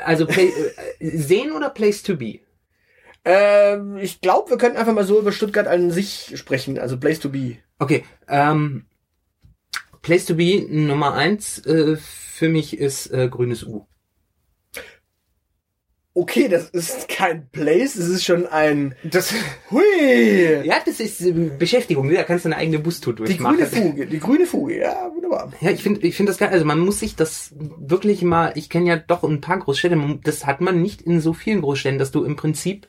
Also 0.04 0.26
play, 0.26 0.52
äh, 1.00 1.16
sehen 1.16 1.50
oder 1.50 1.70
Place 1.70 2.04
to 2.04 2.16
be? 2.16 2.38
Ähm, 3.24 3.96
ich 3.98 4.20
glaube, 4.20 4.50
wir 4.50 4.58
könnten 4.58 4.78
einfach 4.78 4.94
mal 4.94 5.04
so 5.04 5.18
über 5.18 5.32
Stuttgart 5.32 5.66
an 5.66 5.90
sich 5.90 6.32
sprechen, 6.36 6.78
also 6.78 6.96
Place 6.96 7.20
to 7.20 7.28
be. 7.28 7.56
Okay, 7.78 8.04
ähm, 8.28 8.86
Place 10.02 10.26
to 10.26 10.34
be 10.34 10.66
Nummer 10.68 11.14
eins 11.14 11.64
äh, 11.64 11.96
für 11.96 12.48
mich 12.48 12.76
ist 12.78 13.06
äh, 13.12 13.28
grünes 13.28 13.64
U. 13.64 13.86
Okay, 16.14 16.48
das 16.48 16.68
ist 16.68 17.08
kein 17.08 17.48
Place, 17.52 17.94
das 17.94 18.08
ist 18.08 18.24
schon 18.24 18.46
ein, 18.46 18.94
das, 19.02 19.32
hui! 19.70 19.80
Ja, 20.62 20.74
das 20.84 21.00
ist 21.00 21.22
äh, 21.22 21.32
Beschäftigung. 21.32 22.12
Da 22.12 22.22
kannst 22.24 22.44
du 22.44 22.50
eine 22.50 22.58
eigene 22.58 22.80
Bustour 22.80 23.14
Die 23.14 23.22
durchmachen. 23.24 23.56
grüne 23.56 23.66
Fuge, 23.66 24.06
die 24.06 24.18
grüne 24.18 24.44
Fuge, 24.44 24.80
ja, 24.80 25.10
wunderbar. 25.14 25.50
Ja, 25.62 25.70
ich 25.70 25.82
finde 25.82 26.06
ich 26.06 26.14
finde 26.14 26.30
das 26.30 26.38
geil. 26.38 26.50
Also 26.50 26.66
man 26.66 26.80
muss 26.80 27.00
sich 27.00 27.16
das 27.16 27.54
wirklich 27.56 28.20
mal, 28.20 28.52
ich 28.56 28.68
kenne 28.68 28.90
ja 28.90 28.96
doch 28.96 29.22
ein 29.24 29.40
paar 29.40 29.58
Großstädte, 29.58 29.96
das 30.22 30.44
hat 30.44 30.60
man 30.60 30.82
nicht 30.82 31.00
in 31.00 31.22
so 31.22 31.32
vielen 31.32 31.62
Großstädten, 31.62 31.98
dass 31.98 32.10
du 32.10 32.24
im 32.24 32.36
Prinzip, 32.36 32.88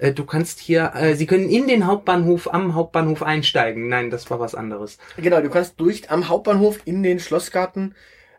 äh, 0.00 0.12
du 0.12 0.24
kannst 0.24 0.58
hier, 0.60 0.92
äh, 0.94 1.14
sie 1.14 1.26
können 1.26 1.48
in 1.48 1.68
den 1.68 1.86
Hauptbahnhof, 1.86 2.52
am 2.52 2.74
Hauptbahnhof 2.74 3.22
einsteigen. 3.22 3.88
Nein, 3.88 4.10
das 4.10 4.30
war 4.30 4.40
was 4.40 4.54
anderes. 4.54 4.98
Genau, 5.16 5.40
du 5.40 5.50
kannst 5.50 5.78
durch 5.78 6.10
am 6.10 6.28
Hauptbahnhof 6.28 6.80
in 6.84 7.02
den 7.02 7.20
Schlossgarten. 7.20 7.94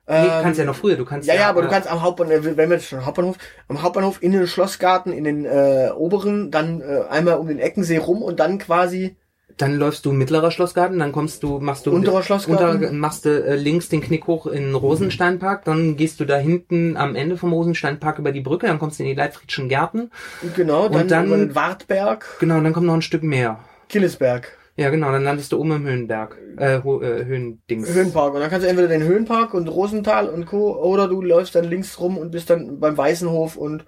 Nee, 0.07 0.15
ähm, 0.15 0.23
du 0.23 0.41
kannst 0.41 0.59
ja 0.59 0.65
noch 0.65 0.75
früher, 0.75 0.95
du 0.95 1.05
kannst 1.05 1.27
Ja, 1.27 1.35
ja, 1.35 1.49
aber 1.49 1.61
du 1.61 1.67
äh, 1.67 1.71
kannst 1.71 1.89
am 1.89 2.01
Hauptbahnhof, 2.01 2.43
wenn 2.43 2.57
wir 2.57 2.77
jetzt 2.77 2.87
schon 2.87 3.05
Hauptbahnhof, 3.05 3.37
am 3.67 3.81
Hauptbahnhof 3.81 4.21
in 4.21 4.31
den 4.31 4.47
Schlossgarten, 4.47 5.13
in 5.13 5.23
den 5.23 5.45
äh, 5.45 5.91
oberen, 5.95 6.51
dann 6.51 6.81
äh, 6.81 7.03
einmal 7.09 7.35
um 7.35 7.47
den 7.47 7.59
Eckensee 7.59 7.97
rum 7.97 8.21
und 8.21 8.39
dann 8.39 8.57
quasi 8.57 9.15
Dann 9.57 9.75
läufst 9.75 10.05
du 10.05 10.11
mittlerer 10.11 10.51
Schlossgarten, 10.51 10.99
dann 10.99 11.11
kommst 11.11 11.43
du, 11.43 11.59
machst 11.59 11.85
du 11.85 11.91
Unterer 11.91 12.23
Schlossgarten. 12.23 12.75
unter, 12.77 12.91
machst 12.93 13.25
du 13.25 13.29
äh, 13.43 13.55
links 13.55 13.89
den 13.89 14.01
Knick 14.01 14.27
hoch 14.27 14.47
in 14.47 14.73
Rosensteinpark, 14.75 15.65
dann 15.65 15.97
gehst 15.97 16.19
du 16.19 16.25
da 16.25 16.37
hinten 16.37 16.97
am 16.97 17.15
Ende 17.15 17.37
vom 17.37 17.53
Rosensteinpark 17.53 18.19
über 18.19 18.31
die 18.31 18.41
Brücke, 18.41 18.67
dann 18.67 18.79
kommst 18.79 18.99
du 18.99 19.03
in 19.03 19.09
die 19.09 19.15
Leitfriedschen 19.15 19.69
Gärten. 19.69 20.11
genau, 20.55 20.89
dann, 20.89 21.07
dann- 21.07 21.27
über 21.27 21.37
den 21.37 21.55
Wartberg, 21.55 22.25
Genau, 22.39 22.57
und 22.57 22.63
dann 22.63 22.73
kommt 22.73 22.85
noch 22.87 22.93
ein 22.93 23.01
Stück 23.01 23.23
mehr. 23.23 23.59
Killesberg, 23.89 24.57
Ja, 24.77 24.89
genau, 24.89 25.11
dann 25.11 25.23
landest 25.23 25.51
du 25.51 25.59
oben 25.59 25.71
im 25.73 25.85
Höhenberg, 25.85 26.37
äh, 26.57 26.81
Ho 26.83 27.01
äh 27.01 27.25
Höhendings. 27.25 27.93
Höhenpark 27.93 28.33
und 28.33 28.39
dann 28.39 28.49
kannst 28.49 28.65
du 28.65 28.69
entweder 28.69 28.87
den 28.87 29.03
Höhenpark 29.03 29.53
und 29.53 29.67
Rosental 29.67 30.29
und 30.29 30.45
Co. 30.45 30.75
oder 30.81 31.07
du 31.07 31.21
läufst 31.21 31.55
dann 31.55 31.65
links 31.65 31.99
rum 31.99 32.17
und 32.17 32.31
bist 32.31 32.49
dann 32.49 32.79
beim 32.79 32.97
Weißenhof 32.97 33.57
und 33.57 33.85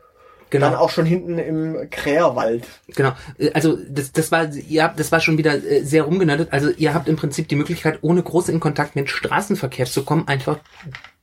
Genau. 0.53 0.69
dann 0.69 0.75
auch 0.75 0.91
schon 0.91 1.05
hinten 1.07 1.39
im 1.39 1.89
Kräherwald. 1.89 2.65
Genau. 2.95 3.13
Äh, 3.39 3.51
Also 3.53 3.75
das, 3.89 4.11
das 4.11 4.31
war, 4.31 4.53
ihr 4.53 4.83
habt, 4.83 4.99
das 4.99 5.11
war 5.11 5.19
schon 5.19 5.39
wieder 5.39 5.55
äh, 5.55 5.83
sehr 5.83 6.03
rumgenördet. 6.03 6.53
Also 6.53 6.69
ihr 6.69 6.93
habt 6.93 7.07
im 7.07 7.15
Prinzip 7.15 7.47
die 7.47 7.55
Möglichkeit, 7.55 7.99
ohne 8.03 8.21
groß 8.21 8.49
in 8.49 8.59
Kontakt 8.59 8.95
mit 8.95 9.09
Straßenverkehr 9.09 9.87
zu 9.87 10.03
kommen, 10.05 10.27
einfach 10.27 10.59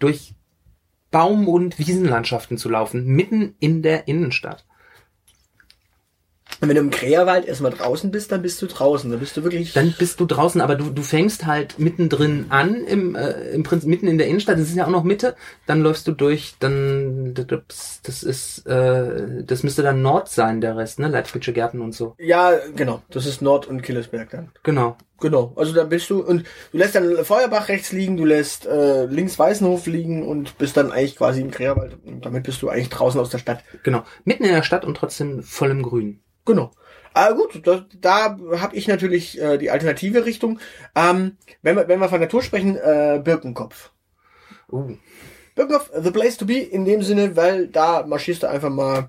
durch 0.01 0.35
Baum- 1.13 1.47
und 1.47 1.79
Wiesenlandschaften 1.79 2.59
zu 2.59 2.69
laufen, 2.69 3.07
mitten 3.07 3.55
in 3.61 3.83
der 3.83 4.09
Innenstadt. 4.09 4.65
Und 6.61 6.69
wenn 6.69 6.77
du 6.77 6.83
im 6.83 6.91
Kräherwald 6.91 7.47
erstmal 7.47 7.73
draußen 7.73 8.11
bist, 8.11 8.31
dann 8.33 8.43
bist 8.43 8.61
du 8.61 8.67
draußen. 8.67 9.11
Dann 9.11 9.19
bist 9.19 9.37
du 9.37 9.43
wirklich. 9.43 9.73
Dann 9.73 9.95
bist 9.99 10.21
du 10.21 10.27
draußen, 10.27 10.61
aber 10.61 10.75
du, 10.75 10.91
du 10.91 11.03
fängst 11.03 11.47
halt 11.47 11.79
mittendrin 11.79 12.47
an, 12.51 12.85
im, 12.85 13.15
äh, 13.15 13.51
im 13.53 13.63
Prinzip 13.63 13.89
mitten 13.89 14.07
in 14.07 14.19
der 14.19 14.27
Innenstadt, 14.27 14.59
das 14.59 14.69
ist 14.69 14.77
ja 14.77 14.85
auch 14.85 14.91
noch 14.91 15.05
Mitte, 15.05 15.37
dann 15.67 15.81
läufst 15.81 16.07
du 16.07 16.13
durch, 16.13 16.55
dann 16.61 17.33
das 17.35 18.01
das 18.03 18.23
ist, 18.23 18.67
äh, 18.67 19.43
das 19.45 19.63
müsste 19.63 19.83
dann 19.83 20.03
Nord 20.03 20.29
sein, 20.29 20.61
der 20.61 20.77
Rest, 20.77 20.99
ne? 20.99 21.09
Leitfriedsche 21.09 21.53
Gärten 21.53 21.81
und 21.81 21.95
so. 21.95 22.15
ja, 22.19 22.53
genau. 22.77 23.03
Das 23.11 23.27
ist 23.27 23.41
Nord- 23.41 23.67
und 23.67 23.83
Killersberg 23.83 24.31
dann. 24.31 24.51
Genau. 24.63 24.97
Genau. 25.21 25.53
Also 25.57 25.75
dann 25.75 25.89
bist 25.91 26.09
du 26.09 26.23
und 26.23 26.45
du 26.73 26.79
lässt 26.79 26.95
dann 26.95 27.25
Feuerbach 27.25 27.69
rechts 27.69 27.93
liegen, 27.93 28.17
du 28.17 28.25
lässt 28.25 28.67
äh, 28.67 29.05
links 29.05 29.39
Weißenhof 29.39 29.87
liegen 29.87 30.27
und 30.27 30.57
bist 30.59 30.77
dann 30.77 30.93
eigentlich 30.93 31.17
quasi 31.17 31.43
im 31.43 31.51
Kräherwald. 31.51 31.99
Und 32.05 32.25
damit 32.25 32.45
bist 32.45 32.63
du 32.63 32.69
eigentlich 32.69 32.89
draußen 32.89 33.21
aus 33.21 33.31
der 33.31 33.39
Stadt. 33.39 33.63
Genau. 33.83 34.03
Mitten 34.25 34.45
in 34.45 34.55
der 34.55 34.63
Stadt 34.63 34.85
und 34.85 34.97
trotzdem 34.97 35.43
voll 35.43 35.71
im 35.71 35.83
Grün. 35.83 36.21
Genau. 36.45 36.71
Aber 37.13 37.35
gut, 37.35 37.67
da, 37.67 37.85
da 38.01 38.39
habe 38.61 38.77
ich 38.77 38.87
natürlich 38.87 39.41
äh, 39.41 39.59
die 39.59 39.71
alternative 39.71 40.25
Richtung. 40.25 40.61
Ähm, 40.95 41.37
wenn 41.63 41.77
wir 41.77 41.89
wenn 41.89 41.99
wir 42.01 42.09
von 42.09 42.21
Natur 42.21 42.43
sprechen, 42.43 42.77
äh, 42.77 43.21
Birkenkopf. 43.23 43.91
Uh. 44.71 44.97
Birkenkopf, 45.57 45.91
the 46.01 46.13
place 46.13 46.37
to 46.37 46.47
be 46.47 46.59
in 46.59 46.85
dem 46.85 47.03
Sinne, 47.03 47.37
weil 47.37 47.67
da 47.67 48.07
marschierst 48.07 48.45
du 48.45 48.49
einfach 48.49 48.71
mal 48.71 49.09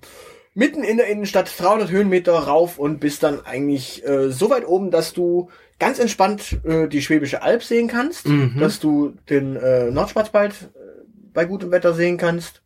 mitten 0.56 0.84
in 0.84 0.98
der 0.98 1.08
Innenstadt 1.08 1.54
300 1.58 1.92
Höhenmeter 1.92 2.34
rauf 2.34 2.80
und 2.80 3.00
bist 3.00 3.24
dann 3.24 3.46
eigentlich 3.46 4.06
äh, 4.06 4.32
so 4.32 4.50
weit 4.50 4.68
oben, 4.68 4.92
dass 4.92 5.14
du 5.14 5.50
ganz 5.80 6.00
entspannt 6.00 6.60
äh, 6.66 6.88
die 6.88 7.02
Schwäbische 7.02 7.42
Alb 7.42 7.64
sehen 7.64 7.88
kannst, 7.88 8.28
Mhm. 8.28 8.60
dass 8.60 8.80
du 8.80 9.14
den 9.30 9.56
äh, 9.56 9.92
Nordschwarzwald 9.92 10.54
äh, 10.74 10.78
bei 11.34 11.46
gutem 11.46 11.72
Wetter 11.72 11.94
sehen 11.94 12.18
kannst, 12.18 12.64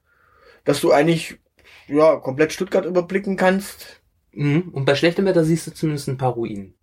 dass 0.64 0.82
du 0.82 0.92
eigentlich 0.92 1.38
ja 1.88 2.16
komplett 2.16 2.54
Stuttgart 2.54 2.86
überblicken 2.86 3.36
kannst. 3.36 4.02
Mhm. 4.36 4.70
Und 4.72 4.86
bei 4.86 4.96
schlechtem 4.96 5.26
Wetter 5.26 5.44
siehst 5.44 5.68
du 5.68 5.74
zumindest 5.74 6.08
ein 6.08 6.18
paar 6.18 6.34
Ruinen. 6.34 6.76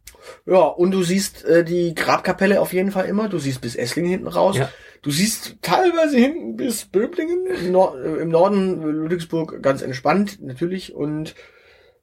Ja, 0.47 0.61
und 0.61 0.93
du 0.93 1.03
siehst 1.03 1.45
äh, 1.45 1.65
die 1.65 1.95
Grabkapelle 1.95 2.61
auf 2.61 2.73
jeden 2.73 2.91
Fall 2.93 3.07
immer. 3.07 3.29
Du 3.29 3.39
siehst 3.39 3.61
bis 3.61 3.75
Esslingen 3.77 4.11
hinten 4.11 4.27
raus. 4.29 4.57
Ja. 4.57 4.71
Du 5.03 5.11
siehst 5.11 5.57
teilweise 5.63 6.17
hinten 6.17 6.57
bis 6.57 6.85
Böblingen. 6.85 7.47
Im, 7.47 7.73
Nor 7.73 7.99
äh, 8.01 8.21
im 8.23 8.29
Norden 8.29 8.83
äh, 8.83 8.87
Ludwigsburg 8.87 9.63
ganz 9.63 9.83
entspannt, 9.83 10.41
natürlich. 10.41 10.95
Und 10.95 11.35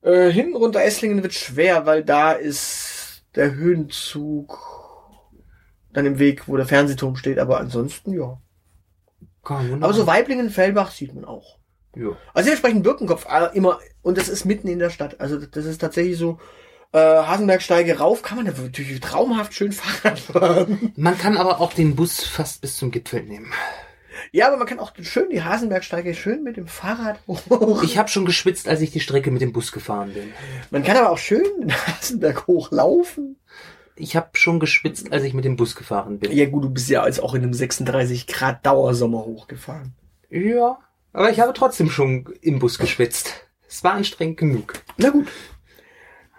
äh, 0.02 0.30
hinten 0.30 0.56
runter 0.56 0.84
Esslingen 0.84 1.24
wird 1.24 1.34
schwer, 1.34 1.86
weil 1.86 2.04
da 2.04 2.34
ist 2.34 3.24
der 3.36 3.56
Höhenzug 3.56 4.60
dann 5.94 6.06
im 6.06 6.20
Weg, 6.20 6.48
wo 6.48 6.58
der 6.58 6.66
Fernsehturm 6.66 7.16
steht. 7.16 7.40
Aber 7.40 7.60
ansonsten, 7.60 8.14
ja. 8.14 8.40
Komm, 9.42 9.82
Aber 9.82 9.94
so 9.94 10.06
Weiblingen, 10.06 10.50
Fellbach 10.50 10.92
sieht 10.92 11.16
man 11.16 11.26
auch. 11.26 11.58
ja. 11.96 12.10
Also 12.34 12.48
dementsprechend 12.48 12.84
Birkenkopf 12.84 13.26
äh, 13.32 13.56
immer, 13.56 13.80
und 14.02 14.18
das 14.18 14.30
ist 14.30 14.46
mitten 14.46 14.68
in 14.68 14.80
der 14.80 14.90
Stadt. 14.90 15.20
Also 15.20 15.38
das 15.38 15.66
ist 15.66 15.80
tatsächlich 15.80 16.18
so, 16.18 16.40
äh, 16.92 16.98
Hasenbergsteige 16.98 18.00
rauf 18.00 18.24
kann 18.24 18.38
man 18.38 18.46
da 18.48 18.54
natürlich 18.60 19.00
traumhaft 19.00 19.54
schön 19.54 19.72
Fahrrad 19.74 20.20
fahren. 20.20 20.94
Man 20.96 21.18
kann 21.18 21.38
aber 21.38 21.62
auch 21.62 21.74
den 21.74 21.96
Bus 21.96 22.24
fast 22.24 22.62
bis 22.62 22.78
zum 22.78 22.92
Gipfel 22.92 23.24
nehmen. 23.24 23.52
Ja, 24.32 24.48
aber 24.48 24.58
man 24.58 24.68
kann 24.68 24.80
auch 24.80 24.92
schön 25.02 25.30
die 25.30 25.44
Hasenbergsteige 25.44 26.14
schön 26.14 26.44
mit 26.44 26.58
dem 26.58 26.68
Fahrrad 26.68 27.20
hoch. 27.28 27.84
Ich 27.84 27.98
habe 27.98 28.10
schon 28.10 28.26
geschwitzt, 28.26 28.68
als 28.68 28.82
ich 28.82 28.92
die 28.92 29.00
Strecke 29.00 29.32
mit 29.32 29.42
dem 29.42 29.54
Bus 29.54 29.72
gefahren 29.72 30.14
bin. 30.14 30.34
Man 30.72 30.84
kann 30.84 30.98
aber 30.98 31.12
auch 31.12 31.18
schön 31.18 31.44
den 31.60 31.72
Hasenberg 31.72 32.48
hochlaufen. 32.48 33.38
Ich 33.96 34.16
habe 34.16 34.30
schon 34.34 34.60
geschwitzt, 34.60 35.12
als 35.12 35.24
ich 35.24 35.34
mit 35.34 35.46
dem 35.46 35.58
Bus 35.58 35.76
gefahren 35.76 36.20
bin. 36.20 36.32
Ja 36.32 36.46
gut, 36.46 36.64
du 36.64 36.70
bist 36.70 36.90
ja 36.90 37.06
jetzt 37.06 37.22
auch 37.22 37.34
in 37.34 37.44
einem 37.44 37.54
36 37.54 38.28
Grad 38.28 38.66
Dauersommer 38.66 39.26
hochgefahren. 39.26 39.94
Ja, 40.30 40.78
aber 41.12 41.30
ich 41.32 41.40
habe 41.40 41.54
trotzdem 41.54 41.90
schon 41.90 42.34
im 42.42 42.60
Bus 42.60 42.78
geschwitzt. 42.80 43.49
Es 43.70 43.84
war 43.84 43.94
anstrengend 43.94 44.38
genug. 44.38 44.74
Na 44.98 45.10
gut. 45.12 45.28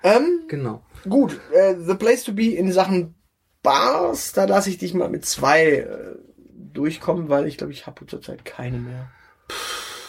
Ähm, 0.03 0.43
Genau. 0.49 0.83
gut, 1.09 1.39
äh, 1.53 1.75
The 1.79 1.95
Place 1.95 2.25
to 2.25 2.33
Be 2.33 2.55
in 2.55 2.73
Sachen 2.73 3.15
Bars, 3.63 4.33
da 4.33 4.45
lasse 4.45 4.71
ich 4.71 4.79
dich 4.79 4.95
mal 4.95 5.09
mit 5.11 5.25
zwei 5.27 5.67
äh, 5.77 6.17
durchkommen, 6.73 7.29
weil 7.29 7.47
ich 7.47 7.59
glaube, 7.59 7.73
ich 7.73 7.87
habe 7.87 8.07
zurzeit 8.07 8.45
keine 8.45 8.79
mehr. 8.79 9.11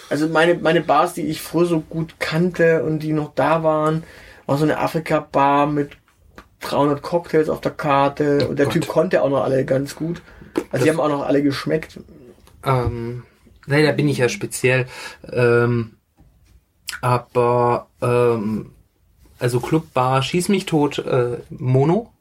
Also 0.10 0.28
meine, 0.28 0.56
meine 0.56 0.82
Bars, 0.82 1.14
die 1.14 1.26
ich 1.28 1.42
früher 1.42 1.66
so 1.66 1.80
gut 1.82 2.16
kannte 2.20 2.84
und 2.84 3.00
die 3.00 3.14
noch 3.14 3.34
da 3.36 3.64
waren, 3.64 4.04
war 4.46 4.58
so 4.58 4.64
eine 4.64 4.80
Afrika-Bar 4.80 5.68
mit 5.68 5.92
300 6.62 7.02
Cocktails 7.02 7.50
auf 7.50 7.62
der 7.62 7.72
Karte 7.72 8.48
und 8.48 8.58
der 8.60 8.66
Gott. 8.68 8.74
Typ 8.74 8.88
konnte 8.88 9.22
auch 9.22 9.30
noch 9.30 9.44
alle 9.44 9.66
ganz 9.66 9.96
gut. 9.96 10.22
Also 10.72 10.84
die 10.86 10.92
haben 10.92 11.00
auch 11.00 11.10
noch 11.10 11.26
alle 11.26 11.42
geschmeckt. 11.44 12.00
Ähm, 12.64 13.24
leider 13.66 13.94
bin 13.94 14.08
ich 14.08 14.18
ja 14.20 14.30
speziell. 14.30 14.86
Ähm, 15.32 15.98
aber 17.02 17.88
ähm, 18.02 18.72
also 19.40 19.60
Clubbar, 19.60 20.22
schieß 20.22 20.50
mich 20.50 20.66
tot, 20.66 21.00
äh, 21.00 21.40
Mono. 21.50 22.12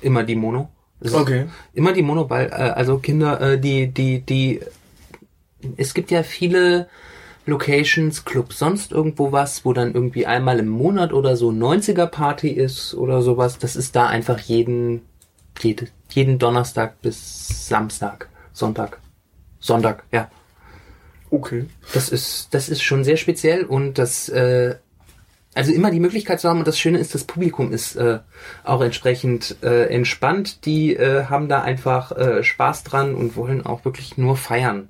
Immer 0.00 0.22
die 0.22 0.36
Mono. 0.36 0.70
Ist 1.00 1.14
Okay. 1.14 1.46
Immer 1.74 1.92
die 1.92 2.02
Mono, 2.02 2.30
weil, 2.30 2.46
äh, 2.46 2.52
also 2.52 2.98
Kinder, 2.98 3.40
äh, 3.40 3.60
die, 3.60 3.88
die, 3.88 4.20
die, 4.20 4.60
es 5.76 5.92
gibt 5.94 6.10
ja 6.10 6.22
viele 6.22 6.88
Locations, 7.46 8.24
Clubs, 8.24 8.58
sonst 8.58 8.92
irgendwo 8.92 9.32
was, 9.32 9.64
wo 9.64 9.72
dann 9.72 9.92
irgendwie 9.92 10.26
einmal 10.26 10.60
im 10.60 10.68
Monat 10.68 11.12
oder 11.12 11.36
so 11.36 11.50
90er 11.50 12.06
Party 12.06 12.50
ist 12.50 12.94
oder 12.94 13.22
sowas. 13.22 13.58
Das 13.58 13.74
ist 13.74 13.96
da 13.96 14.06
einfach 14.06 14.38
jeden, 14.38 15.02
jede, 15.58 15.88
jeden 16.10 16.38
Donnerstag 16.38 17.00
bis 17.02 17.68
Samstag, 17.68 18.28
Sonntag, 18.52 19.00
Sonntag, 19.58 20.04
ja. 20.12 20.30
Okay. 21.30 21.66
Das 21.94 22.08
ist, 22.08 22.48
das 22.52 22.68
ist 22.68 22.82
schon 22.82 23.04
sehr 23.04 23.16
speziell 23.16 23.64
und 23.64 23.98
das, 23.98 24.28
äh, 24.28 24.74
also 25.54 25.72
immer 25.72 25.90
die 25.90 26.00
Möglichkeit 26.00 26.40
zu 26.40 26.48
haben 26.48 26.58
und 26.58 26.68
das 26.68 26.78
Schöne 26.78 26.98
ist, 26.98 27.14
das 27.14 27.24
Publikum 27.24 27.72
ist 27.72 27.96
äh, 27.96 28.18
auch 28.64 28.80
entsprechend 28.80 29.56
äh, 29.62 29.86
entspannt. 29.86 30.64
Die 30.64 30.94
äh, 30.96 31.24
haben 31.24 31.48
da 31.48 31.62
einfach 31.62 32.12
äh, 32.12 32.42
Spaß 32.42 32.84
dran 32.84 33.14
und 33.14 33.36
wollen 33.36 33.64
auch 33.64 33.84
wirklich 33.84 34.16
nur 34.18 34.36
feiern. 34.36 34.88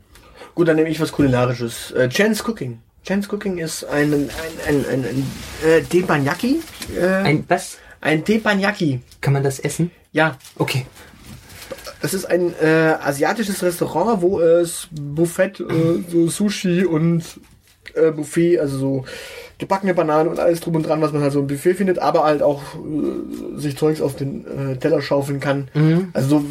Gut, 0.55 0.69
dann 0.69 0.77
nehme 0.77 0.89
ich 0.89 1.01
was 1.01 1.13
Kulinarisches. 1.13 1.93
Äh, 1.93 2.09
Jen's 2.11 2.43
Cooking. 2.47 2.81
Jen's 3.05 3.29
Cooking 3.33 3.59
ist 3.59 3.85
ein, 3.85 4.13
ein, 4.13 4.31
ein, 4.67 4.87
ein, 4.87 5.05
ein 5.05 5.27
äh, 5.67 5.83
Teppanyaki. 5.83 6.61
Äh, 6.97 7.07
ein, 7.07 7.27
Ein 7.27 7.45
was? 7.49 7.79
ein 8.01 8.25
Teppanyaki. 8.25 9.01
Kann 9.21 9.33
man 9.33 9.43
das 9.43 9.59
essen? 9.61 9.91
Ja, 10.13 10.37
Okay. 10.59 10.87
Das 12.01 12.15
ist 12.15 12.25
ein 12.25 12.55
äh, 12.61 12.95
asiatisches 13.03 13.63
Restaurant, 13.63 14.23
wo 14.23 14.41
es 14.41 14.89
Buffet, 14.91 15.61
äh, 15.61 16.03
so 16.09 16.29
Sushi 16.29 16.85
und 16.85 17.25
äh, 17.95 18.11
Buffet, 18.11 18.59
also 18.59 18.79
so 18.79 19.05
gebackene 19.59 19.93
Bananen 19.93 20.29
und 20.31 20.41
alles 20.41 20.61
drum 20.61 20.75
und 20.77 20.87
dran, 20.87 21.03
was 21.03 21.13
man 21.13 21.23
halt 21.23 21.33
so 21.33 21.41
im 21.41 21.47
Buffet 21.47 21.75
findet, 21.75 21.99
aber 21.99 22.25
halt 22.25 22.43
auch 22.43 22.63
äh, 22.77 23.59
sich 23.61 23.77
Zeugs 23.77 24.01
auf 24.01 24.17
den 24.17 24.47
äh, 24.47 24.77
Teller 24.77 25.03
schaufeln 25.03 25.39
kann. 25.39 25.69
Also 26.15 26.39
so, 26.39 26.45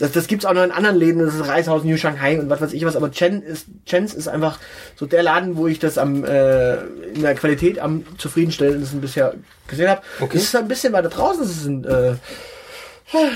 das, 0.00 0.12
das 0.12 0.26
gibt's 0.26 0.44
auch 0.44 0.52
noch 0.52 0.64
in 0.64 0.72
anderen 0.72 0.96
Läden, 0.96 1.24
das 1.24 1.36
ist 1.36 1.46
Reishaus 1.46 1.84
New 1.84 1.96
Shanghai 1.96 2.40
und 2.40 2.50
was 2.50 2.60
weiß 2.60 2.72
ich 2.72 2.84
was, 2.84 2.96
aber 2.96 3.12
Chen 3.12 3.42
ist, 3.42 3.66
Chen's 3.86 4.12
ist 4.12 4.26
einfach 4.26 4.58
so 4.96 5.06
der 5.06 5.22
Laden, 5.22 5.56
wo 5.56 5.68
ich 5.68 5.78
das 5.78 5.98
am 5.98 6.24
äh, 6.24 6.74
in 7.14 7.22
der 7.22 7.36
Qualität 7.36 7.78
am 7.78 8.04
zufriedenstellendsten 8.18 9.00
bisher 9.00 9.34
gesehen 9.68 9.88
habe. 9.88 10.02
Okay. 10.20 10.36
Es 10.36 10.44
ist 10.44 10.56
ein 10.56 10.66
bisschen 10.66 10.92
weiter 10.92 11.10
draußen, 11.10 11.44
es 11.44 11.50
ist 11.50 11.66
ein 11.66 11.84
äh, 11.84 12.14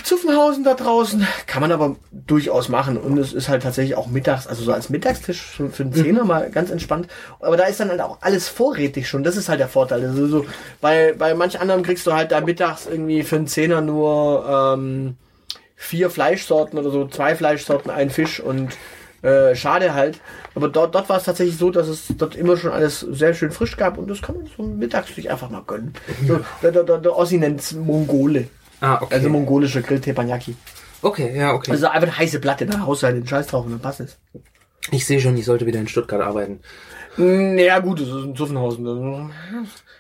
Zuffenhausen 0.03 0.65
da 0.65 0.75
draußen 0.75 1.27
kann 1.47 1.61
man 1.61 1.73
aber 1.73 1.97
durchaus 2.13 2.69
machen 2.69 2.97
und 2.97 3.19
es 3.19 3.33
ist 3.33 3.49
halt 3.49 3.63
tatsächlich 3.63 3.97
auch 3.97 4.07
mittags, 4.07 4.47
also 4.47 4.65
so 4.65 4.73
als 4.73 4.89
Mittagstisch 4.89 5.41
für, 5.43 5.69
für 5.69 5.83
einen 5.83 5.93
Zehner 5.93 6.25
mal 6.25 6.51
ganz 6.51 6.71
entspannt. 6.71 7.09
Aber 7.41 7.57
da 7.57 7.65
ist 7.65 7.81
dann 7.81 7.91
halt 7.91 8.01
auch 8.01 8.19
alles 8.23 8.49
vorrätig 8.49 9.09
schon. 9.09 9.23
Das 9.23 9.37
ist 9.37 9.49
halt 9.49 9.61
der 9.61 9.69
Vorteil. 9.69 10.03
Also 10.05 10.27
so 10.27 10.47
bei 10.81 11.15
bei 11.19 11.35
manch 11.35 11.61
anderem 11.61 11.83
kriegst 11.83 12.07
du 12.07 12.13
halt 12.13 12.33
da 12.33 12.41
mittags 12.41 12.87
irgendwie 12.87 13.23
für 13.23 13.37
einen 13.37 13.47
Zehner 13.47 13.81
nur 13.81 14.47
ähm, 14.49 15.17
vier 15.77 16.11
Fleischsorten 16.11 16.79
oder 16.79 16.91
so, 16.91 17.07
zwei 17.07 17.37
Fleischsorten, 17.37 17.91
ein 17.91 18.11
Fisch 18.11 18.41
und 18.41 18.77
äh, 19.23 19.55
schade 19.55 19.95
halt. 19.95 20.21
Aber 20.55 20.69
dort, 20.69 20.95
dort 20.95 21.09
war 21.09 21.19
es 21.19 21.25
tatsächlich 21.25 21.59
so, 21.59 21.71
dass 21.71 21.89
es 21.89 22.07
dort 22.17 22.35
immer 22.35 22.57
schon 22.57 22.73
alles 22.73 23.01
sehr 23.01 23.35
schön 23.35 23.51
frisch 23.51 23.77
gab 23.77 23.99
und 23.99 24.09
das 24.09 24.23
kann 24.23 24.37
man 24.37 24.49
so 24.57 24.63
mittags 24.63 25.15
sich 25.15 25.31
einfach 25.31 25.51
mal 25.51 25.63
gönnen. 25.67 25.95
So, 26.27 26.41
der, 26.63 26.73
der, 26.73 26.85
der, 26.85 26.99
der 26.99 27.17
Ossi 27.17 27.37
nennt's 27.37 27.73
Mongole. 27.73 28.49
Ah, 28.81 28.99
okay. 29.03 29.15
Also 29.15 29.29
mongolische 29.29 29.83
Grill 29.83 30.01
Teppanyaki. 30.01 30.55
okay, 31.03 31.37
ja, 31.37 31.53
okay. 31.55 31.71
Also 31.71 31.87
einfach 31.87 32.09
eine 32.09 32.19
heiße 32.19 32.41
Platte, 32.41 32.67
da 32.67 32.81
haust 32.81 33.03
du 33.03 33.07
halt 33.07 33.17
den 33.17 33.27
Scheiß 33.27 33.47
drauf 33.49 33.65
und 33.65 33.73
dann 33.73 33.81
passt 33.81 34.01
es. 34.01 34.19
ich 34.91 35.07
sehe 35.07 35.21
schon, 35.21 35.37
ich 35.37 35.45
sollte 35.45 35.67
wieder 35.67 35.81
in 35.81 35.89
Stuttgart 35.89 36.21
arbeiten. 36.21 36.61
Naja, 37.19 37.79
gut, 37.79 38.01
das 38.01 38.09
ist 38.09 38.15
ein 38.15 38.37
Zuffenhausen. 38.37 38.85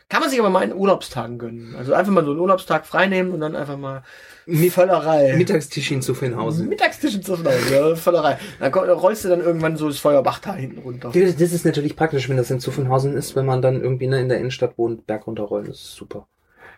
Kann 0.09 0.21
man 0.21 0.29
sich 0.31 0.39
aber 0.39 0.51
mal 0.51 0.63
in 0.63 0.75
Urlaubstagen 0.75 1.39
gönnen. 1.39 1.75
Also 1.75 1.95
einfach 1.95 2.13
mal 2.13 2.25
so 2.25 2.31
einen 2.33 2.41
Urlaubstag 2.41 2.87
freinehmen 2.87 3.33
und 3.33 3.41
dann 3.41 3.57
einfach 3.57 3.79
mal 3.79 4.03
Mit- 4.45 4.73
Völlerei. 4.73 5.35
Mittagstisch 5.37 5.91
in 5.91 6.03
Zuffenhausen. 6.03 6.69
Mittagstisch 6.69 7.15
in 7.15 7.23
Zuffenhausen, 7.23 7.73
ja, 7.73 7.97
Völlerei. 7.97 8.39
Dann 8.61 8.73
rollst 8.75 9.25
du 9.25 9.29
dann 9.31 9.41
irgendwann 9.41 9.77
so 9.79 9.89
das 9.89 9.99
Feuerbach 9.99 10.39
da 10.41 10.55
hinten 10.55 10.79
runter. 10.83 11.11
Das 11.13 11.25
ist 11.53 11.65
natürlich 11.65 11.97
praktisch, 11.97 12.29
wenn 12.29 12.37
das 12.37 12.51
in 12.51 12.61
Zuffenhausen 12.61 13.17
ist, 13.17 13.35
wenn 13.35 13.47
man 13.47 13.63
dann 13.63 13.81
irgendwie 13.81 14.07
ne, 14.09 14.21
in 14.21 14.29
der 14.29 14.39
Innenstadt 14.39 14.77
wohnt, 14.77 15.07
Berg 15.07 15.27
runterrollen, 15.27 15.69
das 15.69 15.79
ist 15.79 15.95
super. 15.97 16.29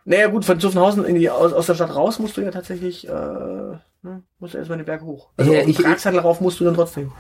Naja 0.09 0.29
gut, 0.29 0.45
von 0.47 0.59
Zuffenhausen 0.59 1.05
in 1.05 1.17
die, 1.17 1.29
aus, 1.29 1.53
aus 1.53 1.67
der 1.67 1.75
Stadt 1.75 1.95
raus 1.95 2.19
musst 2.19 2.37
du 2.39 2.41
ja 2.41 2.51
tatsächlich, 2.51 3.07
äh, 3.07 3.11
ne, 3.13 4.23
musst 4.39 4.55
du 4.55 4.59
erstmal 4.59 4.79
den 4.79 4.87
Berg 4.87 5.03
hoch. 5.03 5.29
Also 5.37 5.53
Ja, 5.53 5.61
ich- 5.67 5.77
Pragsattel 5.77 6.21
rauf 6.21 6.41
musst 6.41 6.59
du 6.61 6.65
dann 6.65 6.75
trotzdem. 6.75 7.13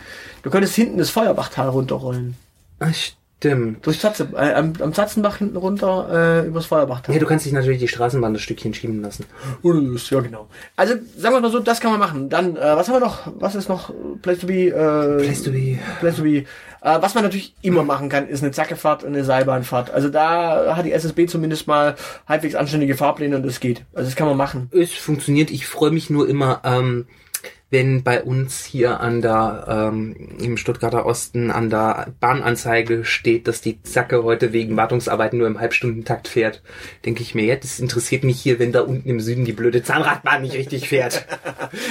Du 0.43 0.49
könntest 0.51 0.74
hinten 0.74 0.97
das 0.97 1.11
Feuerbachtal 1.11 1.68
runterrollen. 1.68 2.34
Ah, 2.80 2.89
stimmt. 2.95 3.84
Durch 3.84 4.01
Zatze, 4.01 4.28
äh, 4.34 4.55
am, 4.55 4.72
am 4.80 4.95
Zatzenbach 4.95 5.36
hinten 5.36 5.59
runter, 5.59 6.43
äh, 6.45 6.47
übers 6.47 6.64
Feuerbachtal. 6.64 7.14
Ja, 7.14 7.20
du 7.20 7.26
kannst 7.26 7.45
dich 7.45 7.53
natürlich 7.53 7.78
die 7.80 7.89
Straßenbahn 7.89 8.32
das 8.32 8.41
Stückchen 8.43 8.72
schieben 8.72 9.03
lassen. 9.03 9.26
Das, 9.62 10.09
ja 10.09 10.20
genau. 10.20 10.49
Also 10.74 10.95
sagen 11.16 11.34
wir 11.34 11.41
mal 11.43 11.51
so, 11.51 11.59
das 11.59 11.80
kann 11.80 11.91
man 11.91 12.01
machen. 12.01 12.30
Dann, 12.30 12.57
äh, 12.57 12.61
was 12.74 12.89
haben 12.89 12.95
wir 12.97 13.01
noch? 13.01 13.30
Was 13.39 13.55
ist 13.55 13.68
noch? 13.68 13.93
Place 14.22 14.39
to 14.39 14.47
be, 14.47 14.68
äh, 14.68 15.22
Place 15.22 15.43
to 15.43 15.51
be. 15.51 15.78
Place 16.01 16.16
to 16.16 16.22
be. 16.22 16.45
Äh, 16.81 16.99
was 17.01 17.14
man 17.14 17.24
natürlich 17.24 17.55
immer 17.62 17.83
machen 17.83 18.09
kann, 18.09 18.29
ist 18.29 18.43
eine 18.43 18.53
Zackefahrt 18.53 19.03
und 19.03 19.14
eine 19.14 19.24
Seilbahnfahrt. 19.24 19.91
Also 19.91 20.09
da 20.09 20.76
hat 20.76 20.85
die 20.85 20.93
SSB 20.93 21.26
zumindest 21.26 21.66
mal 21.66 21.97
halbwegs 22.26 22.55
anständige 22.55 22.97
Fahrpläne 22.97 23.37
und 23.37 23.45
das 23.45 23.61
geht. 23.61 23.85
Also 23.93 24.09
das 24.09 24.16
kann 24.16 24.29
man 24.29 24.37
machen. 24.37 24.70
Es 24.72 24.93
funktioniert. 24.93 25.51
Ich 25.51 25.66
freue 25.66 25.91
mich 25.91 26.11
nur 26.11 26.29
immer, 26.29 26.61
ähm, 26.64 27.07
wenn 27.71 28.03
bei 28.03 28.23
uns 28.23 28.64
hier 28.64 29.01
an 29.01 29.21
der 29.21 29.64
ähm, 29.69 30.16
im 30.41 30.57
Stuttgarter 30.57 31.05
Osten 31.05 31.51
an 31.51 31.69
der 31.69 32.14
Bahnanzeige 32.19 33.05
steht, 33.05 33.47
dass 33.47 33.61
die 33.61 33.83
Zacke 33.83 34.25
heute 34.25 34.53
wegen 34.53 34.77
Wartungsarbeiten 34.77 35.39
nur 35.39 35.47
im 35.47 35.61
Halbstundentakt 35.61 36.29
fährt, 36.29 36.62
denke 37.05 37.23
ich 37.23 37.35
mir, 37.35 37.45
ja, 37.45 37.57
das 37.57 37.79
interessiert 37.79 38.25
mich 38.25 38.41
hier, 38.41 38.59
wenn 38.59 38.73
da 38.73 38.81
unten 38.81 39.09
im 39.09 39.21
Süden 39.21 39.45
die 39.45 39.53
blöde 39.53 39.83
Zahnradbahn 39.83 40.43
nicht 40.43 40.55
richtig 40.55 40.89
fährt. 40.89 41.27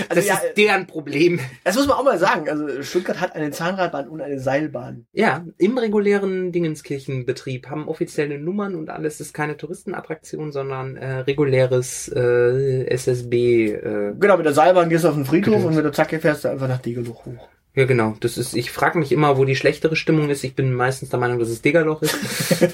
Also 0.09 0.15
Das 0.15 0.27
ja, 0.27 0.35
ist 0.35 0.57
deren 0.57 0.87
Problem. 0.87 1.39
das 1.63 1.75
muss 1.75 1.87
man 1.87 1.97
auch 1.97 2.03
mal 2.03 2.17
sagen. 2.17 2.49
Also 2.49 2.81
Stuttgart 2.81 3.19
hat 3.19 3.35
eine 3.35 3.51
Zahnradbahn 3.51 4.07
und 4.07 4.21
eine 4.21 4.39
Seilbahn. 4.39 5.05
Ja, 5.11 5.45
im 5.57 5.77
regulären 5.77 6.51
Dingenskirchenbetrieb 6.51 7.67
haben 7.67 7.87
offizielle 7.87 8.39
Nummern 8.39 8.75
und 8.75 8.89
alles 8.89 9.19
ist 9.19 9.33
keine 9.33 9.57
Touristenattraktion, 9.57 10.51
sondern 10.51 10.95
äh, 10.97 11.19
reguläres 11.19 12.07
äh, 12.07 12.85
SSB. 12.87 13.71
Äh, 13.73 14.13
Genau, 14.19 14.37
mit 14.37 14.45
der 14.45 14.53
Seilbahn 14.53 14.89
gehst 14.89 15.03
du 15.03 15.09
auf 15.09 15.15
den 15.15 15.25
Friedhof. 15.25 15.66
Und 15.67 15.75
mit 15.75 15.85
der 15.85 15.93
Zacke 15.93 16.19
fährst 16.19 16.43
du 16.45 16.49
einfach 16.49 16.67
nach 16.67 16.79
Degeloch 16.81 17.25
hoch. 17.25 17.47
ja, 17.75 17.85
genau. 17.85 18.15
Das 18.19 18.37
ist. 18.37 18.55
Ich 18.55 18.71
frage 18.71 18.97
mich 18.97 19.11
immer, 19.11 19.37
wo 19.37 19.45
die 19.45 19.55
schlechtere 19.55 19.95
Stimmung 19.95 20.29
ist. 20.29 20.43
Ich 20.43 20.55
bin 20.55 20.73
meistens 20.73 21.09
der 21.09 21.19
Meinung, 21.19 21.39
dass 21.39 21.49
es 21.49 21.61
Degerloch 21.61 22.01
ist. 22.01 22.15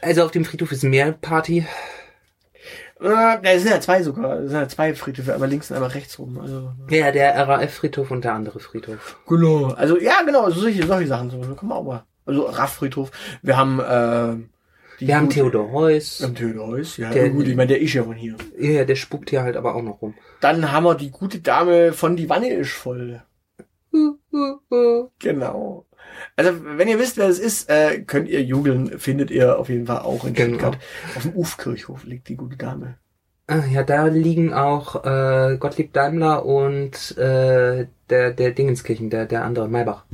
also 0.00 0.24
auf 0.24 0.30
dem 0.30 0.44
Friedhof 0.44 0.72
ist 0.72 0.84
mehr 0.84 1.12
Party. 1.12 1.66
Äh, 3.00 3.38
da 3.42 3.58
sind 3.58 3.70
ja 3.70 3.80
zwei 3.80 4.02
sogar. 4.02 4.40
Es 4.40 4.50
sind 4.50 4.60
ja 4.60 4.68
zwei 4.68 4.94
Friedhöfe, 4.94 5.34
einmal 5.34 5.48
links 5.48 5.70
und 5.70 5.76
einmal 5.76 5.90
rechts 5.90 6.18
rum. 6.18 6.38
Also, 6.40 6.72
Ja, 6.88 7.10
der 7.10 7.34
RAF-Friedhof 7.48 8.10
und 8.10 8.24
der 8.24 8.34
andere 8.34 8.60
Friedhof. 8.60 9.18
genau. 9.26 9.72
Also 9.72 9.98
ja, 9.98 10.22
genau, 10.24 10.48
so 10.50 10.60
solche, 10.60 10.86
solche 10.86 11.08
Sachen. 11.08 11.30
So, 11.30 11.38
man 11.38 11.72
auch 11.72 11.82
mal. 11.82 12.04
Also 12.24 12.42
Raff-Friedhof. 12.44 13.10
Wir 13.42 13.56
haben 13.56 13.80
äh, 13.80 14.36
Wir 15.06 15.16
haben 15.16 15.30
Theodor 15.30 15.72
Heuss. 15.72 16.20
Wir 16.20 16.26
haben 16.28 16.34
Theodor 16.34 16.66
Heuss, 16.68 16.96
ja. 16.96 17.10
Der- 17.10 17.30
gut, 17.30 17.46
ich 17.48 17.56
meine, 17.56 17.68
der 17.68 17.80
ist 17.80 17.92
ja 17.94 18.02
von 18.04 18.14
hier. 18.16 18.36
Ja, 18.58 18.84
der 18.84 18.96
spukt 18.96 19.30
hier 19.30 19.42
halt 19.42 19.56
aber 19.56 19.74
auch 19.74 19.82
noch 19.82 20.00
rum. 20.02 20.14
Dann 20.40 20.72
haben 20.72 20.84
wir 20.84 20.94
die 20.94 21.10
gute 21.10 21.40
Dame 21.40 21.92
von 21.92 22.16
Die 22.16 22.28
Wanne 22.28 22.50
ist 22.50 22.70
voll. 22.72 23.22
Genau. 25.18 25.86
Also, 26.36 26.50
wenn 26.64 26.88
ihr 26.88 26.98
wisst, 26.98 27.16
wer 27.16 27.28
es 27.28 27.38
ist, 27.38 27.68
äh, 27.70 28.00
könnt 28.02 28.28
ihr 28.28 28.42
jubeln, 28.42 28.98
findet 28.98 29.30
ihr 29.30 29.58
auf 29.58 29.68
jeden 29.68 29.86
Fall 29.86 30.00
auch 30.00 30.24
in 30.24 30.34
Genau. 30.34 30.48
Stuttgart. 30.58 30.78
Auf 31.16 31.22
dem 31.22 31.36
Ufkirchhof 31.36 32.04
liegt 32.04 32.28
die 32.28 32.36
gute 32.36 32.56
Dame. 32.56 32.96
Ah, 33.46 33.64
ja, 33.70 33.82
da 33.82 34.06
liegen 34.06 34.52
auch 34.54 35.04
äh, 35.04 35.56
Gottlieb 35.58 35.92
Daimler 35.92 36.44
und 36.46 37.16
äh, 37.18 37.86
der, 38.08 38.30
der 38.32 38.50
Dingenskirchen, 38.52 39.10
der, 39.10 39.26
der 39.26 39.44
andere, 39.44 39.68
Maybach. 39.68 40.04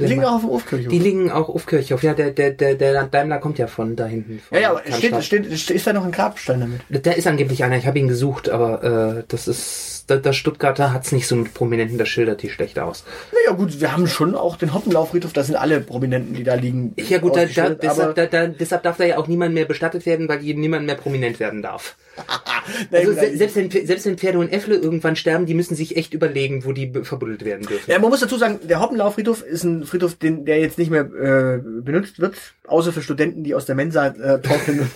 Die 0.00 0.06
liegen 0.06 0.24
auch 0.24 0.34
auf 0.34 0.40
dem 0.42 0.50
Ufkirchhof. 0.50 0.90
Die 0.90 0.98
liegen 0.98 1.30
auch 1.30 1.48
auf 1.48 1.66
Kirchhof. 1.66 2.02
Ja, 2.02 2.14
der, 2.14 2.30
der, 2.30 2.50
der, 2.52 2.74
der 2.74 3.04
Daimler 3.04 3.38
kommt 3.38 3.58
ja 3.58 3.66
von 3.66 3.96
da 3.96 4.06
hinten. 4.06 4.40
Von 4.40 4.56
ja, 4.56 4.62
ja, 4.62 4.70
aber 4.70 4.82
steht, 4.92 5.22
steht, 5.22 5.70
ist 5.70 5.86
da 5.86 5.92
noch 5.92 6.04
ein 6.04 6.12
Grabstein 6.12 6.60
damit? 6.60 7.06
Da 7.06 7.12
ist 7.12 7.26
angeblich 7.26 7.64
einer, 7.64 7.76
ich 7.76 7.86
habe 7.86 7.98
ihn 7.98 8.08
gesucht, 8.08 8.48
aber 8.48 9.18
äh, 9.18 9.24
das 9.28 9.48
ist, 9.48 9.99
der, 10.16 10.32
Stuttgarter 10.32 10.92
hat's 10.92 11.12
nicht 11.12 11.26
so 11.26 11.36
mit 11.36 11.54
Prominenten, 11.54 11.98
das 11.98 12.08
schildert 12.08 12.42
die 12.42 12.50
schlecht 12.50 12.78
aus. 12.78 13.04
Naja, 13.32 13.56
gut, 13.56 13.80
wir 13.80 13.92
haben 13.92 14.06
schon 14.06 14.34
auch 14.34 14.56
den 14.56 14.74
Hoppenlaufriedhof, 14.74 15.32
da 15.32 15.42
sind 15.42 15.56
alle 15.56 15.80
Prominenten, 15.80 16.34
die 16.34 16.44
da 16.44 16.54
liegen. 16.54 16.94
Ja 16.96 17.18
gut, 17.18 17.36
da, 17.36 17.46
da, 17.46 17.70
deshalb, 17.70 18.14
da, 18.14 18.46
deshalb 18.46 18.82
darf 18.82 18.96
da 18.96 19.04
ja 19.04 19.18
auch 19.18 19.26
niemand 19.26 19.54
mehr 19.54 19.64
bestattet 19.64 20.06
werden, 20.06 20.28
weil 20.28 20.40
niemand 20.40 20.86
mehr 20.86 20.96
prominent 20.96 21.40
werden 21.40 21.62
darf. 21.62 21.96
Also 22.92 23.12
se 23.12 23.36
selbst 23.36 23.56
wenn, 23.56 23.70
selbst 23.70 24.06
wenn 24.06 24.18
Pferde 24.18 24.38
und 24.38 24.52
Äffle 24.52 24.76
irgendwann 24.76 25.16
sterben, 25.16 25.46
die 25.46 25.54
müssen 25.54 25.74
sich 25.74 25.96
echt 25.96 26.14
überlegen, 26.14 26.64
wo 26.64 26.72
die 26.72 26.92
verbuddelt 27.02 27.44
werden 27.44 27.66
dürfen. 27.66 27.90
Ja, 27.90 27.98
man 27.98 28.10
muss 28.10 28.20
dazu 28.20 28.36
sagen, 28.36 28.60
der 28.62 28.80
Hoppenlaufriedhof 28.80 29.42
ist 29.42 29.64
ein 29.64 29.84
Friedhof, 29.84 30.14
den, 30.16 30.44
der 30.44 30.60
jetzt 30.60 30.78
nicht 30.78 30.90
mehr 30.90 31.02
äh, 31.02 31.58
benutzt 31.58 32.20
wird, 32.20 32.36
außer 32.66 32.92
für 32.92 33.02
Studenten, 33.02 33.44
die 33.44 33.54
aus 33.54 33.66
der 33.66 33.74
Mensa 33.74 34.08
äh, 34.08 34.40
torkeln. 34.40 34.90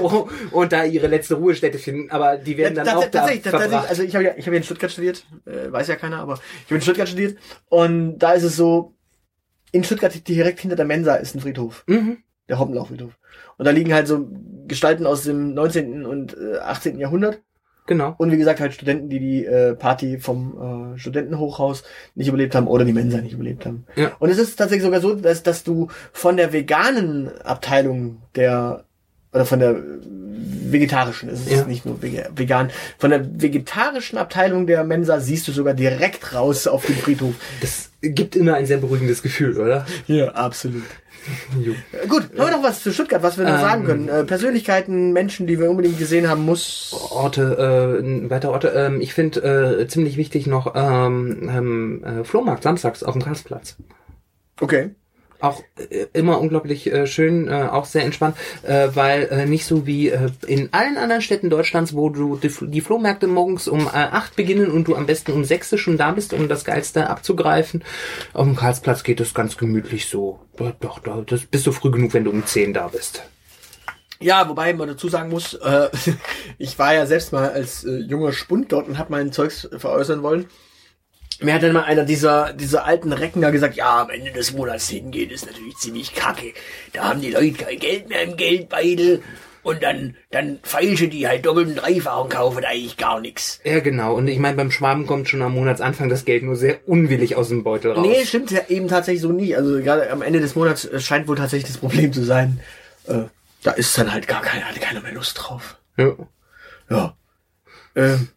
und 0.00 0.28
und 0.60 0.72
da 0.72 0.84
ihre 0.84 1.06
letzte 1.08 1.34
Ruhestätte 1.34 1.78
finden, 1.78 2.10
aber 2.10 2.36
die 2.36 2.56
werden 2.56 2.74
dann 2.74 2.88
auch 2.88 3.04
da 3.04 3.08
tatsächlich, 3.08 3.42
tatsächlich, 3.42 3.70
verbracht. 3.70 3.90
also 3.90 4.02
ich 4.10 4.14
habe 4.16 4.24
ja, 4.24 4.32
ich 4.36 4.44
habe 4.46 4.56
ja 4.56 4.58
in 4.58 4.64
Stuttgart 4.64 4.90
studiert, 4.90 5.24
äh, 5.46 5.70
weiß 5.72 5.88
ja 5.88 5.96
keiner, 5.96 6.18
aber 6.18 6.34
ich 6.34 6.66
habe 6.66 6.74
in 6.76 6.80
Stuttgart 6.82 7.08
studiert 7.08 7.38
und 7.68 8.18
da 8.18 8.32
ist 8.32 8.42
es 8.42 8.56
so, 8.56 8.94
in 9.72 9.84
Stuttgart 9.84 10.26
direkt 10.28 10.60
hinter 10.60 10.76
der 10.76 10.84
Mensa 10.84 11.14
ist 11.14 11.34
ein 11.34 11.40
Friedhof, 11.40 11.84
Mhm. 11.86 12.18
der 12.48 12.58
Hoppenlaufriedhof. 12.58 13.12
Und 13.56 13.64
da 13.64 13.70
liegen 13.70 13.94
halt 13.94 14.06
so 14.08 14.28
Gestalten 14.66 15.06
aus 15.06 15.22
dem 15.24 15.54
19. 15.54 16.04
und 16.06 16.36
äh, 16.36 16.58
18. 16.58 16.98
Jahrhundert 16.98 17.40
Genau. 17.86 18.14
und 18.18 18.30
wie 18.30 18.36
gesagt 18.36 18.60
halt 18.60 18.72
Studenten, 18.74 19.08
die 19.08 19.18
die 19.20 19.44
äh, 19.44 19.74
Party 19.74 20.18
vom 20.18 20.94
äh, 20.94 20.98
Studentenhochhaus 20.98 21.82
nicht 22.14 22.28
überlebt 22.28 22.54
haben 22.54 22.66
oder 22.68 22.84
die 22.84 22.92
Mensa 22.92 23.18
nicht 23.20 23.32
überlebt 23.32 23.64
haben. 23.66 23.84
Ja. 23.96 24.12
Und 24.18 24.30
es 24.30 24.38
ist 24.38 24.56
tatsächlich 24.56 24.84
sogar 24.84 25.00
so, 25.00 25.14
dass, 25.14 25.42
dass 25.42 25.64
du 25.64 25.88
von 26.12 26.36
der 26.36 26.52
veganen 26.52 27.30
Abteilung 27.42 28.22
der 28.34 28.84
oder 29.32 29.44
von 29.46 29.60
der 29.60 29.76
vegetarischen, 30.72 31.28
es 31.28 31.40
ist 31.46 31.50
Ja. 31.50 31.64
nicht 31.64 31.84
nur 31.84 32.00
vegan, 32.02 32.70
von 32.98 33.10
der 33.10 33.24
vegetarischen 33.40 34.18
Abteilung 34.18 34.66
der 34.66 34.84
Mensa 34.84 35.18
siehst 35.20 35.48
du 35.48 35.52
sogar 35.52 35.74
direkt 35.74 36.32
raus 36.34 36.66
auf 36.66 36.86
den 36.86 36.94
Friedhof. 36.96 37.34
Das 37.60 37.90
gibt 38.02 38.36
immer 38.36 38.54
ein 38.54 38.66
sehr 38.66 38.78
beruhigendes 38.78 39.22
Gefühl, 39.22 39.56
oder? 39.58 39.84
Ja, 40.06 40.28
absolut. 40.28 40.82
Jo. 41.62 41.72
Äh, 41.92 42.06
Gut, 42.06 42.22
haben 42.30 42.36
wir 42.38 42.50
noch 42.56 42.62
was 42.62 42.82
zu 42.82 42.92
Stuttgart, 42.92 43.22
was 43.22 43.36
wir 43.36 43.44
noch 43.44 43.54
Ähm. 43.56 43.60
sagen 43.60 43.84
können? 43.84 44.08
Äh, 44.08 44.24
Persönlichkeiten, 44.24 45.12
Menschen, 45.12 45.46
die 45.46 45.58
wir 45.60 45.68
unbedingt 45.68 45.98
gesehen 45.98 46.28
haben, 46.28 46.46
muss. 46.46 46.96
Orte, 47.10 48.00
äh, 48.02 48.30
weitere 48.30 48.50
Orte. 48.52 48.68
Ähm, 48.68 49.02
ich 49.02 49.12
finde 49.12 49.80
äh, 49.80 49.86
ziemlich 49.86 50.16
wichtig 50.16 50.46
noch 50.46 50.72
ähm, 50.74 51.50
ähm, 51.54 52.04
äh, 52.04 52.24
Flohmarkt 52.24 52.62
samstags 52.62 53.02
auf 53.02 53.12
dem 53.12 53.22
Karlsplatz. 53.22 53.76
Okay. 54.60 54.90
Auch 55.40 55.62
äh, 55.76 56.06
immer 56.12 56.40
unglaublich 56.40 56.92
äh, 56.92 57.06
schön, 57.06 57.48
äh, 57.48 57.68
auch 57.70 57.84
sehr 57.84 58.04
entspannt, 58.04 58.36
äh, 58.62 58.88
weil 58.94 59.24
äh, 59.30 59.46
nicht 59.46 59.66
so 59.66 59.86
wie 59.86 60.08
äh, 60.08 60.30
in 60.46 60.72
allen 60.72 60.96
anderen 60.96 61.22
Städten 61.22 61.50
Deutschlands, 61.50 61.94
wo 61.94 62.10
du 62.10 62.36
die, 62.36 62.52
die 62.62 62.80
Flohmärkte 62.80 63.26
morgens 63.26 63.68
um 63.68 63.86
äh, 63.86 63.90
acht 63.90 64.36
beginnen 64.36 64.70
und 64.70 64.88
du 64.88 64.96
am 64.96 65.06
besten 65.06 65.32
um 65.32 65.44
sechs 65.44 65.70
schon 65.78 65.96
da 65.96 66.12
bist, 66.12 66.32
um 66.32 66.48
das 66.48 66.64
Geilste 66.64 67.08
abzugreifen. 67.08 67.84
Auf 68.32 68.46
dem 68.46 68.56
Karlsplatz 68.56 69.02
geht 69.02 69.20
es 69.20 69.34
ganz 69.34 69.56
gemütlich 69.56 70.08
so. 70.08 70.40
Doch, 70.80 70.98
doch, 70.98 71.24
das 71.24 71.46
bist 71.46 71.66
du 71.66 71.72
früh 71.72 71.90
genug, 71.90 72.12
wenn 72.14 72.24
du 72.24 72.30
um 72.30 72.44
zehn 72.44 72.74
da 72.74 72.88
bist. 72.88 73.22
Ja, 74.22 74.46
wobei 74.48 74.74
man 74.74 74.88
dazu 74.88 75.08
sagen 75.08 75.30
muss, 75.30 75.54
äh, 75.54 75.88
ich 76.58 76.78
war 76.78 76.94
ja 76.94 77.06
selbst 77.06 77.32
mal 77.32 77.50
als 77.50 77.84
äh, 77.84 77.98
junger 78.00 78.32
Spund 78.32 78.70
dort 78.70 78.86
und 78.86 78.98
habe 78.98 79.12
mein 79.12 79.32
Zeugs 79.32 79.68
veräußern 79.76 80.22
wollen. 80.22 80.46
Mir 81.40 81.54
hat 81.54 81.62
dann 81.62 81.72
mal 81.72 81.84
einer 81.84 82.04
dieser, 82.04 82.52
dieser 82.52 82.84
alten 82.84 83.12
Recken 83.12 83.40
da 83.40 83.50
gesagt, 83.50 83.74
ja, 83.74 84.02
am 84.02 84.10
Ende 84.10 84.32
des 84.32 84.52
Monats 84.52 84.88
hingehen 84.88 85.30
ist 85.30 85.46
natürlich 85.46 85.76
ziemlich 85.76 86.14
kacke. 86.14 86.52
Da 86.92 87.04
haben 87.04 87.20
die 87.20 87.30
Leute 87.30 87.52
kein 87.52 87.78
Geld 87.78 88.08
mehr 88.08 88.22
im 88.22 88.36
Geldbeutel 88.36 89.22
und 89.62 89.82
dann, 89.82 90.16
dann 90.30 90.58
feilschen 90.62 91.10
die 91.10 91.28
halt 91.28 91.44
doppelt 91.44 91.68
und 91.68 91.76
dreifach 91.76 92.24
und 92.24 92.30
kaufen 92.30 92.64
eigentlich 92.64 92.96
gar 92.96 93.20
nichts. 93.20 93.60
Ja, 93.64 93.80
genau. 93.80 94.14
Und 94.14 94.28
ich 94.28 94.38
meine, 94.38 94.56
beim 94.56 94.70
Schwaben 94.70 95.06
kommt 95.06 95.28
schon 95.28 95.42
am 95.42 95.52
Monatsanfang 95.52 96.08
das 96.08 96.24
Geld 96.24 96.42
nur 96.42 96.56
sehr 96.56 96.88
unwillig 96.88 97.36
aus 97.36 97.48
dem 97.48 97.62
Beutel 97.62 97.92
raus. 97.92 98.06
Nee, 98.06 98.24
stimmt 98.24 98.50
ja 98.50 98.60
eben 98.68 98.88
tatsächlich 98.88 99.22
so 99.22 99.32
nicht. 99.32 99.56
Also 99.56 99.80
gerade 99.80 100.10
am 100.10 100.22
Ende 100.22 100.40
des 100.40 100.54
Monats 100.54 100.84
äh, 100.84 101.00
scheint 101.00 101.28
wohl 101.28 101.36
tatsächlich 101.36 101.70
das 101.70 101.78
Problem 101.78 102.12
zu 102.12 102.24
sein. 102.24 102.60
Äh, 103.06 103.24
da 103.62 103.72
ist 103.72 103.96
dann 103.98 104.12
halt 104.12 104.26
gar 104.26 104.40
keiner, 104.40 104.64
hat 104.66 104.80
keiner 104.80 105.00
mehr 105.00 105.12
Lust 105.12 105.38
drauf. 105.38 105.76
Ja. 105.96 106.16
Ja. 106.88 107.16
Ähm, 107.94 108.28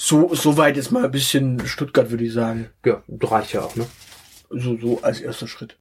so, 0.00 0.32
so 0.32 0.56
weit 0.56 0.76
ist 0.76 0.92
mal 0.92 1.04
ein 1.04 1.10
bisschen 1.10 1.66
Stuttgart, 1.66 2.10
würde 2.10 2.24
ich 2.24 2.32
sagen. 2.32 2.70
Ja, 2.84 3.02
reicht 3.20 3.52
ja 3.52 3.62
auch, 3.62 3.74
ne? 3.74 3.84
So, 4.48 4.78
so 4.78 5.02
als 5.02 5.20
erster 5.20 5.48
Schritt. 5.48 5.76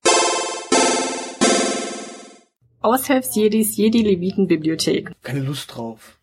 Aushilfsjedis 2.82 3.78
Jedi-Leviten-Bibliothek. 3.78 5.11
Keine 5.22 5.41
Lust 5.41 5.76
drauf. 5.76 6.18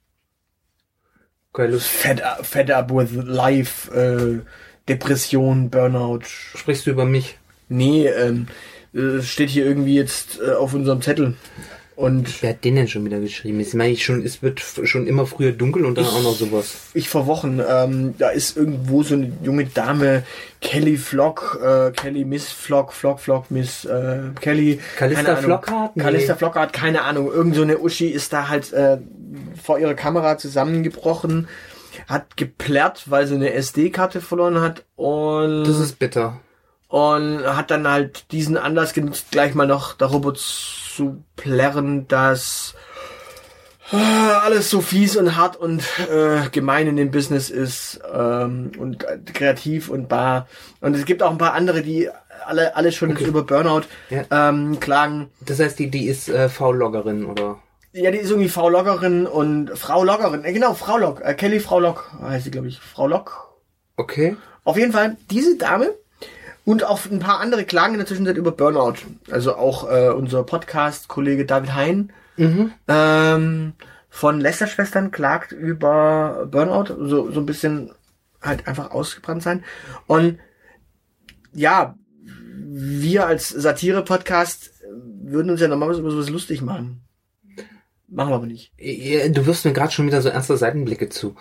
Keine 1.53 1.73
Lust. 1.73 1.87
Fed 1.87 2.21
up, 2.21 2.45
fed 2.45 2.71
up 2.73 2.91
with 2.91 3.13
life, 3.13 3.91
äh, 3.93 4.41
Depression, 4.89 5.71
Burnout. 5.71 6.25
Sprichst 6.25 6.87
du 6.87 6.91
über 6.91 7.05
mich? 7.05 7.39
Nee, 7.69 8.09
ähm, 8.09 8.49
äh, 8.93 9.23
steht 9.23 9.51
hier 9.51 9.65
irgendwie 9.65 9.95
jetzt 9.95 10.41
äh, 10.41 10.53
auf 10.53 10.75
unserem 10.75 11.01
Zettel. 11.01 11.37
Und 11.97 12.43
Wer 12.43 12.51
hat 12.51 12.65
den 12.65 12.75
denn 12.75 12.89
schon 12.89 13.05
wieder 13.05 13.21
geschrieben? 13.21 13.61
Ich 13.61 13.73
meine, 13.75 13.93
ich 13.93 14.05
schon, 14.05 14.25
es 14.25 14.43
wird 14.43 14.61
schon 14.61 15.07
immer 15.07 15.27
früher 15.27 15.53
dunkel 15.53 15.85
und 15.85 15.97
dann 15.97 16.07
auch 16.07 16.23
noch 16.23 16.35
sowas. 16.35 16.75
ich 16.93 17.09
vor 17.09 17.27
Wochen, 17.27 17.61
ähm, 17.67 18.15
da 18.19 18.31
ist 18.31 18.57
irgendwo 18.57 19.05
so 19.05 19.15
eine 19.15 19.33
junge 19.43 19.67
Dame, 19.67 20.25
Kelly 20.61 20.97
Flock, 20.97 21.61
äh, 21.63 21.93
Kelly 21.93 22.25
Miss 22.25 22.51
Flock, 22.51 22.93
Flock, 22.93 23.21
Flock, 23.21 23.51
Miss 23.51 23.85
äh, 23.85 24.23
Kelly. 24.41 24.81
Callista. 24.97 25.37
Flockhart? 25.37 25.97
Nee. 25.97 26.03
Callista 26.03 26.35
Flockhart, 26.35 26.73
keine 26.73 27.03
Ahnung. 27.03 27.31
Irgend 27.31 27.55
so 27.55 27.63
eine 27.63 27.79
Uschi 27.79 28.09
ist 28.09 28.33
da 28.33 28.49
halt 28.49 28.73
äh, 28.73 28.99
vor 29.63 29.79
ihrer 29.79 29.95
Kamera 29.95 30.37
zusammengebrochen, 30.37 31.47
hat 32.09 32.37
geplärrt, 32.37 33.05
weil 33.07 33.29
sie 33.29 33.37
eine 33.37 33.53
SD-Karte 33.53 34.21
verloren 34.21 34.61
hat 34.61 34.85
und 34.97 35.65
Das 35.65 35.79
ist 35.79 35.99
bitter. 36.01 36.41
Und 36.89 37.45
hat 37.45 37.71
dann 37.71 37.89
halt 37.89 38.31
diesen 38.33 38.57
Anlass 38.57 38.93
genutzt, 38.93 39.27
gleich 39.31 39.55
mal 39.55 39.67
noch 39.67 39.95
darüber 39.95 40.35
zu 40.35 41.25
plärren, 41.37 42.07
dass 42.09 42.75
äh, 43.93 43.97
alles 43.97 44.71
so 44.71 44.81
fies 44.81 45.17
und 45.17 45.37
hart 45.37 45.57
und 45.57 45.83
äh, 46.11 46.49
gemein 46.51 46.87
in 46.87 46.97
dem 46.97 47.11
Business 47.11 47.51
ist 47.51 48.01
ähm, 48.15 48.73
und 48.79 49.05
äh, 49.05 49.19
kreativ 49.33 49.89
und 49.91 50.09
bar. 50.09 50.47
Und 50.81 50.95
es 50.97 51.05
gibt 51.05 51.23
auch 51.23 51.31
ein 51.31 51.39
paar 51.39 51.55
andere, 51.55 51.83
die 51.83 52.09
alle, 52.47 52.77
alle 52.77 52.93
schon 52.93 53.13
Okay. 53.13 53.25
über 53.25 53.43
Burnout 53.43 53.83
Ja. 54.11 54.25
ähm, 54.31 54.79
klagen. 54.81 55.31
Das 55.41 55.61
heißt, 55.61 55.79
die, 55.79 55.91
die 55.91 56.07
ist 56.07 56.29
äh, 56.29 56.49
V-Loggerin, 56.49 57.25
oder? 57.27 57.59
Ja, 57.93 58.11
die 58.11 58.19
ist 58.19 58.31
irgendwie 58.31 58.49
Frau 58.49 58.69
Loggerin 58.69 59.27
und 59.27 59.71
Frau 59.79 60.03
Loggerin. 60.03 60.45
Äh, 60.45 60.53
genau, 60.53 60.75
Frau 60.75 60.99
Log. 60.99 61.21
Äh, 61.23 61.35
Kelly 61.35 61.61
Frau 61.61 61.79
Log 61.81 62.11
heißt 62.23 62.45
sie, 62.45 62.51
glaube 62.51 62.69
ich. 62.69 62.81
Frau 62.81 63.07
Log. 63.07 63.55
Okay. 63.97 64.37
Auf 64.65 64.77
jeden 64.77 64.93
Fall, 64.93 65.17
diese 65.31 65.57
Dame 65.57 65.95
und 66.65 66.85
auch 66.85 67.01
ein 67.11 67.19
paar 67.19 67.41
andere 67.41 67.65
klagen 67.65 67.95
in 67.95 67.99
der 67.99 68.07
Zwischenzeit 68.07 68.37
über 68.37 68.53
Burnout. 68.53 68.95
Also 69.31 69.57
auch 69.57 69.91
äh, 69.91 70.09
unser 70.11 70.43
Podcast-Kollege 70.45 71.45
David 71.47 71.75
Hein 71.75 72.13
Mhm. 72.37 72.73
ähm, 72.89 73.73
von 74.09 74.41
Lester-Schwestern 74.41 75.11
klagt 75.13 75.53
über 75.53 76.49
Burnout, 76.51 76.95
so, 77.07 77.31
so 77.31 77.41
ein 77.41 77.47
bisschen 77.47 77.93
halt 78.43 78.67
einfach 78.67 78.91
ausgebrannt 78.91 79.43
sein. 79.43 79.65
Und 80.09 80.39
ja, 81.53 81.95
wir 82.37 83.27
als 83.27 83.49
Satire-Podcast 83.51 84.73
würden 85.23 85.51
uns 85.51 85.61
ja 85.61 85.69
normalerweise 85.69 86.01
über 86.01 86.11
sowas 86.11 86.29
lustig 86.29 86.61
machen. 86.61 87.03
Machen 88.09 88.31
wir 88.31 88.37
aber 88.37 88.47
nicht. 88.47 88.73
Äh, 88.79 89.31
Du 89.31 89.47
wirst 89.47 89.65
mir 89.65 89.73
gerade 89.73 89.93
schon 89.93 90.07
wieder 90.07 90.23
so 90.23 90.29
ernste 90.29 90.57
Seitenblicke 90.57 91.09
zu. 91.09 91.37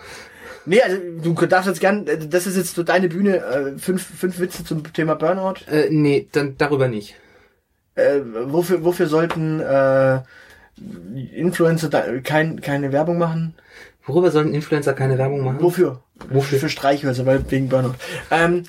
Nee, 0.66 0.80
also 0.80 0.96
du 1.22 1.34
darfst 1.46 1.68
jetzt 1.68 1.80
gern, 1.80 2.06
das 2.28 2.46
ist 2.46 2.56
jetzt 2.56 2.74
so 2.74 2.82
deine 2.82 3.08
Bühne, 3.08 3.38
äh, 3.38 3.78
fünf, 3.78 4.02
fünf 4.02 4.38
Witze 4.38 4.64
zum 4.64 4.92
Thema 4.92 5.14
Burnout. 5.14 5.70
Äh, 5.70 5.88
nee, 5.90 6.28
dann 6.32 6.56
darüber 6.56 6.88
nicht. 6.88 7.16
Äh, 7.94 8.20
wofür, 8.46 8.82
wofür 8.84 9.06
sollten 9.06 9.60
äh, 9.60 10.20
Influencer 11.34 11.88
da 11.88 12.02
kein, 12.22 12.60
keine 12.60 12.92
Werbung 12.92 13.18
machen? 13.18 13.54
Worüber 14.06 14.30
sollen 14.30 14.52
Influencer 14.52 14.92
keine 14.94 15.18
Werbung 15.18 15.42
machen? 15.44 15.58
Wofür? 15.60 16.02
Wofür? 16.30 16.58
Für 16.58 16.68
Streichhölzer, 16.68 17.26
weil 17.26 17.44
wegen 17.50 17.68
Burnout. 17.68 17.94
Ähm, 18.30 18.64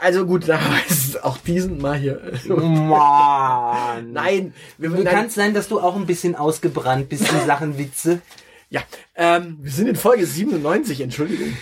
Also 0.00 0.24
gut, 0.26 0.44
da 0.48 0.58
ist 0.88 1.22
auch 1.22 1.38
diesen 1.38 1.78
mal 1.78 1.96
hier. 1.98 2.20
Mann. 2.46 4.12
Nein, 4.12 4.54
wir 4.78 4.90
Du 4.90 5.02
nein, 5.02 5.14
kannst 5.14 5.34
sein, 5.34 5.52
dass 5.54 5.68
du 5.68 5.80
auch 5.80 5.96
ein 5.96 6.06
bisschen 6.06 6.36
ausgebrannt 6.36 7.08
bist 7.08 7.30
in 7.30 7.46
Sachen 7.46 7.78
Witze. 7.78 8.20
Ja, 8.70 8.82
ähm, 9.16 9.58
wir 9.60 9.70
sind 9.72 9.88
in 9.88 9.96
Folge 9.96 10.24
97, 10.26 11.00
Entschuldigung. 11.00 11.56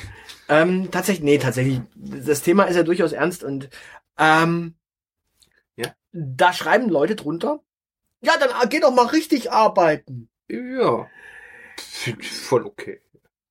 Ähm, 0.48 0.90
tatsächlich, 0.90 1.24
nee, 1.24 1.38
tatsächlich. 1.38 1.80
Das 1.94 2.42
Thema 2.42 2.64
ist 2.64 2.76
ja 2.76 2.82
durchaus 2.82 3.12
ernst 3.12 3.42
und 3.44 3.70
ähm, 4.18 4.74
Ja. 5.76 5.94
da 6.12 6.52
schreiben 6.52 6.88
Leute 6.88 7.16
drunter. 7.16 7.60
Ja, 8.20 8.34
dann 8.38 8.68
geh 8.68 8.80
doch 8.80 8.94
mal 8.94 9.06
richtig 9.06 9.50
arbeiten. 9.52 10.28
Ja. 10.48 11.08
Voll 12.22 12.64
okay. 12.64 13.00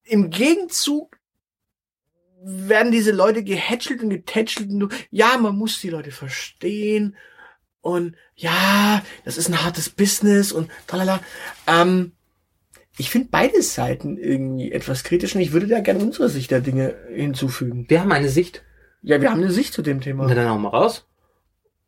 Im 0.03 0.29
Gegenzug 0.29 1.17
werden 2.43 2.91
diese 2.91 3.11
Leute 3.11 3.43
gehätschelt 3.43 4.01
und 4.03 4.09
getätschelt 4.09 4.69
und 4.69 4.79
du, 4.79 4.87
ja, 5.09 5.37
man 5.37 5.55
muss 5.55 5.81
die 5.81 5.89
Leute 5.89 6.11
verstehen 6.11 7.15
und 7.81 8.15
ja, 8.35 9.01
das 9.25 9.37
ist 9.37 9.47
ein 9.49 9.63
hartes 9.63 9.89
Business 9.89 10.51
und 10.51 10.69
tralala. 10.87 11.21
Ähm, 11.65 12.11
ich 12.97 13.09
finde 13.09 13.27
beide 13.31 13.61
Seiten 13.61 14.17
irgendwie 14.17 14.71
etwas 14.71 15.03
kritisch 15.03 15.35
und 15.35 15.41
ich 15.41 15.51
würde 15.53 15.67
da 15.67 15.79
gerne 15.81 15.99
unsere 16.03 16.29
Sicht 16.29 16.51
der 16.51 16.61
Dinge 16.61 16.95
hinzufügen. 17.13 17.85
Wir 17.89 18.01
haben 18.01 18.11
eine 18.11 18.29
Sicht. 18.29 18.63
Ja, 19.03 19.21
wir 19.21 19.29
haben 19.31 19.41
eine 19.41 19.51
Sicht 19.51 19.73
zu 19.73 19.81
dem 19.81 19.97
Na 19.97 20.03
Thema. 20.03 20.33
dann 20.33 20.47
auch 20.47 20.57
mal 20.57 20.69
raus. 20.69 21.05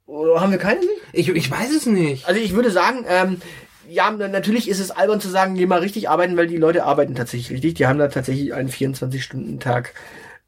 Oder 0.06 0.42
haben 0.42 0.52
wir 0.52 0.58
keine 0.60 0.82
Sicht? 0.82 0.92
Ich, 1.14 1.30
ich 1.30 1.52
weiß 1.52 1.72
es 1.76 1.86
nicht. 1.86 2.28
Also 2.28 2.40
ich 2.40 2.54
würde 2.54 2.72
sagen, 2.72 3.06
ähm, 3.08 3.42
ja, 3.88 4.14
na- 4.16 4.28
natürlich 4.28 4.70
ist 4.70 4.80
es 4.80 4.92
albern 4.92 5.20
zu 5.22 5.30
sagen, 5.30 5.56
geh 5.56 5.66
mal 5.66 5.80
richtig 5.80 6.10
arbeiten, 6.10 6.38
weil 6.38 6.48
die 6.48 6.58
Leute 6.58 6.84
arbeiten 6.86 7.16
tatsächlich 7.16 7.52
richtig. 7.52 7.74
Die 7.76 7.88
haben 7.88 8.00
da 8.00 8.08
tatsächlich 8.08 8.54
einen 8.54 8.70
24-Stunden-Tag, 8.70 9.94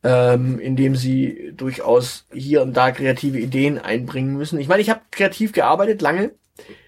ähm, 0.04 0.60
in 0.60 0.76
dem 0.76 0.96
sie 0.96 1.52
durchaus 1.56 2.26
hier 2.34 2.62
und 2.62 2.76
da 2.78 2.92
kreative 2.92 3.40
Ideen 3.40 3.78
einbringen 3.80 4.36
müssen. 4.36 4.60
Ich 4.60 4.68
meine, 4.68 4.82
ich 4.82 4.90
habe 4.90 5.02
kreativ 5.12 5.52
gearbeitet, 5.52 6.02
lange. 6.02 6.32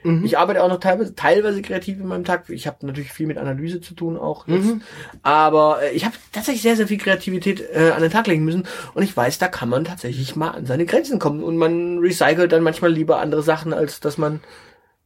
Mhm. 0.04 0.26
Ich 0.26 0.38
arbeite 0.38 0.64
auch 0.64 0.70
noch 0.70 0.80
teilweise, 0.80 1.16
teilweise 1.16 1.62
kreativ 1.62 2.00
in 2.00 2.08
meinem 2.08 2.24
Tag. 2.24 2.50
Ich 2.50 2.68
habe 2.68 2.86
natürlich 2.86 3.12
viel 3.12 3.28
mit 3.28 3.38
Analyse 3.38 3.82
zu 3.82 3.94
tun 3.94 4.18
auch. 4.18 4.48
Jetzt. 4.48 4.66
Mhm. 4.66 4.82
Aber 5.22 5.82
äh, 5.82 5.92
ich 5.92 6.06
habe 6.06 6.16
tatsächlich 6.32 6.62
sehr, 6.62 6.76
sehr 6.76 6.88
viel 6.88 6.98
Kreativität 6.98 7.62
äh, 7.74 7.92
an 7.92 8.02
den 8.02 8.12
Tag 8.12 8.28
legen 8.28 8.44
müssen. 8.44 8.68
Und 8.94 9.04
ich 9.04 9.16
weiß, 9.16 9.40
da 9.40 9.48
kann 9.48 9.70
man 9.70 9.86
tatsächlich 9.86 10.36
mal 10.36 10.52
an 10.52 10.66
seine 10.66 10.86
Grenzen 10.86 11.20
kommen. 11.20 11.44
Und 11.44 11.58
man 11.58 12.00
recycelt 12.00 12.52
dann 12.52 12.64
manchmal 12.64 12.92
lieber 12.92 13.20
andere 13.20 13.44
Sachen, 13.44 13.74
als 13.74 14.00
dass 14.00 14.18
man 14.18 14.42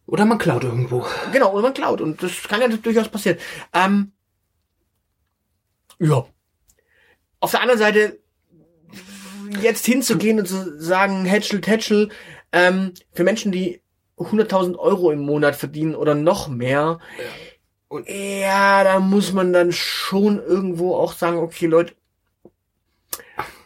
Oder 0.08 0.26
man 0.26 0.38
klaut 0.38 0.64
irgendwo. 0.64 1.06
Genau, 1.34 1.52
oder 1.52 1.64
man 1.64 1.74
klaut. 1.74 2.02
Und 2.02 2.24
das 2.24 2.44
kann 2.48 2.62
ja 2.62 2.68
durchaus 2.70 3.10
passieren. 3.10 3.38
Ähm, 3.74 4.14
ja. 6.00 6.26
Auf 7.40 7.52
der 7.52 7.62
anderen 7.62 7.80
Seite, 7.80 8.20
jetzt 9.62 9.86
hinzugehen 9.86 10.40
und 10.40 10.48
zu 10.48 10.80
sagen, 10.80 11.26
Hätschel, 11.26 11.62
Tätschel, 11.62 12.10
ähm, 12.52 12.94
für 13.14 13.24
Menschen, 13.24 13.52
die 13.52 13.82
100.000 14.18 14.78
Euro 14.78 15.12
im 15.12 15.20
Monat 15.20 15.56
verdienen 15.56 15.96
oder 15.96 16.16
noch 16.16 16.48
mehr, 16.48 17.00
Und- 17.88 18.08
ja, 18.10 18.84
da 18.84 19.00
muss 19.00 19.32
man 19.34 19.54
dann 19.54 19.72
schon 19.72 20.44
irgendwo 20.44 20.96
auch 20.96 21.14
sagen, 21.14 21.38
okay, 21.38 21.68
Leute, 21.68 21.94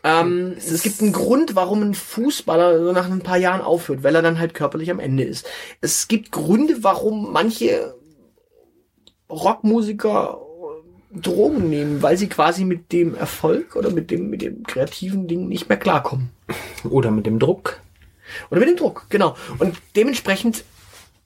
ähm, 0.03 0.55
Es 0.57 0.71
es, 0.71 0.81
gibt 0.81 1.01
einen 1.01 1.13
Grund, 1.13 1.55
warum 1.55 1.83
ein 1.83 1.93
Fußballer 1.93 2.83
so 2.83 2.91
nach 2.91 3.09
ein 3.09 3.21
paar 3.21 3.37
Jahren 3.37 3.61
aufhört, 3.61 4.03
weil 4.03 4.15
er 4.15 4.21
dann 4.23 4.39
halt 4.39 4.53
körperlich 4.55 4.89
am 4.89 4.99
Ende 4.99 5.23
ist. 5.23 5.47
Es 5.79 6.07
gibt 6.07 6.31
Gründe, 6.31 6.83
warum 6.83 7.31
manche 7.31 7.93
Rockmusiker 9.29 10.39
äh, 11.13 11.19
Drogen 11.19 11.69
nehmen, 11.69 12.01
weil 12.01 12.17
sie 12.17 12.27
quasi 12.29 12.65
mit 12.65 12.91
dem 12.91 13.15
Erfolg 13.15 13.75
oder 13.75 13.91
mit 13.91 14.11
dem, 14.11 14.29
mit 14.29 14.41
dem 14.41 14.63
kreativen 14.63 15.27
Ding 15.27 15.47
nicht 15.47 15.69
mehr 15.69 15.77
klarkommen. 15.77 16.29
Oder 16.89 17.11
mit 17.11 17.25
dem 17.25 17.37
Druck. 17.39 17.79
Oder 18.49 18.59
mit 18.59 18.69
dem 18.69 18.77
Druck, 18.77 19.05
genau. 19.09 19.35
Und 19.59 19.77
dementsprechend, 19.95 20.63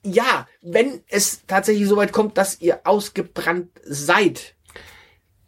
ja, 0.02 0.46
wenn 0.62 1.00
es 1.08 1.46
tatsächlich 1.46 1.88
so 1.88 1.96
weit 1.96 2.12
kommt, 2.12 2.38
dass 2.38 2.60
ihr 2.60 2.80
ausgebrannt 2.84 3.70
seid, 3.84 4.54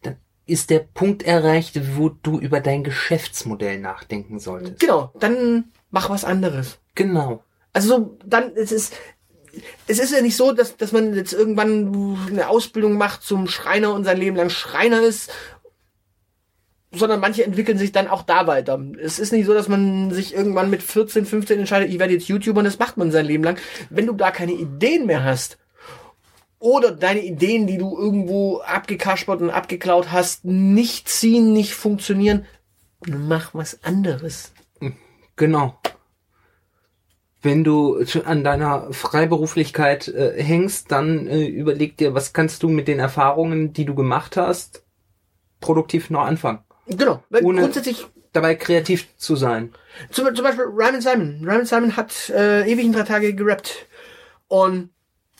Dann 0.03 0.17
ist 0.47 0.71
der 0.71 0.81
Punkt 0.81 1.23
erreicht, 1.23 1.81
wo 1.97 2.09
du 2.09 2.39
über 2.39 2.61
dein 2.61 2.85
Geschäftsmodell 2.85 3.79
nachdenken 3.81 4.39
solltest. 4.39 4.81
genau, 4.81 5.13
dann 5.19 5.65
mach 5.91 6.11
was 6.11 6.25
anderes. 6.25 6.79
Genau. 6.95 7.43
Also 7.73 7.89
so, 7.89 8.19
dann, 8.25 8.53
es 8.57 8.73
ist, 8.73 8.95
es 9.87 9.99
ist 9.99 10.13
ja 10.13 10.21
nicht 10.21 10.37
so, 10.37 10.53
dass, 10.53 10.77
dass 10.77 10.93
man 10.93 11.15
jetzt 11.15 11.33
irgendwann 11.33 12.27
eine 12.29 12.49
Ausbildung 12.49 12.95
macht 12.97 13.23
zum 13.23 13.49
Schreiner 13.49 13.95
und 13.95 14.05
sein 14.05 14.19
Leben 14.19 14.37
lang 14.37 14.51
Schreiner 14.51 15.03
ist, 15.03 15.31
sondern 16.91 17.21
manche 17.21 17.45
entwickeln 17.45 17.79
sich 17.79 17.93
dann 17.93 18.09
auch 18.09 18.23
da 18.23 18.47
weiter. 18.47 18.81
Es 19.01 19.19
ist 19.19 19.33
nicht 19.33 19.47
so, 19.47 19.55
dass 19.55 19.69
man 19.69 20.11
sich 20.11 20.35
irgendwann 20.35 20.71
mit 20.71 20.83
14, 20.83 21.27
15 21.27 21.59
entscheidet, 21.61 21.91
ich 21.91 21.99
werde 21.99 22.15
jetzt 22.15 22.29
YouTuber 22.29 22.61
und 22.61 22.65
das 22.65 22.79
macht 22.79 22.97
man 22.97 23.11
sein 23.11 23.27
Leben 23.27 23.45
lang. 23.45 23.59
Wenn 23.91 24.07
du 24.07 24.15
da 24.15 24.31
keine 24.31 24.53
Ideen 24.53 25.07
mehr 25.07 25.25
hast, 25.25 25.59
oder 26.61 26.91
deine 26.91 27.23
Ideen, 27.23 27.67
die 27.67 27.79
du 27.79 27.97
irgendwo 27.97 28.59
abgekaspert 28.59 29.41
und 29.41 29.51
abgeklaut 29.51 30.11
hast, 30.11 30.45
nicht 30.45 31.09
ziehen, 31.09 31.53
nicht 31.53 31.75
funktionieren, 31.75 32.47
mach 33.07 33.55
was 33.55 33.85
anderes. 33.85 34.53
Genau. 35.37 35.79
Wenn 37.41 37.63
du 37.63 38.05
an 38.25 38.43
deiner 38.43 38.93
Freiberuflichkeit 38.93 40.09
äh, 40.09 40.43
hängst, 40.43 40.91
dann 40.91 41.29
äh, 41.29 41.45
überleg 41.45 41.97
dir, 41.97 42.13
was 42.13 42.33
kannst 42.33 42.65
du 42.65 42.69
mit 42.69 42.89
den 42.89 42.99
Erfahrungen, 42.99 43.73
die 43.73 43.85
du 43.85 43.95
gemacht 43.95 44.37
hast, 44.37 44.85
produktiv 45.61 46.11
noch 46.11 46.25
anfangen. 46.25 46.59
Genau. 46.89 47.23
Ohne- 47.43 47.61
grundsätzlich 47.63 48.07
Dabei 48.33 48.55
kreativ 48.57 49.09
zu 49.17 49.37
sein. 49.37 49.73
Zum, 50.11 50.33
zum 50.35 50.45
Beispiel 50.45 50.65
Ryman 50.65 51.01
Simon. 51.01 51.39
Ryman 51.41 51.65
Simon 51.65 51.97
hat 51.97 52.29
äh, 52.29 52.71
ewig 52.71 52.85
in 52.85 52.93
drei 52.93 53.03
Tage 53.03 53.35
gerappt 53.35 53.87
und 54.49 54.91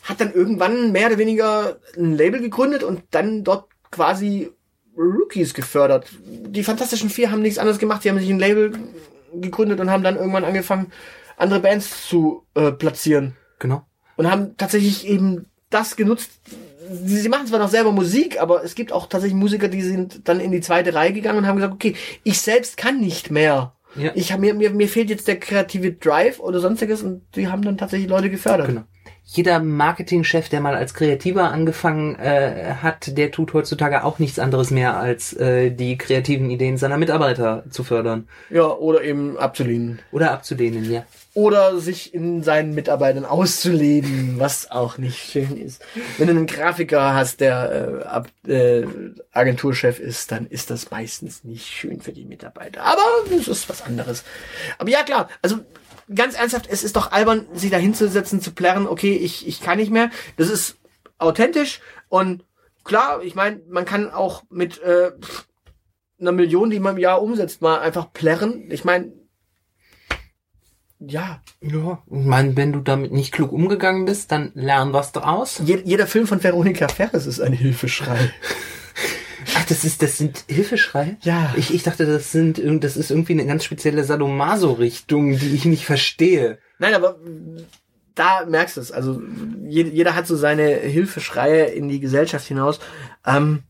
hat 0.05 0.21
dann 0.23 0.33
irgendwann 0.33 0.91
mehr 0.91 1.09
oder 1.09 1.19
weniger 1.19 1.79
ein 1.97 2.15
Label 2.17 2.41
gegründet 2.41 2.83
und 2.83 3.03
dann 3.11 3.45
dort 3.45 3.67
quasi 3.91 4.51
Rookies 4.97 5.53
gefördert. 5.53 6.07
Die 6.25 6.65
Fantastischen 6.65 7.11
Vier 7.11 7.31
haben 7.31 7.43
nichts 7.43 7.59
anderes 7.59 7.79
gemacht. 7.79 8.03
Sie 8.03 8.09
haben 8.09 8.19
sich 8.19 8.31
ein 8.31 8.39
Label 8.39 8.73
gegründet 9.35 9.81
und 9.81 9.91
haben 9.91 10.03
dann 10.03 10.17
irgendwann 10.17 10.45
angefangen, 10.45 10.91
andere 11.37 11.61
Bands 11.61 12.09
zu 12.09 12.47
äh, 12.55 12.73
platzieren 12.73 13.37
Genau. 13.59 13.87
und 14.17 14.31
haben 14.31 14.57
tatsächlich 14.57 15.07
eben 15.07 15.47
das 15.71 15.95
genutzt. 15.95 16.31
Sie, 16.91 17.29
machen 17.29 17.47
zwar 17.47 17.59
noch 17.59 17.69
selber 17.69 17.93
Musik, 17.93 18.41
aber 18.41 18.65
es 18.65 18.75
gibt 18.75 18.93
auch 18.93 19.07
tatsächlich 19.07 19.39
Musiker, 19.39 19.69
die 19.69 19.83
sind 19.83 20.29
dann 20.29 20.41
in 20.41 20.53
die 20.53 20.61
zweite 20.61 20.95
Reihe 20.95 21.13
gegangen 21.13 21.39
und 21.39 21.47
haben 21.47 21.57
gesagt, 21.57 21.75
okay, 21.75 21.95
ich 22.25 22.41
selbst 22.41 22.77
kann 22.77 23.01
nicht 23.01 23.31
mehr. 23.31 23.75
Ja. 23.97 24.13
Ich 24.15 24.33
hab, 24.33 24.41
mir, 24.41 24.55
mir, 24.55 24.71
mir 24.71 24.89
fehlt 24.89 25.11
jetzt 25.11 25.29
der 25.29 25.41
kreative 25.41 25.93
Drive 25.93 26.41
oder 26.41 26.61
sonstiges 26.61 27.03
und 27.03 27.23
die 27.35 27.49
haben 27.49 27.63
dann 27.63 27.79
tatsächlich 27.79 28.09
Leute 28.09 28.31
gefördert. 28.31 28.69
Genau. 28.69 28.85
Jeder 29.31 29.61
Marketingchef, 29.61 30.49
der 30.49 30.63
mal 30.63 30.75
als 30.75 30.95
Kreativer 30.95 31.53
angefangen 31.53 32.15
äh, 32.19 32.77
hat, 32.83 33.19
der 33.19 33.31
tut 33.31 33.53
heutzutage 33.53 34.03
auch 34.03 34.19
nichts 34.19 34.39
anderes 34.39 34.71
mehr, 34.71 34.97
als 34.97 35.35
äh, 35.35 35.71
die 35.71 35.99
kreativen 35.99 36.49
Ideen 36.51 36.79
seiner 36.79 36.97
Mitarbeiter 36.97 37.63
zu 37.69 37.85
fördern 37.85 38.27
Ja, 38.49 38.69
oder 38.69 39.03
eben 39.05 39.37
abzulehnen. 39.37 39.99
oder 40.13 40.33
abzulehnen, 40.33 40.91
ja. 40.91 41.05
Oder 41.35 41.79
sich 41.79 42.15
in 42.15 42.43
seinen 42.43 42.75
Mitarbeitern 42.75 43.27
auszuleben, 43.27 44.37
was 44.39 44.71
auch 44.71 44.97
nicht 44.97 45.19
schön 45.19 45.59
ist. 45.59 45.85
Wenn 46.17 46.29
du 46.29 46.33
einen 46.33 46.47
Grafiker 46.47 47.13
hast, 47.15 47.41
der 47.41 48.01
äh, 48.01 48.05
Ab 48.07 48.29
äh, 48.47 48.85
Agenturchef 49.33 50.01
ist, 50.01 50.33
dann 50.33 50.47
ist 50.47 50.71
das 50.71 50.91
meistens 50.91 51.45
nicht 51.45 51.67
schön 51.67 52.01
für 52.01 52.13
die 52.13 52.25
Mitarbeiter. 52.25 52.83
Aber 52.83 53.03
das 53.31 53.47
ist 53.47 53.69
was 53.69 53.83
anderes. 53.83 54.25
Aber 54.79 54.89
ja, 54.91 55.03
klar, 55.03 55.29
also 55.43 55.59
ganz 56.15 56.35
ernsthaft, 56.35 56.67
es 56.71 56.83
ist 56.83 56.97
doch 56.97 57.13
albern, 57.13 57.47
sich 57.55 57.71
da 57.71 57.77
hinzusetzen, 57.77 58.41
zu 58.41 58.53
plärren, 58.53 58.87
okay, 58.87 59.15
ich, 59.15 59.47
ich 59.47 59.61
kann 59.61 59.79
nicht 59.79 59.91
mehr. 59.91 60.11
Das 60.37 60.49
ist 60.49 60.77
authentisch 61.19 61.81
und 62.09 62.45
klar, 62.85 63.23
ich 63.23 63.35
meine, 63.35 63.61
man 63.69 63.85
kann 63.85 64.11
auch 64.11 64.45
mit 64.51 64.81
äh, 64.83 65.13
einer 66.21 66.33
Million, 66.33 66.71
die 66.71 66.81
man 66.81 66.97
im 66.97 67.03
Jahr 67.03 67.23
umsetzt, 67.23 67.63
mal 67.63 67.79
einfach 67.81 68.13
plärren. 68.13 68.71
Ich 68.71 68.85
meine, 68.85 69.13
ja, 71.01 71.41
Ja, 71.61 72.03
ich 72.11 72.27
meine, 72.27 72.57
wenn 72.57 72.73
du 72.73 72.81
damit 72.81 73.13
nicht 73.13 73.33
klug 73.33 73.53
umgegangen 73.53 74.05
bist, 74.05 74.33
dann 74.33 74.51
lern 74.55 74.93
was 74.93 75.13
draus. 75.13 75.61
je, 75.65 75.81
jeder 75.85 76.09
Film 76.09 76.27
von 76.27 76.43
Veronika 76.43 76.89
Ferres 76.89 77.27
ist 77.27 77.41
ein 77.41 77.53
Hilfeschrei. 77.53 78.33
Ach, 79.61 79.65
das 79.67 79.85
ist, 79.85 80.03
das 80.03 80.17
sind 80.19 80.45
Hilfeschreie? 80.49 81.17
Ja. 81.23 81.53
Ich, 81.57 81.75
ich 81.75 81.83
dachte, 81.83 82.07
das 82.07 82.31
sind, 82.33 82.61
das 82.85 82.97
ist 82.97 83.11
irgendwie 83.11 83.33
eine 83.33 83.47
ganz 83.47 83.65
spezielle 83.65 84.05
Sadomaso-Richtung, 84.05 85.37
die 85.37 85.55
ich 85.55 85.65
nicht 85.65 85.85
verstehe. 85.85 86.59
Nein, 86.79 86.95
aber 86.95 87.19
da 88.15 88.45
merkst 88.47 88.77
du 88.77 88.81
es. 88.81 88.93
Also 88.93 89.21
je- 89.67 89.89
jeder 89.89 90.15
hat 90.15 90.27
so 90.29 90.37
seine 90.37 90.77
Hilfeschreie 90.77 91.65
in 91.67 91.89
die 91.89 91.99
Gesellschaft 92.01 92.47
hinaus. 92.47 92.79
Ähm, 93.27 93.65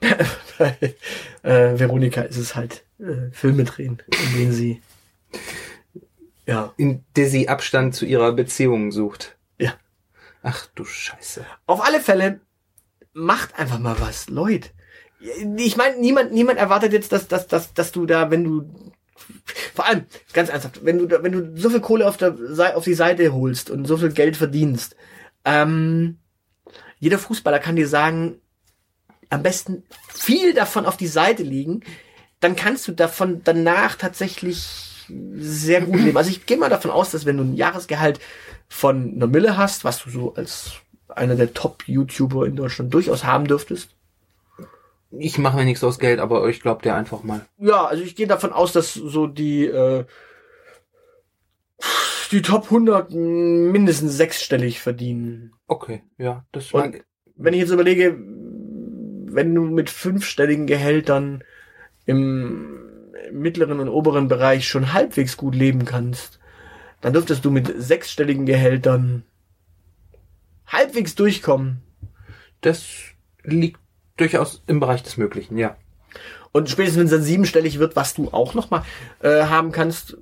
bei 0.58 0.94
äh, 1.42 1.78
Veronika 1.78 2.22
ist 2.22 2.36
es 2.38 2.54
halt 2.56 2.84
äh, 2.98 3.30
Filme 3.32 3.64
drehen, 3.64 4.02
in 4.32 4.38
denen 4.38 4.52
sie 4.52 4.82
ja 6.46 6.72
In 6.76 7.04
der 7.16 7.28
sie 7.28 7.48
Abstand 7.48 7.94
zu 7.94 8.04
ihrer 8.06 8.32
Beziehung 8.32 8.92
sucht. 8.92 9.36
ja 9.58 9.74
Ach 10.42 10.66
du 10.74 10.84
Scheiße. 10.84 11.44
Auf 11.66 11.84
alle 11.84 12.00
Fälle 12.00 12.40
macht 13.12 13.58
einfach 13.58 13.78
mal 13.78 13.96
was, 14.00 14.28
Leute. 14.28 14.70
Ich 15.56 15.76
meine, 15.76 15.96
niemand, 15.96 16.32
niemand 16.32 16.58
erwartet 16.58 16.92
jetzt, 16.92 17.12
dass, 17.12 17.28
dass, 17.28 17.46
dass, 17.46 17.72
dass 17.72 17.92
du 17.92 18.04
da, 18.04 18.30
wenn 18.30 18.44
du 18.44 18.92
vor 19.74 19.86
allem 19.86 20.04
ganz 20.32 20.50
ernsthaft, 20.50 20.84
wenn 20.84 20.98
du 20.98 21.22
wenn 21.22 21.32
du 21.32 21.60
so 21.60 21.70
viel 21.70 21.80
Kohle 21.80 22.06
auf 22.06 22.16
der 22.16 22.36
auf 22.76 22.84
die 22.84 22.94
Seite 22.94 23.32
holst 23.32 23.70
und 23.70 23.86
so 23.86 23.96
viel 23.96 24.12
Geld 24.12 24.36
verdienst, 24.36 24.96
ähm, 25.44 26.18
jeder 26.98 27.18
Fußballer 27.18 27.58
kann 27.58 27.76
dir 27.76 27.88
sagen, 27.88 28.40
am 29.30 29.42
besten 29.42 29.84
viel 30.12 30.54
davon 30.54 30.86
auf 30.86 30.96
die 30.96 31.06
Seite 31.06 31.42
legen, 31.42 31.82
dann 32.40 32.56
kannst 32.56 32.86
du 32.88 32.92
davon 32.92 33.42
danach 33.44 33.96
tatsächlich 33.96 35.06
sehr 35.36 35.82
gut 35.82 36.00
leben. 36.00 36.16
Also 36.16 36.30
ich 36.30 36.46
gehe 36.46 36.56
mal 36.56 36.70
davon 36.70 36.90
aus, 36.90 37.10
dass 37.10 37.26
wenn 37.26 37.36
du 37.36 37.44
ein 37.44 37.54
Jahresgehalt 37.54 38.20
von 38.68 39.14
einer 39.14 39.26
Mille 39.26 39.56
hast, 39.56 39.84
was 39.84 40.02
du 40.02 40.10
so 40.10 40.34
als 40.34 40.72
einer 41.08 41.36
der 41.36 41.52
Top-YouTuber 41.52 42.46
in 42.46 42.56
Deutschland 42.56 42.92
durchaus 42.92 43.24
haben 43.24 43.46
dürftest. 43.46 43.90
Ich 45.18 45.38
mache 45.38 45.56
mir 45.56 45.64
nichts 45.64 45.84
aus 45.84 45.98
Geld, 45.98 46.18
aber 46.20 46.48
ich 46.48 46.60
glaub 46.60 46.82
dir 46.82 46.94
einfach 46.94 47.22
mal. 47.22 47.44
Ja, 47.58 47.84
also 47.86 48.02
ich 48.02 48.16
gehe 48.16 48.26
davon 48.26 48.52
aus, 48.52 48.72
dass 48.72 48.94
so 48.94 49.26
die 49.26 49.66
äh, 49.66 50.04
die 52.32 52.42
Top 52.42 52.64
100 52.64 53.10
mindestens 53.12 54.16
sechsstellig 54.16 54.80
verdienen. 54.80 55.52
Okay, 55.66 56.02
ja, 56.18 56.44
das 56.52 56.72
Und- 56.72 57.02
Wenn 57.36 57.54
ich 57.54 57.60
jetzt 57.60 57.70
überlege, 57.70 58.16
wenn 58.18 59.54
du 59.54 59.62
mit 59.62 59.90
fünfstelligen 59.90 60.66
Gehältern 60.66 61.42
im 62.06 62.80
mittleren 63.32 63.80
und 63.80 63.88
oberen 63.88 64.28
Bereich 64.28 64.68
schon 64.68 64.92
halbwegs 64.92 65.36
gut 65.36 65.54
leben 65.54 65.84
kannst, 65.84 66.38
dann 67.00 67.12
dürftest 67.12 67.44
du 67.44 67.50
mit 67.50 67.72
sechsstelligen 67.76 68.46
Gehältern 68.46 69.24
halbwegs 70.66 71.14
durchkommen. 71.14 71.82
das 72.60 72.84
liegt 73.42 73.78
durchaus 74.16 74.62
im 74.66 74.80
Bereich 74.80 75.02
des 75.02 75.16
Möglichen, 75.16 75.58
ja. 75.58 75.76
Und 76.52 76.70
spätestens 76.70 76.98
wenn 77.00 77.06
es 77.06 77.12
dann 77.12 77.22
siebenstellig 77.22 77.78
wird, 77.78 77.96
was 77.96 78.14
du 78.14 78.28
auch 78.30 78.54
noch 78.54 78.70
mal 78.70 78.84
äh, 79.20 79.44
haben 79.44 79.72
kannst, 79.72 80.16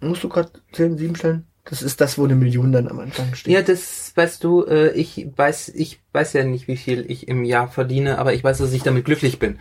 musst 0.00 0.22
du 0.22 0.28
gerade 0.28 0.50
zählen, 0.72 0.96
sieben 0.96 1.16
stellen? 1.16 1.46
Das 1.64 1.82
ist 1.82 2.00
das, 2.00 2.16
wo 2.16 2.24
eine 2.24 2.36
Million 2.36 2.70
dann 2.70 2.86
am 2.86 3.00
Anfang 3.00 3.34
steht. 3.34 3.52
Ja, 3.52 3.62
das 3.62 4.12
weißt 4.14 4.44
du, 4.44 4.64
äh, 4.64 4.92
ich 4.92 5.26
weiß, 5.34 5.70
ich 5.70 6.00
weiß 6.12 6.34
ja 6.34 6.44
nicht, 6.44 6.68
wie 6.68 6.76
viel 6.76 7.04
ich 7.10 7.26
im 7.26 7.44
Jahr 7.44 7.68
verdiene, 7.68 8.18
aber 8.18 8.34
ich 8.34 8.44
weiß, 8.44 8.58
dass 8.58 8.72
ich 8.72 8.84
damit 8.84 9.04
glücklich 9.04 9.40
bin. 9.40 9.58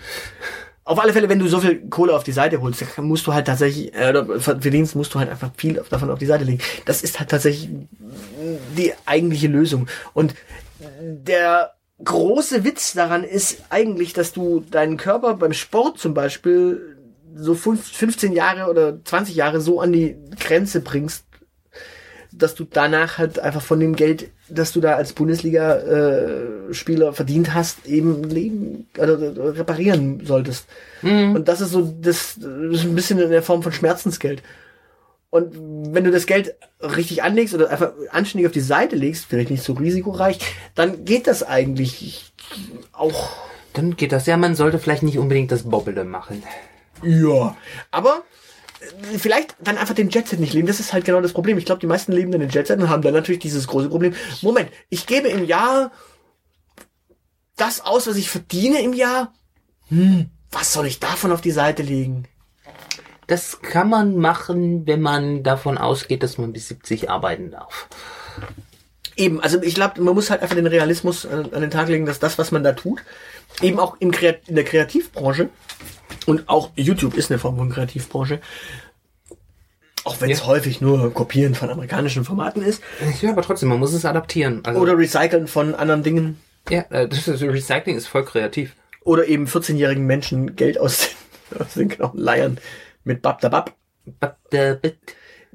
Auf 0.83 0.99
alle 0.99 1.13
Fälle, 1.13 1.29
wenn 1.29 1.39
du 1.39 1.47
so 1.47 1.59
viel 1.59 1.89
Kohle 1.89 2.15
auf 2.15 2.23
die 2.23 2.31
Seite 2.31 2.61
holst, 2.61 2.85
musst 2.99 3.25
du 3.25 3.33
halt 3.33 3.47
tatsächlich, 3.47 3.95
äh, 3.95 4.09
oder 4.09 4.39
verdienst, 4.39 4.95
musst 4.95 5.15
du 5.15 5.19
halt 5.19 5.31
einfach 5.31 5.49
viel 5.57 5.81
davon 5.89 6.11
auf 6.11 6.19
die 6.19 6.27
Seite 6.27 6.43
legen. 6.43 6.61
Das 6.85 7.01
ist 7.01 7.17
halt 7.19 7.31
tatsächlich 7.31 7.71
die 8.77 8.93
eigentliche 9.07 9.47
Lösung. 9.47 9.87
Und 10.13 10.35
der 11.01 11.71
große 12.03 12.63
Witz 12.63 12.93
daran 12.93 13.23
ist 13.23 13.63
eigentlich, 13.69 14.13
dass 14.13 14.33
du 14.33 14.59
deinen 14.59 14.97
Körper 14.97 15.35
beim 15.35 15.53
Sport 15.53 15.99
zum 15.99 16.13
Beispiel 16.13 16.97
so 17.35 17.55
fünf- 17.55 17.91
15 17.91 18.33
Jahre 18.33 18.69
oder 18.69 19.03
20 19.03 19.35
Jahre 19.35 19.61
so 19.61 19.81
an 19.81 19.91
die 19.91 20.15
Grenze 20.39 20.81
bringst, 20.81 21.25
dass 22.31 22.55
du 22.55 22.65
danach 22.65 23.17
halt 23.17 23.39
einfach 23.39 23.61
von 23.61 23.79
dem 23.79 23.95
Geld, 23.95 24.29
das 24.49 24.71
du 24.73 24.81
da 24.81 24.95
als 24.95 25.13
Bundesliga-Spieler 25.13 27.13
verdient 27.13 27.53
hast, 27.53 27.87
eben 27.87 28.23
leben 28.23 28.87
oder 28.97 29.55
reparieren 29.57 30.21
solltest. 30.25 30.65
Und 31.35 31.47
das 31.47 31.61
ist 31.61 31.71
so, 31.71 31.81
das, 32.01 32.35
das 32.37 32.79
ist 32.79 32.83
ein 32.83 32.95
bisschen 32.95 33.19
in 33.19 33.29
der 33.29 33.43
Form 33.43 33.63
von 33.63 33.71
Schmerzensgeld. 33.71 34.41
Und 35.35 35.93
wenn 35.93 36.05
du 36.05 36.11
das 36.11 36.27
Geld 36.27 36.55
richtig 36.79 37.21
anlegst 37.21 37.53
oder 37.53 37.69
einfach 37.69 37.91
anständig 38.09 38.47
auf 38.47 38.53
die 38.53 38.61
Seite 38.61 38.95
legst, 38.95 39.25
vielleicht 39.25 39.49
nicht 39.49 39.63
so 39.63 39.73
risikoreich, 39.73 40.39
dann 40.75 41.03
geht 41.03 41.27
das 41.27 41.43
eigentlich 41.43 42.31
auch. 42.93 43.31
Dann 43.73 43.97
geht 43.97 44.13
das 44.13 44.27
ja, 44.27 44.37
man 44.37 44.55
sollte 44.55 44.79
vielleicht 44.79 45.03
nicht 45.03 45.17
unbedingt 45.17 45.51
das 45.51 45.63
Bobbele 45.63 46.05
machen. 46.05 46.41
Ja. 47.03 47.57
Aber 47.91 48.23
äh, 48.79 49.17
vielleicht 49.17 49.57
dann 49.59 49.77
einfach 49.77 49.93
den 49.93 50.09
Jetset 50.09 50.39
nicht 50.39 50.53
leben. 50.53 50.67
Das 50.67 50.79
ist 50.79 50.93
halt 50.93 51.03
genau 51.03 51.19
das 51.19 51.33
Problem. 51.33 51.57
Ich 51.57 51.65
glaube, 51.65 51.81
die 51.81 51.87
meisten 51.87 52.13
leben 52.13 52.31
dann 52.31 52.39
den 52.39 52.49
Jetset 52.49 52.79
und 52.79 52.87
haben 52.87 53.01
dann 53.01 53.13
natürlich 53.13 53.41
dieses 53.41 53.67
große 53.67 53.89
Problem. 53.89 54.15
Moment, 54.41 54.69
ich 54.87 55.05
gebe 55.05 55.27
im 55.27 55.43
Jahr 55.43 55.91
das 57.57 57.81
aus, 57.81 58.07
was 58.07 58.15
ich 58.15 58.29
verdiene 58.29 58.81
im 58.81 58.93
Jahr. 58.93 59.33
Hm, 59.89 60.29
was 60.49 60.71
soll 60.71 60.85
ich 60.85 61.01
davon 61.01 61.33
auf 61.33 61.41
die 61.41 61.51
Seite 61.51 61.83
legen? 61.83 62.25
Das 63.27 63.61
kann 63.61 63.89
man 63.89 64.17
machen, 64.17 64.85
wenn 64.85 65.01
man 65.01 65.43
davon 65.43 65.77
ausgeht, 65.77 66.21
dass 66.23 66.37
man 66.37 66.53
bis 66.53 66.67
70 66.67 67.09
arbeiten 67.09 67.51
darf. 67.51 67.87
Eben, 69.17 69.39
also 69.41 69.61
ich 69.61 69.75
glaube, 69.75 70.01
man 70.01 70.13
muss 70.13 70.29
halt 70.29 70.41
einfach 70.41 70.55
den 70.55 70.67
Realismus 70.67 71.25
äh, 71.25 71.29
an 71.51 71.61
den 71.61 71.71
Tag 71.71 71.87
legen, 71.87 72.05
dass 72.05 72.19
das, 72.19 72.37
was 72.37 72.51
man 72.51 72.63
da 72.63 72.73
tut, 72.73 72.99
eben 73.61 73.79
auch 73.79 73.97
Kreat 74.11 74.41
in 74.47 74.55
der 74.55 74.65
Kreativbranche 74.65 75.49
und 76.25 76.49
auch 76.49 76.71
YouTube 76.75 77.15
ist 77.15 77.31
eine 77.31 77.39
Form 77.39 77.55
von 77.57 77.69
Kreativbranche, 77.69 78.41
auch 80.03 80.19
wenn 80.21 80.29
es 80.29 80.39
Ja. 80.41 80.47
häufig 80.47 80.81
nur 80.81 81.13
Kopieren 81.13 81.55
von 81.55 81.69
amerikanischen 81.69 82.25
Formaten 82.25 82.61
ist 82.61 82.83
Ja, 83.21 83.31
aber 83.31 83.41
trotzdem, 83.41 83.69
man 83.69 83.79
muss 83.79 83.93
es 83.93 84.05
adaptieren. 84.05 84.61
Also, 84.65 84.79
oder 84.81 84.97
Recyceln 84.97 85.47
von 85.47 85.73
anderen 85.75 86.03
Dingen 86.03 86.39
ja, 86.69 86.81
äh, 86.89 87.07
das 87.07 87.27
ist, 87.27 87.41
Recycling 87.41 87.95
ist 87.95 88.07
voll 88.07 88.25
kreativ. 88.25 88.75
oder 89.03 89.25
eben 89.27 89.45
14-jährigen 89.47 90.05
Menschen 90.05 90.55
Geld 90.55 90.77
aus 90.79 91.09
den, 91.51 91.59
aus 91.61 91.73
den 91.75 91.87
Knochen 91.89 92.19
leiern 92.19 92.57
mit 93.05 93.21
Babdabab. 93.21 93.73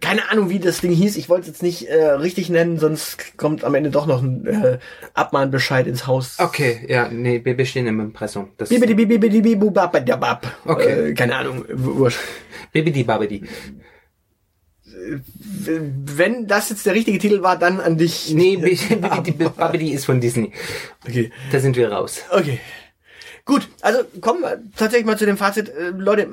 Keine 0.00 0.30
Ahnung, 0.30 0.48
wie 0.48 0.58
das 0.58 0.80
Ding 0.80 0.92
hieß. 0.92 1.16
Ich 1.16 1.28
wollte 1.28 1.42
es 1.42 1.46
jetzt 1.48 1.62
nicht 1.62 1.88
äh, 1.88 2.12
richtig 2.12 2.48
nennen, 2.48 2.78
sonst 2.78 3.36
kommt 3.36 3.64
am 3.64 3.74
Ende 3.74 3.90
doch 3.90 4.06
noch 4.06 4.22
ein 4.22 4.46
äh, 4.46 4.78
Abmahnbescheid 5.12 5.86
ins 5.86 6.06
Haus. 6.06 6.36
Okay, 6.38 6.86
ja, 6.88 7.08
nee, 7.08 7.44
wir 7.44 7.54
bestehen 7.54 7.86
im 7.86 8.00
Impressum. 8.00 8.52
Das 8.56 8.70
Bibidi 8.70 8.94
bibidi 8.94 9.18
bibidi 9.18 9.56
bubabadabab. 9.56 10.46
Okay. 10.64 11.10
Äh, 11.10 11.14
keine 11.14 11.36
Ahnung. 11.36 11.66
Wurscht. 11.70 12.18
Bibidi 12.72 13.04
Babidi. 13.04 13.44
Wenn 15.66 16.46
das 16.46 16.70
jetzt 16.70 16.86
der 16.86 16.94
richtige 16.94 17.18
Titel 17.18 17.42
war, 17.42 17.58
dann 17.58 17.80
an 17.80 17.98
dich. 17.98 18.32
Nee, 18.32 18.56
Bibidi 18.56 19.32
Babidi 19.56 19.92
ist 19.92 20.06
von 20.06 20.20
Disney. 20.20 20.52
Okay. 21.06 21.30
Da 21.52 21.60
sind 21.60 21.76
wir 21.76 21.92
raus. 21.92 22.22
Okay. 22.30 22.58
Gut, 23.44 23.68
also 23.82 24.00
kommen 24.20 24.42
wir 24.42 24.62
tatsächlich 24.76 25.06
mal 25.06 25.18
zu 25.18 25.26
dem 25.26 25.36
Fazit. 25.36 25.68
Äh, 25.68 25.90
Leute, 25.90 26.28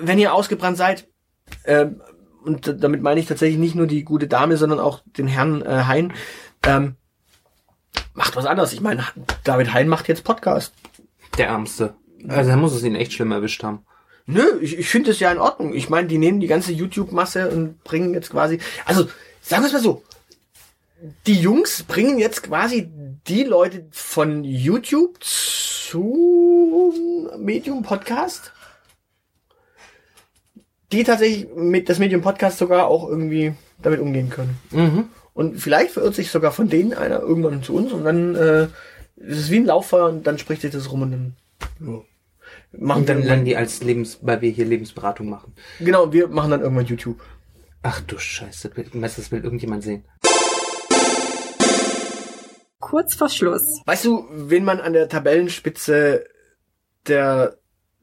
wenn 0.00 0.18
ihr 0.18 0.34
ausgebrannt 0.34 0.76
seid, 0.76 1.08
ähm, 1.64 2.00
und 2.44 2.82
damit 2.82 3.02
meine 3.02 3.20
ich 3.20 3.26
tatsächlich 3.26 3.58
nicht 3.58 3.74
nur 3.74 3.86
die 3.86 4.02
gute 4.02 4.26
Dame, 4.26 4.56
sondern 4.56 4.80
auch 4.80 5.02
den 5.04 5.26
Herrn 5.26 5.62
äh, 5.62 5.84
Hein, 5.84 6.12
ähm, 6.64 6.96
macht 8.14 8.36
was 8.36 8.46
anderes. 8.46 8.72
Ich 8.72 8.80
meine, 8.80 9.04
David 9.44 9.74
Hein 9.74 9.88
macht 9.88 10.08
jetzt 10.08 10.24
Podcast. 10.24 10.72
Der 11.36 11.48
Ärmste. 11.48 11.94
Also 12.28 12.50
da 12.50 12.56
muss 12.56 12.74
es 12.74 12.82
ihn 12.82 12.94
echt 12.94 13.12
schlimm 13.12 13.32
erwischt 13.32 13.62
haben. 13.62 13.84
Nö, 14.26 14.58
ich, 14.60 14.78
ich 14.78 14.88
finde 14.88 15.10
es 15.10 15.20
ja 15.20 15.32
in 15.32 15.38
Ordnung. 15.38 15.74
Ich 15.74 15.88
meine, 15.90 16.08
die 16.08 16.18
nehmen 16.18 16.40
die 16.40 16.46
ganze 16.46 16.72
YouTube-Masse 16.72 17.50
und 17.50 17.82
bringen 17.84 18.14
jetzt 18.14 18.30
quasi, 18.30 18.58
also 18.84 19.08
sagen 19.40 19.62
wir 19.62 19.66
es 19.66 19.72
mal 19.72 19.82
so, 19.82 20.02
die 21.26 21.40
Jungs 21.40 21.82
bringen 21.82 22.18
jetzt 22.18 22.42
quasi 22.42 22.90
die 23.26 23.44
Leute 23.44 23.86
von 23.90 24.44
YouTube 24.44 25.18
zu 25.22 26.94
Medium 27.38 27.82
Podcast, 27.82 28.52
die 30.92 31.04
tatsächlich 31.04 31.48
mit 31.54 31.88
das 31.88 31.98
Medium 31.98 32.22
Podcast 32.22 32.58
sogar 32.58 32.86
auch 32.86 33.08
irgendwie 33.08 33.54
damit 33.82 34.00
umgehen 34.00 34.30
können. 34.30 34.58
Mhm. 34.70 35.08
Und 35.32 35.58
vielleicht 35.58 35.92
verirrt 35.92 36.14
sich 36.14 36.30
sogar 36.30 36.52
von 36.52 36.68
denen 36.68 36.92
einer 36.92 37.20
irgendwann 37.20 37.62
zu 37.62 37.74
uns 37.74 37.92
und 37.92 38.04
dann 38.04 38.34
äh, 38.34 38.64
ist 39.16 39.38
es 39.38 39.50
wie 39.50 39.58
ein 39.58 39.66
Lauffeuer 39.66 40.08
und 40.08 40.26
dann 40.26 40.38
spricht 40.38 40.62
sich 40.62 40.72
das 40.72 40.90
rum 40.90 41.02
und 41.02 41.10
dann 41.12 41.36
ja, 41.80 42.02
machen 42.72 43.00
Und 43.00 43.08
dann 43.08 43.22
lernen 43.22 43.44
die 43.44 43.56
als 43.56 43.82
Lebens, 43.82 44.18
weil 44.22 44.40
wir 44.40 44.50
hier 44.50 44.64
Lebensberatung 44.64 45.28
machen. 45.28 45.54
Genau, 45.78 46.12
wir 46.12 46.28
machen 46.28 46.50
dann 46.50 46.60
irgendwann 46.60 46.86
YouTube. 46.86 47.20
Ach 47.82 48.00
du 48.00 48.18
Scheiße, 48.18 48.70
meinst 48.92 49.16
du, 49.16 49.22
das 49.22 49.32
will 49.32 49.42
irgendjemand 49.42 49.82
sehen? 49.84 50.04
Kurz 52.78 53.14
vor 53.14 53.28
Schluss. 53.28 53.80
Weißt 53.86 54.04
du, 54.04 54.26
wen 54.30 54.64
man 54.64 54.80
an 54.80 54.92
der 54.92 55.08
Tabellenspitze 55.08 56.24
der 57.06 57.56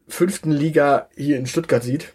fünften 0.08 0.52
Liga 0.52 1.10
hier 1.16 1.38
in 1.38 1.46
Stuttgart 1.46 1.84
sieht? 1.84 2.14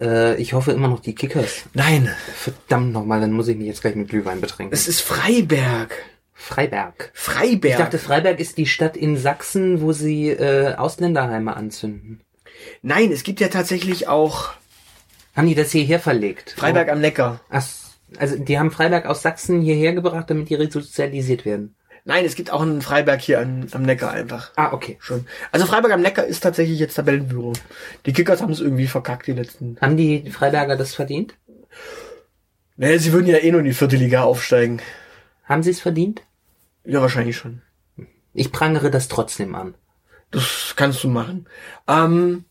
Äh, 0.00 0.36
ich 0.40 0.52
hoffe 0.52 0.72
immer 0.72 0.88
noch 0.88 1.00
die 1.00 1.14
Kickers. 1.14 1.64
Nein, 1.74 2.10
Verdammt 2.34 2.92
nochmal, 2.92 3.20
dann 3.20 3.32
muss 3.32 3.48
ich 3.48 3.56
mich 3.56 3.66
jetzt 3.66 3.80
gleich 3.82 3.94
mit 3.94 4.08
Glühwein 4.08 4.40
betrinken. 4.40 4.72
es 4.74 4.88
ist 4.88 5.00
Freiberg. 5.00 5.94
Freiberg. 6.32 7.10
Freiberg. 7.14 7.72
Ich 7.72 7.78
dachte, 7.78 7.98
Freiberg 7.98 8.40
ist 8.40 8.58
die 8.58 8.66
Stadt 8.66 8.96
in 8.96 9.16
Sachsen, 9.16 9.80
wo 9.80 9.92
sie 9.92 10.28
äh, 10.28 10.74
Ausländerheime 10.74 11.56
anzünden. 11.56 12.20
Nein, 12.82 13.10
es 13.12 13.22
gibt 13.22 13.40
ja 13.40 13.48
tatsächlich 13.48 14.08
auch 14.08 14.50
Haben 15.34 15.48
die 15.48 15.54
das 15.54 15.72
hierher 15.72 16.00
verlegt? 16.00 16.54
Freiberg 16.56 16.90
am 16.90 17.00
Neckar. 17.00 17.40
Ach, 17.50 17.66
also 18.18 18.36
die 18.38 18.58
haben 18.58 18.70
Freiberg 18.70 19.06
aus 19.06 19.22
Sachsen 19.22 19.60
hierher 19.60 19.92
gebracht, 19.92 20.30
damit 20.30 20.48
die 20.50 20.54
resozialisiert 20.54 21.44
werden. 21.44 21.74
Nein, 22.08 22.24
es 22.24 22.36
gibt 22.36 22.52
auch 22.52 22.62
einen 22.62 22.82
Freiberg 22.82 23.20
hier 23.20 23.40
an, 23.40 23.66
am 23.72 23.82
Neckar 23.82 24.12
einfach. 24.12 24.52
Ah, 24.54 24.72
okay. 24.72 24.96
Schon. 25.00 25.26
Also 25.50 25.66
Freiberg 25.66 25.92
am 25.92 26.02
Neckar 26.02 26.24
ist 26.24 26.40
tatsächlich 26.40 26.78
jetzt 26.78 26.94
Tabellenführung. 26.94 27.54
Die 28.06 28.12
Kickers 28.12 28.40
haben 28.40 28.52
es 28.52 28.60
irgendwie 28.60 28.86
verkackt, 28.86 29.26
die 29.26 29.32
letzten. 29.32 29.76
Haben 29.80 29.96
die 29.96 30.30
Freiberger 30.30 30.76
das 30.76 30.94
verdient? 30.94 31.34
Naja, 32.76 32.96
sie 33.00 33.12
würden 33.12 33.26
ja 33.26 33.38
eh 33.38 33.50
nur 33.50 33.58
in 33.58 33.66
die 33.66 33.74
vierte 33.74 33.96
Liga 33.96 34.22
aufsteigen. 34.22 34.80
Haben 35.42 35.64
sie 35.64 35.70
es 35.70 35.80
verdient? 35.80 36.22
Ja, 36.84 37.00
wahrscheinlich 37.00 37.36
schon. 37.36 37.62
Ich 38.32 38.52
prangere 38.52 38.92
das 38.92 39.08
trotzdem 39.08 39.56
an. 39.56 39.74
Das 40.30 40.74
kannst 40.76 41.02
du 41.02 41.08
machen. 41.08 41.48
Ähm, 41.88 42.44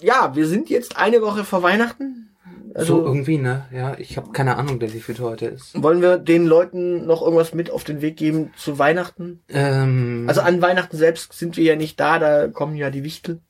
ja, 0.00 0.34
wir 0.34 0.48
sind 0.48 0.70
jetzt 0.70 0.96
eine 0.96 1.22
Woche 1.22 1.44
vor 1.44 1.62
Weihnachten. 1.62 2.31
Also 2.74 3.00
so 3.00 3.04
irgendwie, 3.06 3.38
ne? 3.38 3.66
Ja, 3.72 3.96
ich 3.98 4.16
habe 4.16 4.32
keine 4.32 4.56
Ahnung, 4.56 4.80
wie 4.80 4.88
viel 5.00 5.18
heute 5.18 5.46
ist. 5.46 5.80
wollen 5.82 6.00
wir 6.00 6.18
den 6.18 6.46
Leuten 6.46 7.06
noch 7.06 7.22
irgendwas 7.22 7.52
mit 7.54 7.70
auf 7.70 7.84
den 7.84 8.00
Weg 8.00 8.16
geben 8.16 8.52
zu 8.56 8.78
Weihnachten? 8.78 9.40
Ähm, 9.48 10.24
Also 10.28 10.40
an 10.40 10.62
Weihnachten 10.62 10.96
selbst 10.96 11.32
sind 11.34 11.56
wir 11.56 11.64
ja 11.64 11.76
nicht 11.76 12.00
da, 12.00 12.18
da 12.18 12.48
kommen 12.48 12.76
ja 12.76 12.90
die 12.90 13.04
Wichtel. 13.04 13.40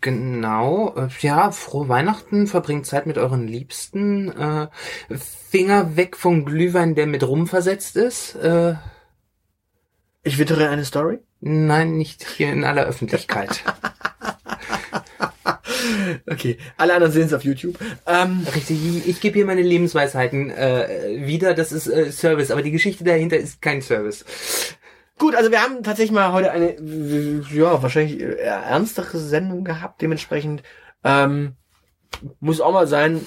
Genau, 0.00 0.94
äh, 0.96 1.08
ja, 1.20 1.50
frohe 1.50 1.88
Weihnachten, 1.88 2.46
verbringt 2.46 2.86
Zeit 2.86 3.06
mit 3.06 3.18
euren 3.18 3.46
Liebsten, 3.46 4.30
äh, 4.30 4.68
Finger 5.50 5.96
weg 5.96 6.16
vom 6.16 6.44
Glühwein, 6.46 6.94
der 6.94 7.06
mit 7.06 7.22
Rum 7.26 7.46
versetzt 7.46 7.96
ist, 7.96 8.34
äh, 8.36 8.76
Ich 10.22 10.38
wittere 10.38 10.68
eine 10.70 10.84
Story. 10.86 11.18
nein, 11.40 11.96
nicht 11.98 12.24
hier 12.26 12.50
in 12.52 12.64
aller 12.64 12.84
Öffentlichkeit. 12.86 13.62
Okay, 16.30 16.58
alle 16.76 16.94
anderen 16.94 17.12
sehen 17.12 17.26
es 17.26 17.32
auf 17.32 17.44
YouTube. 17.44 17.78
Ähm, 18.06 18.46
Richtig, 18.54 19.06
ich, 19.06 19.20
gebe 19.20 19.34
hier 19.34 19.46
meine 19.46 19.62
Lebensweisheiten 19.62 20.50
äh, 20.50 21.26
wieder, 21.26 21.54
das 21.54 21.72
ist 21.72 21.86
äh, 21.86 22.10
Service, 22.12 22.50
aber 22.50 22.62
die 22.62 22.70
Geschichte 22.70 23.04
dahinter 23.04 23.36
ist 23.36 23.60
kein 23.62 23.82
Service. 23.82 24.24
gut, 25.18 25.34
also 25.34 25.50
wir 25.50 25.62
haben 25.62 25.82
tatsächlich 25.82 26.12
mal 26.12 26.32
heute 26.32 26.50
eine, 26.50 26.70
äh, 26.70 27.42
ja, 27.52 27.82
wahrscheinlich 27.82 28.20
eher 28.20 28.56
ernstere 28.56 29.18
Sendung 29.18 29.64
gehabt. 29.64 30.02
Dementsprechend 30.02 30.62
ähm, 31.04 31.56
muss 32.40 32.60
auch 32.60 32.72
mal 32.72 32.86
sein, 32.86 33.20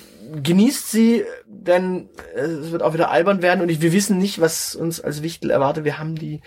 genießt 0.44 0.92
sie, 0.92 1.24
denn 1.46 2.10
es 2.36 2.72
wird 2.72 2.84
auch 2.84 2.94
wieder 2.94 3.12
albern 3.12 3.42
werden 3.42 3.62
und 3.62 3.70
ich, 3.70 3.82
wir 3.82 3.94
wissen 3.94 4.18
nicht, 4.18 4.42
was 4.42 4.76
uns 4.76 5.00
als 5.00 5.24
Wichtel 5.24 5.50
erwartet. 5.52 5.86
Wir 5.86 6.00
haben 6.00 6.16
die 6.16 6.42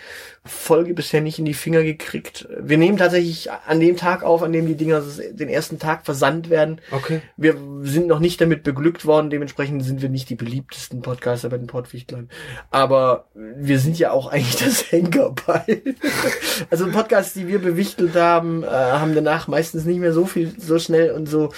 Folge 0.44 0.94
bisher 0.94 1.20
nicht 1.20 1.38
in 1.38 1.44
die 1.44 1.54
Finger 1.54 1.82
gekriegt. 1.82 2.48
Wir 2.58 2.78
nehmen 2.78 2.98
tatsächlich 2.98 3.50
an 3.50 3.80
dem 3.80 3.96
Tag 3.96 4.22
auf, 4.22 4.42
an 4.42 4.52
dem 4.52 4.66
die 4.66 4.74
Dinger 4.74 5.02
den 5.32 5.48
ersten 5.48 5.78
Tag 5.78 6.04
versandt 6.04 6.50
werden. 6.50 6.80
Okay. 6.90 7.22
Wir 7.36 7.56
sind 7.82 8.06
noch 8.06 8.20
nicht 8.20 8.40
damit 8.40 8.62
beglückt 8.62 9.06
worden, 9.06 9.30
dementsprechend 9.30 9.84
sind 9.84 10.02
wir 10.02 10.08
nicht 10.08 10.28
die 10.30 10.36
beliebtesten 10.36 11.02
Podcaster 11.02 11.48
bei 11.48 11.58
den 11.58 11.66
Podwichtlern. 11.66 12.28
Aber 12.70 13.26
wir 13.34 13.78
sind 13.78 13.98
ja 13.98 14.12
auch 14.12 14.28
eigentlich 14.28 14.56
das 14.56 14.82
Henkerbeil. 14.90 15.82
also 16.70 16.90
Podcasts, 16.90 17.34
die 17.34 17.48
wir 17.48 17.60
bewichtelt 17.60 18.14
haben, 18.14 18.62
äh, 18.62 18.66
haben 18.66 19.14
danach 19.14 19.48
meistens 19.48 19.84
nicht 19.84 20.00
mehr 20.00 20.12
so 20.12 20.26
viel, 20.26 20.52
so 20.58 20.78
schnell 20.78 21.12
und 21.12 21.26
so, 21.26 21.50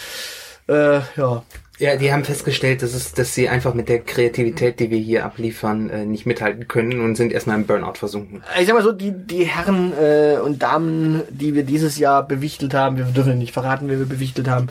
äh, 0.69 1.01
ja. 1.17 1.43
Ja, 1.79 1.97
die 1.97 2.13
haben 2.13 2.23
festgestellt, 2.25 2.83
dass, 2.83 2.95
es, 2.95 3.13
dass 3.13 3.35
sie 3.35 3.49
einfach 3.49 3.75
mit 3.75 3.89
der 3.89 4.01
Kreativität, 4.01 4.79
die 4.79 4.91
wir 4.91 4.99
hier 4.99 5.25
abliefern, 5.25 5.91
äh, 5.91 6.05
nicht 6.05 6.27
mithalten 6.27 6.69
können 6.69 7.01
und 7.01 7.17
sind 7.17 7.33
erstmal 7.33 7.57
im 7.57 7.67
Burnout 7.67 7.95
versunken. 7.95 8.45
Ich 8.61 8.67
sag 8.67 8.75
mal 8.75 8.83
so, 8.85 8.93
die, 8.93 9.11
die 9.13 9.45
Herren 9.45 9.93
äh, 9.99 10.39
und 10.39 10.63
Damen, 10.63 11.23
die 11.31 11.55
wir 11.55 11.65
dieses 11.65 11.99
Jahr 11.99 12.27
bewichtelt 12.27 12.75
haben, 12.75 12.99
wir 12.99 13.05
dürfen 13.07 13.37
nicht 13.39 13.53
verraten, 13.53 13.89
wer 13.89 13.99
wir 13.99 14.07
bewichtelt 14.07 14.47
haben, 14.49 14.69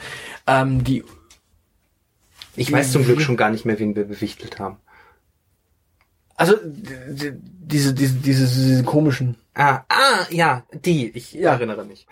ähm, 0.47 0.83
die 0.85 1.03
Ich 2.55 2.71
weiß 2.71 2.91
zum 2.93 3.03
Glück 3.03 3.21
schon 3.21 3.35
gar 3.35 3.49
nicht 3.49 3.65
mehr, 3.65 3.77
wen 3.79 3.95
wir 3.95 4.05
bewichtelt 4.05 4.59
haben. 4.59 4.77
Also 6.35 6.55
diese, 6.63 7.33
diese, 7.33 7.93
diese, 7.93 8.15
diese 8.23 8.83
komischen. 8.83 9.35
Ah, 9.53 9.81
ah, 9.89 10.25
ja, 10.29 10.63
die. 10.85 11.09
Ich 11.09 11.33
Ja. 11.33 11.51
erinnere 11.53 11.83
mich. 11.83 12.07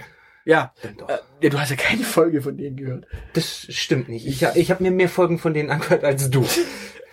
Ja. 0.50 0.74
Dann. 0.82 1.20
Äh, 1.42 1.50
du 1.52 1.60
hast 1.60 1.70
ja 1.70 1.76
keine 1.76 2.04
Folge 2.04 2.42
von 2.42 2.58
denen 2.58 2.76
gehört. 2.76 3.06
Das 3.34 3.68
stimmt 3.70 4.10
nicht. 4.10 4.26
Ich, 4.26 4.42
ich 4.42 4.72
habe 4.72 4.82
mir 4.82 4.90
mehr 4.90 5.08
Folgen 5.08 5.38
von 5.38 5.54
denen 5.54 5.70
angehört 5.70 6.04
als 6.04 6.30
du. 6.30 6.46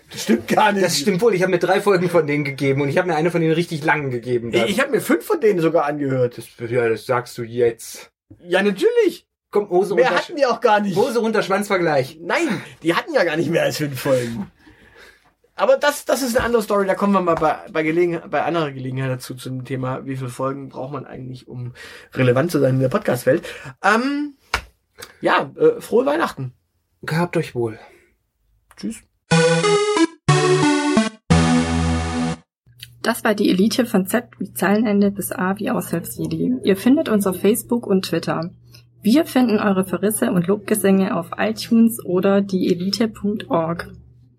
Das 0.08 0.22
stimmt 0.22 0.46
gar 0.46 0.70
nicht. 0.70 0.86
Das 0.86 0.96
stimmt 0.96 1.20
wohl. 1.20 1.34
Ich 1.34 1.42
habe 1.42 1.50
mir 1.50 1.58
drei 1.58 1.80
Folgen 1.80 2.08
von 2.08 2.28
denen 2.28 2.44
gegeben 2.44 2.80
und 2.80 2.88
ich 2.88 2.96
habe 2.96 3.08
mir 3.08 3.16
eine 3.16 3.32
von 3.32 3.40
denen 3.40 3.54
richtig 3.54 3.82
langen 3.82 4.12
gegeben. 4.12 4.52
Ich, 4.54 4.62
ich 4.62 4.80
habe 4.80 4.92
mir 4.92 5.00
fünf 5.00 5.24
von 5.26 5.40
denen 5.40 5.58
sogar 5.58 5.84
angehört. 5.84 6.38
das, 6.38 6.70
ja, 6.70 6.88
das 6.88 7.06
sagst 7.06 7.36
du 7.36 7.42
jetzt. 7.42 8.12
Ja, 8.38 8.62
natürlich. 8.62 9.26
Komm, 9.50 9.68
Hose 9.68 9.96
Mehr 9.96 10.10
hatten 10.10 10.36
die 10.36 10.46
auch 10.46 10.60
gar 10.60 10.78
nicht. 10.78 10.96
Hose 10.96 11.18
runter, 11.18 11.42
Schwanzvergleich. 11.42 12.20
Nein, 12.22 12.62
die 12.84 12.94
hatten 12.94 13.12
ja 13.14 13.24
gar 13.24 13.36
nicht 13.36 13.50
mehr 13.50 13.64
als 13.64 13.78
fünf 13.78 14.00
Folgen. 14.00 14.48
Aber 15.58 15.78
das, 15.78 16.04
das 16.04 16.20
ist 16.20 16.36
eine 16.36 16.44
andere 16.44 16.62
Story. 16.62 16.86
Da 16.86 16.94
kommen 16.94 17.14
wir 17.14 17.22
mal 17.22 17.34
bei, 17.34 17.56
bei, 17.72 17.82
Gelegen 17.82 18.20
bei 18.30 18.42
anderer 18.44 18.70
Gelegenheit 18.72 19.10
dazu 19.10 19.34
zum 19.34 19.64
Thema, 19.64 20.04
wie 20.04 20.16
viele 20.16 20.28
Folgen 20.28 20.68
braucht 20.68 20.92
man 20.92 21.06
eigentlich, 21.06 21.48
um 21.48 21.72
relevant 22.12 22.50
zu 22.50 22.60
sein 22.60 22.74
in 22.74 22.80
der 22.80 22.90
Podcast-Welt. 22.90 23.42
Ähm, 23.82 24.36
ja, 25.22 25.50
äh, 25.56 25.80
frohe 25.80 26.04
Weihnachten. 26.04 26.52
Gehabt 27.00 27.38
euch 27.38 27.54
wohl. 27.54 27.78
Tschüss. 28.76 29.02
Das 33.02 33.24
war 33.24 33.34
die 33.34 33.48
Elite 33.48 33.86
von 33.86 34.06
Z 34.06 34.24
wie 34.38 34.52
Zeilenende 34.52 35.10
bis 35.10 35.32
A 35.32 35.58
wie 35.58 35.70
Aushilfsjedi. 35.70 36.56
Ihr 36.64 36.76
findet 36.76 37.08
uns 37.08 37.26
auf 37.26 37.40
Facebook 37.40 37.86
und 37.86 38.04
Twitter. 38.04 38.50
Wir 39.00 39.24
finden 39.24 39.58
eure 39.58 39.84
Verrisse 39.84 40.32
und 40.32 40.48
Lobgesänge 40.48 41.16
auf 41.16 41.30
iTunes 41.38 42.04
oder 42.04 42.42
dieelite.org. 42.42 43.92